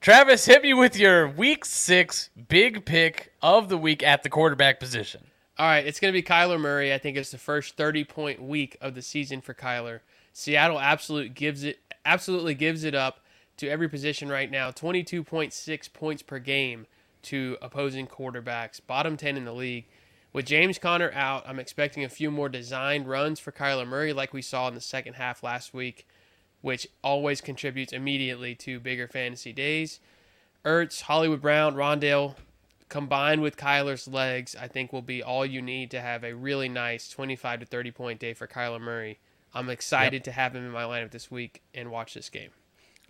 Travis, 0.00 0.46
hit 0.46 0.62
me 0.62 0.72
with 0.72 0.96
your 0.96 1.28
week 1.28 1.62
six 1.62 2.30
big 2.48 2.86
pick 2.86 3.34
of 3.42 3.68
the 3.68 3.76
week 3.76 4.02
at 4.02 4.22
the 4.22 4.30
quarterback 4.30 4.80
position. 4.80 5.20
All 5.58 5.66
right, 5.66 5.86
it's 5.86 6.00
going 6.00 6.10
to 6.10 6.18
be 6.18 6.22
Kyler 6.22 6.58
Murray. 6.58 6.94
I 6.94 6.96
think 6.96 7.18
it's 7.18 7.32
the 7.32 7.36
first 7.36 7.76
30 7.76 8.04
point 8.04 8.42
week 8.42 8.78
of 8.80 8.94
the 8.94 9.02
season 9.02 9.42
for 9.42 9.52
Kyler. 9.52 10.00
Seattle 10.32 10.80
absolute 10.80 11.34
gives 11.34 11.64
it 11.64 11.80
absolutely 12.06 12.54
gives 12.54 12.82
it 12.82 12.94
up 12.94 13.20
to 13.58 13.68
every 13.68 13.90
position 13.90 14.30
right 14.30 14.50
now. 14.50 14.70
22.6 14.70 15.92
points 15.92 16.22
per 16.22 16.38
game 16.38 16.86
to 17.24 17.58
opposing 17.60 18.06
quarterbacks, 18.06 18.80
bottom 18.86 19.18
10 19.18 19.36
in 19.36 19.44
the 19.44 19.52
league. 19.52 19.84
With 20.32 20.46
James 20.46 20.78
Conner 20.78 21.12
out, 21.12 21.44
I'm 21.46 21.58
expecting 21.58 22.04
a 22.04 22.08
few 22.08 22.30
more 22.30 22.48
designed 22.48 23.06
runs 23.06 23.38
for 23.38 23.52
Kyler 23.52 23.86
Murray, 23.86 24.14
like 24.14 24.32
we 24.32 24.40
saw 24.40 24.66
in 24.68 24.74
the 24.74 24.80
second 24.80 25.16
half 25.16 25.42
last 25.42 25.74
week, 25.74 26.06
which 26.60 26.86
always 27.02 27.40
contributes 27.40 27.92
immediately 27.92 28.54
to 28.54 28.80
bigger 28.80 29.08
fantasy 29.08 29.52
days. 29.52 30.00
Ertz, 30.64 31.02
Hollywood 31.02 31.40
Brown, 31.40 31.74
Rondale, 31.74 32.34
combined 32.88 33.40
with 33.40 33.56
Kyler's 33.56 34.06
legs, 34.06 34.54
I 34.54 34.68
think 34.68 34.92
will 34.92 35.00
be 35.00 35.22
all 35.22 35.46
you 35.46 35.62
need 35.62 35.90
to 35.92 36.00
have 36.00 36.22
a 36.22 36.34
really 36.34 36.68
nice 36.68 37.08
25 37.08 37.60
to 37.60 37.66
30 37.66 37.90
point 37.92 38.20
day 38.20 38.34
for 38.34 38.46
Kyler 38.46 38.80
Murray. 38.80 39.18
I'm 39.54 39.70
excited 39.70 40.22
to 40.24 40.32
have 40.32 40.54
him 40.54 40.64
in 40.64 40.70
my 40.70 40.82
lineup 40.82 41.10
this 41.10 41.30
week 41.30 41.62
and 41.74 41.90
watch 41.90 42.14
this 42.14 42.28
game. 42.28 42.50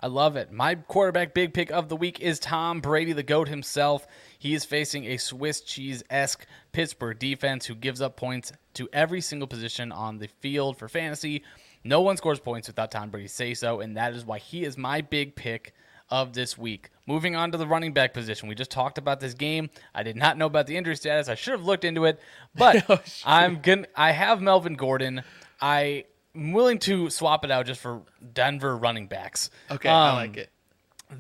I 0.03 0.07
love 0.07 0.37
it. 0.37 0.51
My 0.51 0.77
quarterback 0.77 1.35
big 1.35 1.53
pick 1.53 1.71
of 1.71 1.91
the 1.91 1.97
week 1.97 2.21
is 2.21 2.39
Tom 2.39 2.81
Brady, 2.81 3.13
the 3.13 3.23
GOAT 3.23 3.49
himself. 3.49 4.07
He 4.39 4.55
is 4.55 4.65
facing 4.65 5.05
a 5.05 5.19
Swiss 5.19 5.61
cheese 5.61 6.03
esque 6.09 6.47
Pittsburgh 6.73 7.19
defense 7.19 7.67
who 7.67 7.75
gives 7.75 8.01
up 8.01 8.17
points 8.17 8.51
to 8.75 8.89
every 8.95 9.21
single 9.21 9.47
position 9.47 9.93
on 9.93 10.19
the 10.19 10.29
field 10.41 10.79
for 10.79 10.89
fantasy. 10.89 11.45
No 11.85 12.01
one 12.01 12.17
scores 12.17 12.41
points 12.41 12.67
without 12.67 12.91
Tom 12.91 13.11
Brady 13.11 13.29
say 13.29 13.53
so, 13.53 13.81
and 13.81 13.97
that 13.99 14.15
is 14.15 14.25
why 14.25 14.39
he 14.39 14.65
is 14.65 14.79
my 14.79 15.03
big 15.03 15.37
pick 15.37 15.75
of 16.09 16.33
this 16.33 16.57
week. 16.57 16.91
Moving 17.07 17.37
on 17.37 17.53
to 17.53 17.59
the 17.59 17.67
running 17.67 17.93
back 17.93 18.15
position. 18.15 18.49
We 18.49 18.55
just 18.55 18.71
talked 18.71 18.99
about 18.99 19.21
this 19.21 19.35
game. 19.35 19.71
I 19.95 20.03
did 20.03 20.17
not 20.17 20.39
know 20.39 20.47
about 20.47 20.67
the 20.67 20.77
injury 20.77 20.97
status. 20.97 21.29
I 21.29 21.35
should 21.35 21.53
have 21.53 21.65
looked 21.65 21.85
into 21.85 22.07
it, 22.07 22.21
but 22.55 22.85
Oh, 22.89 23.01
I'm 23.25 23.61
to 23.61 23.87
I 23.95 24.13
have 24.13 24.41
Melvin 24.41 24.75
Gordon. 24.75 25.23
I 25.61 26.05
am 26.35 26.53
willing 26.53 26.79
to 26.81 27.11
swap 27.11 27.45
it 27.45 27.51
out 27.51 27.67
just 27.67 27.81
for 27.81 28.03
Denver 28.33 28.77
running 28.77 29.07
backs. 29.07 29.51
Okay, 29.71 29.89
I 29.89 30.11
Um, 30.11 30.17
like 30.17 30.37
it. 30.37 30.51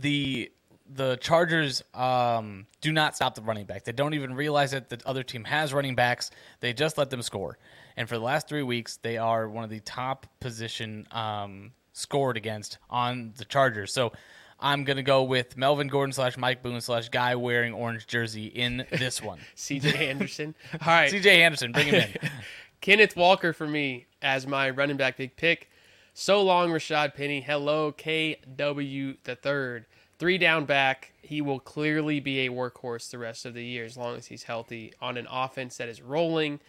the 0.00 0.50
the 0.92 1.16
Chargers 1.18 1.84
um, 1.94 2.66
do 2.80 2.90
not 2.92 3.14
stop 3.14 3.36
the 3.36 3.42
running 3.42 3.64
back. 3.64 3.84
They 3.84 3.92
don't 3.92 4.14
even 4.14 4.34
realize 4.34 4.72
that 4.72 4.88
the 4.88 5.00
other 5.06 5.22
team 5.22 5.44
has 5.44 5.72
running 5.72 5.94
backs. 5.94 6.32
They 6.58 6.72
just 6.72 6.98
let 6.98 7.11
them 7.11 7.22
score. 7.22 7.58
And 7.96 8.08
for 8.08 8.16
the 8.16 8.24
last 8.24 8.48
three 8.48 8.64
weeks, 8.64 8.96
they 8.96 9.16
are 9.16 9.48
one 9.48 9.62
of 9.62 9.70
the 9.70 9.78
top 9.80 10.26
position 10.40 11.06
um, 11.12 11.70
scored 11.92 12.36
against 12.36 12.78
on 12.88 13.34
the 13.36 13.44
Chargers. 13.44 13.92
So 13.92 14.12
I'm 14.58 14.82
gonna 14.84 15.04
go 15.04 15.22
with 15.22 15.56
Melvin 15.56 15.86
Gordon 15.86 16.12
slash 16.12 16.36
Mike 16.36 16.61
Boone 16.62 16.80
slash 16.80 17.08
guy 17.08 17.36
wearing 17.36 17.72
orange 17.72 18.08
jersey 18.08 18.46
in 18.46 18.84
this 18.90 19.22
one. 19.22 19.38
CJ 19.56 19.96
Anderson. 19.96 20.56
All 20.72 20.78
right. 20.88 21.11
C.J. 21.11 21.42
Anderson, 21.42 21.70
bring 21.72 21.86
him 21.86 21.94
in. 21.94 22.30
Kenneth 22.81 23.14
Walker 23.14 23.53
for 23.53 23.66
me 23.66 24.07
as 24.22 24.47
my 24.47 24.70
running 24.70 24.97
back 24.97 25.16
big 25.16 25.37
pick. 25.37 25.70
So 26.14 26.43
long, 26.43 26.70
Rashaad 26.70 27.14
Penny. 27.14 27.41
Hello, 27.41 27.93
KW 27.93 29.16
the 29.24 29.37
third. 29.37 29.87
Three 30.18 30.39
down 30.39 30.64
back. 30.64 31.12
He 31.22 31.41
will 31.41 31.61
clearly 31.61 32.20
be 32.20 32.47
a 32.47 32.51
workhorse 32.51 33.11
the 33.11 33.18
rest 33.18 33.45
of 33.45 33.55
the 33.55 33.64
year 33.64 33.85
as 33.85 33.97
long 33.97 34.16
as 34.16 34.26
he's 34.26 34.45
healthy 34.45 34.93
on 35.01 35.16
an 35.16 35.26
offense 35.31 35.76
that 35.76 35.89
is 35.89 36.03
rolling 36.03 36.61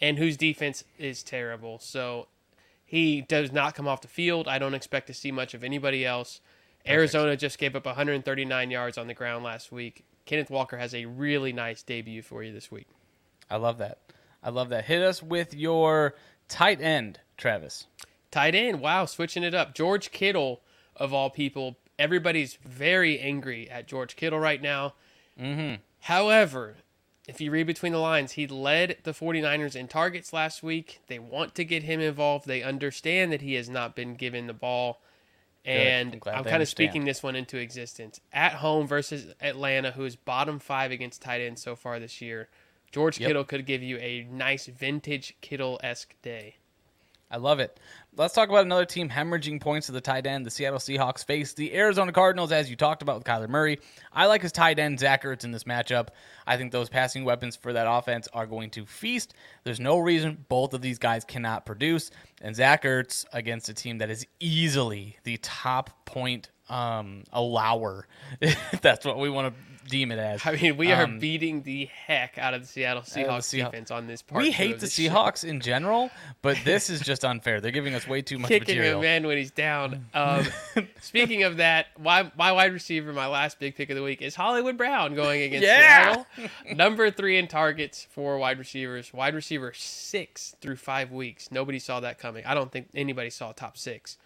and 0.00 0.18
whose 0.18 0.36
defense 0.36 0.84
is 0.98 1.22
terrible. 1.22 1.78
So 1.78 2.28
he 2.84 3.20
does 3.20 3.52
not 3.52 3.74
come 3.74 3.88
off 3.88 4.00
the 4.00 4.08
field. 4.08 4.46
I 4.48 4.58
don't 4.58 4.74
expect 4.74 5.08
to 5.08 5.14
see 5.14 5.32
much 5.32 5.54
of 5.54 5.64
anybody 5.64 6.06
else. 6.06 6.40
Arizona 6.86 7.36
just 7.36 7.58
gave 7.58 7.74
up 7.74 7.86
139 7.86 8.70
yards 8.70 8.96
on 8.96 9.08
the 9.08 9.14
ground 9.14 9.44
last 9.44 9.72
week. 9.72 10.04
Kenneth 10.24 10.50
Walker 10.50 10.76
has 10.76 10.94
a 10.94 11.06
really 11.06 11.52
nice 11.52 11.82
debut 11.82 12.22
for 12.22 12.42
you 12.42 12.52
this 12.52 12.70
week. 12.70 12.86
I 13.50 13.56
love 13.56 13.78
that. 13.78 13.98
I 14.46 14.50
love 14.50 14.68
that. 14.68 14.84
Hit 14.84 15.02
us 15.02 15.24
with 15.24 15.54
your 15.54 16.14
tight 16.48 16.80
end, 16.80 17.18
Travis. 17.36 17.88
Tight 18.30 18.54
end, 18.54 18.80
wow, 18.80 19.04
switching 19.04 19.42
it 19.42 19.54
up. 19.54 19.74
George 19.74 20.12
Kittle, 20.12 20.60
of 20.94 21.12
all 21.12 21.30
people, 21.30 21.78
everybody's 21.98 22.54
very 22.54 23.18
angry 23.18 23.68
at 23.68 23.88
George 23.88 24.14
Kittle 24.14 24.38
right 24.38 24.62
now. 24.62 24.94
Mm-hmm. 25.40 25.82
However, 26.02 26.76
if 27.26 27.40
you 27.40 27.50
read 27.50 27.66
between 27.66 27.90
the 27.90 27.98
lines, 27.98 28.32
he 28.32 28.46
led 28.46 28.98
the 29.02 29.10
49ers 29.10 29.74
in 29.74 29.88
targets 29.88 30.32
last 30.32 30.62
week. 30.62 31.00
They 31.08 31.18
want 31.18 31.56
to 31.56 31.64
get 31.64 31.82
him 31.82 31.98
involved. 31.98 32.46
They 32.46 32.62
understand 32.62 33.32
that 33.32 33.42
he 33.42 33.54
has 33.54 33.68
not 33.68 33.96
been 33.96 34.14
given 34.14 34.46
the 34.46 34.54
ball. 34.54 35.02
And 35.64 36.20
I'm 36.24 36.34
I'm, 36.36 36.44
they 36.44 36.50
kind 36.50 36.62
of 36.62 36.68
speaking 36.68 37.04
this 37.04 37.20
one 37.24 37.34
into 37.34 37.58
existence. 37.58 38.20
At 38.32 38.52
home 38.52 38.86
versus 38.86 39.26
Atlanta, 39.40 39.90
who 39.90 40.04
is 40.04 40.14
bottom 40.14 40.60
five 40.60 40.92
against 40.92 41.20
tight 41.20 41.40
ends 41.40 41.60
so 41.60 41.74
far 41.74 41.98
this 41.98 42.20
year, 42.20 42.48
George 42.96 43.20
Yep. 43.20 43.28
Kittle 43.28 43.44
could 43.44 43.66
give 43.66 43.82
you 43.82 43.98
a 43.98 44.26
nice 44.30 44.68
vintage 44.68 45.36
Kittle 45.42 45.78
esque 45.82 46.14
day. 46.22 46.56
I 47.30 47.36
love 47.36 47.60
it. 47.60 47.78
Let's 48.16 48.32
talk 48.32 48.48
about 48.48 48.64
another 48.64 48.86
team 48.86 49.10
hemorrhaging 49.10 49.60
points 49.60 49.88
to 49.88 49.92
the 49.92 50.00
tight 50.00 50.26
end. 50.26 50.46
The 50.46 50.50
Seattle 50.50 50.78
Seahawks 50.78 51.22
face 51.22 51.52
the 51.52 51.74
Arizona 51.74 52.10
Cardinals, 52.10 52.52
as 52.52 52.70
you 52.70 52.76
talked 52.76 53.02
about 53.02 53.16
with 53.16 53.24
Kyler 53.24 53.50
Murray. 53.50 53.80
I 54.14 54.24
like 54.24 54.40
his 54.40 54.50
tight 54.50 54.78
end, 54.78 54.98
Zach 54.98 55.24
Ertz, 55.24 55.44
in 55.44 55.50
this 55.50 55.64
matchup. 55.64 56.08
I 56.46 56.56
think 56.56 56.72
those 56.72 56.88
passing 56.88 57.26
weapons 57.26 57.54
for 57.54 57.74
that 57.74 57.86
offense 57.86 58.28
are 58.32 58.46
going 58.46 58.70
to 58.70 58.86
feast. 58.86 59.34
There's 59.64 59.78
no 59.78 59.98
reason 59.98 60.46
both 60.48 60.72
of 60.72 60.80
these 60.80 60.98
guys 60.98 61.22
cannot 61.22 61.66
produce. 61.66 62.10
And 62.40 62.56
Zach 62.56 62.84
Ertz 62.84 63.26
against 63.34 63.68
a 63.68 63.74
team 63.74 63.98
that 63.98 64.08
is 64.08 64.26
easily 64.40 65.18
the 65.24 65.36
top 65.42 66.06
point 66.06 66.48
um, 66.70 67.24
allower, 67.30 68.06
if 68.40 68.58
that's 68.80 69.04
what 69.04 69.18
we 69.18 69.28
want 69.28 69.54
to 69.54 69.75
deem 69.88 70.12
it 70.12 70.18
as. 70.18 70.44
I 70.44 70.52
mean, 70.52 70.76
we 70.76 70.92
are 70.92 71.04
Um, 71.04 71.18
beating 71.18 71.62
the 71.62 71.86
heck 71.86 72.38
out 72.38 72.54
of 72.54 72.62
the 72.62 72.66
Seattle 72.66 73.02
Seahawks 73.02 73.46
Seahawks. 73.48 73.70
defense 73.70 73.90
on 73.90 74.06
this 74.06 74.22
part. 74.22 74.42
we 74.42 74.50
hate 74.50 74.78
the 74.80 74.86
show. 74.90 75.02
Seahawks 75.04 75.44
in 75.44 75.60
general, 75.60 76.10
but 76.42 76.58
this 76.64 76.90
is 76.90 77.00
just 77.00 77.24
unfair. 77.24 77.60
They're 77.60 77.70
giving 77.70 77.94
us 77.94 78.06
way 78.08 78.22
too 78.22 78.38
much 78.38 78.48
Kicking 78.48 78.76
material. 78.76 78.98
a 79.00 79.02
man 79.02 79.26
when 79.26 79.36
he's 79.38 79.50
down. 79.50 80.06
Um, 80.14 80.46
speaking 81.00 81.42
of 81.44 81.58
that, 81.58 81.86
my, 82.00 82.30
my 82.36 82.52
wide 82.52 82.72
receiver, 82.72 83.12
my 83.12 83.26
last 83.26 83.58
big 83.58 83.74
pick 83.76 83.90
of 83.90 83.96
the 83.96 84.02
week 84.02 84.22
is 84.22 84.34
Hollywood 84.34 84.76
Brown 84.76 85.14
going 85.14 85.42
against 85.42 85.66
Yeah! 85.66 86.24
Seattle. 86.36 86.50
Number 86.74 87.10
three 87.10 87.36
in 87.38 87.46
targets 87.48 88.06
for 88.10 88.38
wide 88.38 88.58
receivers. 88.58 89.12
Wide 89.12 89.34
receiver 89.34 89.72
six 89.74 90.56
through 90.60 90.76
five 90.76 91.12
weeks. 91.12 91.50
Nobody 91.50 91.78
saw 91.78 92.00
that 92.00 92.18
coming. 92.18 92.44
I 92.46 92.54
don't 92.54 92.72
think 92.72 92.88
anybody 92.94 93.30
saw 93.30 93.52
top 93.52 93.76
six. 93.76 94.16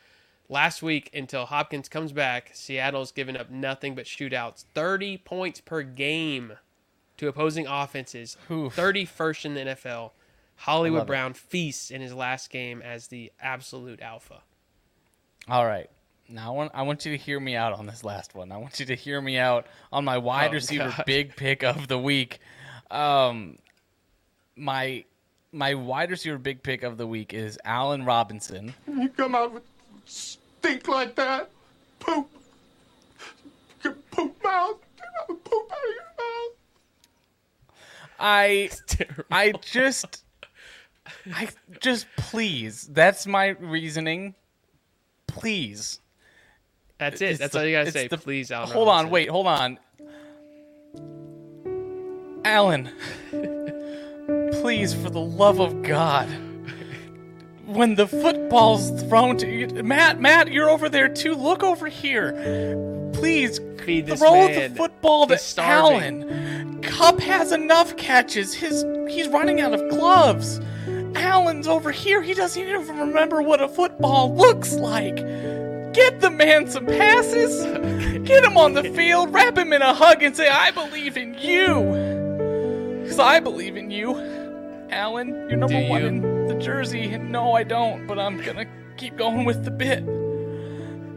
Last 0.51 0.83
week, 0.83 1.11
until 1.15 1.47
Hopkins 1.47 1.89
comes 1.89 2.11
back, 2.13 2.51
Seattle's 2.55 3.13
given 3.13 3.37
up 3.37 3.51
nothing 3.51 3.95
but 3.95 4.05
shootouts. 4.05 4.65
30 4.75 5.19
points 5.19 5.61
per 5.61 5.83
game 5.83 6.55
to 7.19 7.29
opposing 7.29 7.69
offenses. 7.69 8.37
Oof. 8.51 8.75
31st 8.75 9.45
in 9.45 9.55
the 9.55 9.61
NFL. 9.61 10.11
Hollywood 10.57 10.99
love 10.99 11.07
it. 11.07 11.09
Brown 11.09 11.33
feasts 11.35 11.93
in 11.93 12.01
his 12.01 12.13
last 12.13 12.51
game 12.51 12.83
as 12.83 13.07
the 13.07 13.31
absolute 13.41 14.03
alpha. 14.03 14.43
All 15.49 15.65
right. 15.65 15.89
Now 16.29 16.53
I 16.53 16.57
want 16.57 16.73
I 16.75 16.83
want 16.83 17.07
you 17.07 17.13
to 17.13 17.19
hear 17.19 17.39
me 17.41 17.55
out 17.57 17.73
on 17.73 17.87
this 17.87 18.03
last 18.05 18.35
one. 18.35 18.51
I 18.53 18.57
want 18.57 18.79
you 18.81 18.87
to 18.87 18.95
hear 18.97 19.21
me 19.21 19.39
out 19.39 19.67
on 19.93 20.05
my 20.05 20.19
wide 20.19 20.51
Oh, 20.51 20.55
receiver 20.55 20.93
God. 20.97 21.05
big 21.07 21.35
pick 21.37 21.63
of 21.63 21.89
the 21.89 21.99
week. 21.99 22.41
Um, 22.91 23.59
my 24.57 25.05
my 25.53 25.75
wide 25.75 26.11
receiver 26.11 26.39
big 26.39 26.63
pick 26.63 26.83
of 26.83 26.99
the 26.99 27.07
week 27.07 27.33
is 27.35 27.59
Allen 27.65 28.05
Robinson. 28.05 28.75
You 28.87 29.09
come 29.09 29.35
out 29.35 29.53
with 29.53 29.63
stink 30.61 30.89
like 30.89 31.15
that? 31.17 31.51
Poop. 31.99 32.29
Get 33.83 34.11
poop 34.11 34.43
mouth. 34.45 34.77
Poop 35.27 35.43
out 35.53 35.79
of 35.79 35.95
your 35.95 36.05
mouth. 36.19 36.57
I 38.19 38.71
I 39.31 39.53
just 39.63 40.25
I 41.35 41.49
just 41.81 42.07
please. 42.17 42.89
That's 42.93 43.27
my 43.27 43.49
reasoning. 43.49 44.35
Please. 45.27 46.01
That's 46.99 47.21
it. 47.23 47.31
It's 47.31 47.39
That's 47.39 47.53
the- 47.55 47.61
all 47.61 47.65
you 47.65 47.73
gotta 47.73 47.91
say. 47.93 48.09
the- 48.09 48.19
Please, 48.19 48.51
Allen. 48.51 48.71
Hold 48.71 48.89
on, 48.89 49.09
wait, 49.11 49.31
hold 49.31 49.47
on. 49.47 49.79
Allen, 52.45 52.91
please, 54.61 54.93
for 54.95 55.09
the 55.11 55.21
love 55.21 55.61
of 55.61 55.83
God, 55.83 56.29
when 57.73 57.95
the 57.95 58.07
football's 58.07 58.91
thrown 59.03 59.37
to 59.39 59.47
you, 59.49 59.67
Matt, 59.83 60.21
Matt, 60.21 60.51
you're 60.53 60.69
over 60.71 60.89
there 60.89 61.09
too. 61.09 61.35
Look 61.35 61.63
over 61.63 61.87
here. 61.87 62.33
Please 63.13 63.61
Feed 63.85 64.07
this 64.07 64.21
throw 64.21 64.33
man. 64.49 64.73
the 64.73 64.77
football 64.77 65.27
to 65.27 65.35
He's 65.35 65.43
starving. 65.43 66.23
Allen. 66.25 66.83
Kupp 66.83 67.19
has 67.21 67.51
enough 67.53 67.97
catches. 67.97 68.53
His 68.55 68.85
he's 69.09 69.29
running 69.29 69.61
out 69.61 69.73
of 69.73 69.89
gloves. 69.91 70.61
Allen's 71.15 71.67
over 71.67 71.91
here. 71.91 72.23
He 72.23 72.35
doesn't 72.35 72.61
even 72.63 72.87
remember 72.99 73.43
what 73.43 73.61
a 73.63 73.69
football 73.69 74.35
looks 74.37 74.75
like. 74.75 75.17
Get 75.93 76.21
the 76.21 76.31
man 76.31 76.69
some 76.69 76.87
passes. 76.87 77.65
Get 78.27 78.45
him 78.45 78.57
on 78.57 78.75
the 78.75 78.85
field. 78.95 79.33
Wrap 79.33 79.57
him 79.59 79.73
in 79.73 79.83
a 79.83 79.93
hug 79.95 80.23
and 80.23 80.37
say, 80.37 80.49
"I 80.49 80.71
believe 80.71 81.17
in 81.17 81.35
you." 81.35 81.81
Because 83.03 83.19
I 83.19 83.41
believe 83.41 83.77
in 83.77 83.91
you, 83.91 84.15
Allen. 84.91 85.31
You're 85.49 85.57
number 85.59 85.81
Do 85.81 85.89
one 85.89 86.23
you? 86.23 86.30
The 86.53 86.59
jersey. 86.61 87.13
And 87.15 87.31
no, 87.31 87.53
I 87.53 87.63
don't. 87.63 88.07
But 88.07 88.19
I'm 88.19 88.39
gonna 88.41 88.67
keep 88.97 89.17
going 89.17 89.45
with 89.45 89.65
the 89.65 89.71
bit. 89.71 90.05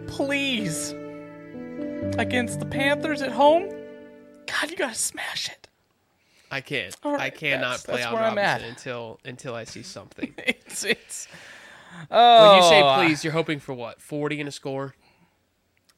Please, 0.07 0.91
against 2.17 2.59
the 2.59 2.65
Panthers 2.65 3.21
at 3.21 3.31
home. 3.31 3.69
God, 4.45 4.69
you 4.69 4.77
gotta 4.77 4.93
smash 4.95 5.49
it. 5.49 5.67
I 6.51 6.61
can't. 6.61 6.95
All 7.03 7.15
I 7.19 7.31
cannot 7.31 7.61
that's- 7.81 7.86
play 7.86 7.95
that's 8.01 8.07
on 8.07 8.13
Robinson 8.15 8.69
until 8.69 9.19
until 9.25 9.55
I 9.55 9.63
see 9.63 9.84
something. 9.84 10.34
It's 10.45 10.84
it's. 10.84 11.27
when 12.09 12.19
Oh, 12.19 12.55
you 12.57 12.63
say 12.63 12.81
oh. 12.81 12.95
please, 12.95 13.23
you're 13.23 13.34
hoping 13.34 13.59
for 13.59 13.73
what? 13.73 14.01
Forty 14.01 14.39
in 14.39 14.47
a 14.47 14.51
score? 14.51 14.95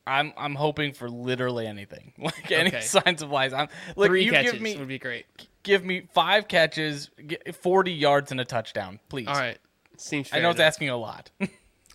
I'm 0.08 0.34
I'm 0.38 0.56
hoping 0.56 0.94
for 0.94 1.10
literally 1.10 1.66
anything, 1.68 2.14
like 2.20 2.52
any 2.52 2.70
Okay. 2.70 2.82
signs 2.82 3.22
of 3.22 3.32
life. 3.32 3.54
I'm 3.54 3.68
look, 3.96 4.08
Three 4.08 4.24
you 4.26 4.32
catches 4.32 4.54
give 4.54 4.62
me 4.62 4.76
would 4.78 4.88
be 4.88 5.00
great. 5.00 5.26
Give 5.66 5.84
me 5.84 6.08
five 6.14 6.48
catches, 6.48 7.10
get 7.28 7.54
40 7.54 7.92
yards, 7.92 8.32
and 8.32 8.40
a 8.40 8.46
touchdown, 8.46 9.02
please. 9.10 9.28
All 9.28 9.34
right. 9.34 9.58
Seems 9.98 10.30
fair 10.30 10.40
I 10.40 10.42
know 10.42 10.52
it's 10.52 10.60
asking 10.62 10.90
a 10.90 10.98
lot. 10.98 11.32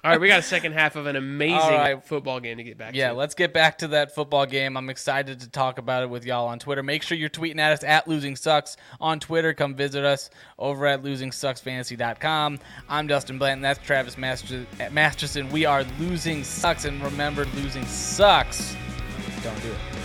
All 0.02 0.10
right, 0.10 0.18
we 0.18 0.28
got 0.28 0.38
a 0.38 0.42
second 0.42 0.72
half 0.72 0.96
of 0.96 1.04
an 1.04 1.14
amazing 1.14 1.58
right. 1.58 2.02
football 2.02 2.40
game 2.40 2.56
to 2.56 2.64
get 2.64 2.78
back 2.78 2.92
to. 2.92 2.98
yeah, 2.98 3.10
to. 3.10 3.14
let's 3.14 3.34
get 3.34 3.52
back 3.52 3.76
to 3.78 3.88
that 3.88 4.14
football 4.14 4.46
game. 4.46 4.78
I'm 4.78 4.88
excited 4.88 5.40
to 5.40 5.50
talk 5.50 5.76
about 5.76 6.02
it 6.02 6.08
with 6.08 6.24
y'all 6.24 6.48
on 6.48 6.58
Twitter. 6.58 6.82
Make 6.82 7.02
sure 7.02 7.18
you're 7.18 7.28
tweeting 7.28 7.58
at 7.58 7.72
us 7.72 7.84
at 7.84 8.08
Losing 8.08 8.34
Sucks 8.34 8.78
on 8.98 9.20
Twitter. 9.20 9.52
Come 9.52 9.74
visit 9.74 10.02
us 10.02 10.30
over 10.58 10.86
at 10.86 11.02
losingsucksfantasy.com. 11.02 12.60
I'm 12.88 13.06
Dustin 13.08 13.36
Blanton. 13.36 13.60
That's 13.60 13.78
Travis 13.80 14.16
Master- 14.16 14.64
Masterson. 14.90 15.50
We 15.50 15.66
are 15.66 15.84
Losing 15.98 16.44
Sucks. 16.44 16.86
And 16.86 17.02
remember, 17.02 17.44
losing 17.56 17.84
sucks. 17.84 18.74
Don't 19.42 19.62
do 19.62 19.68
it. 19.68 19.99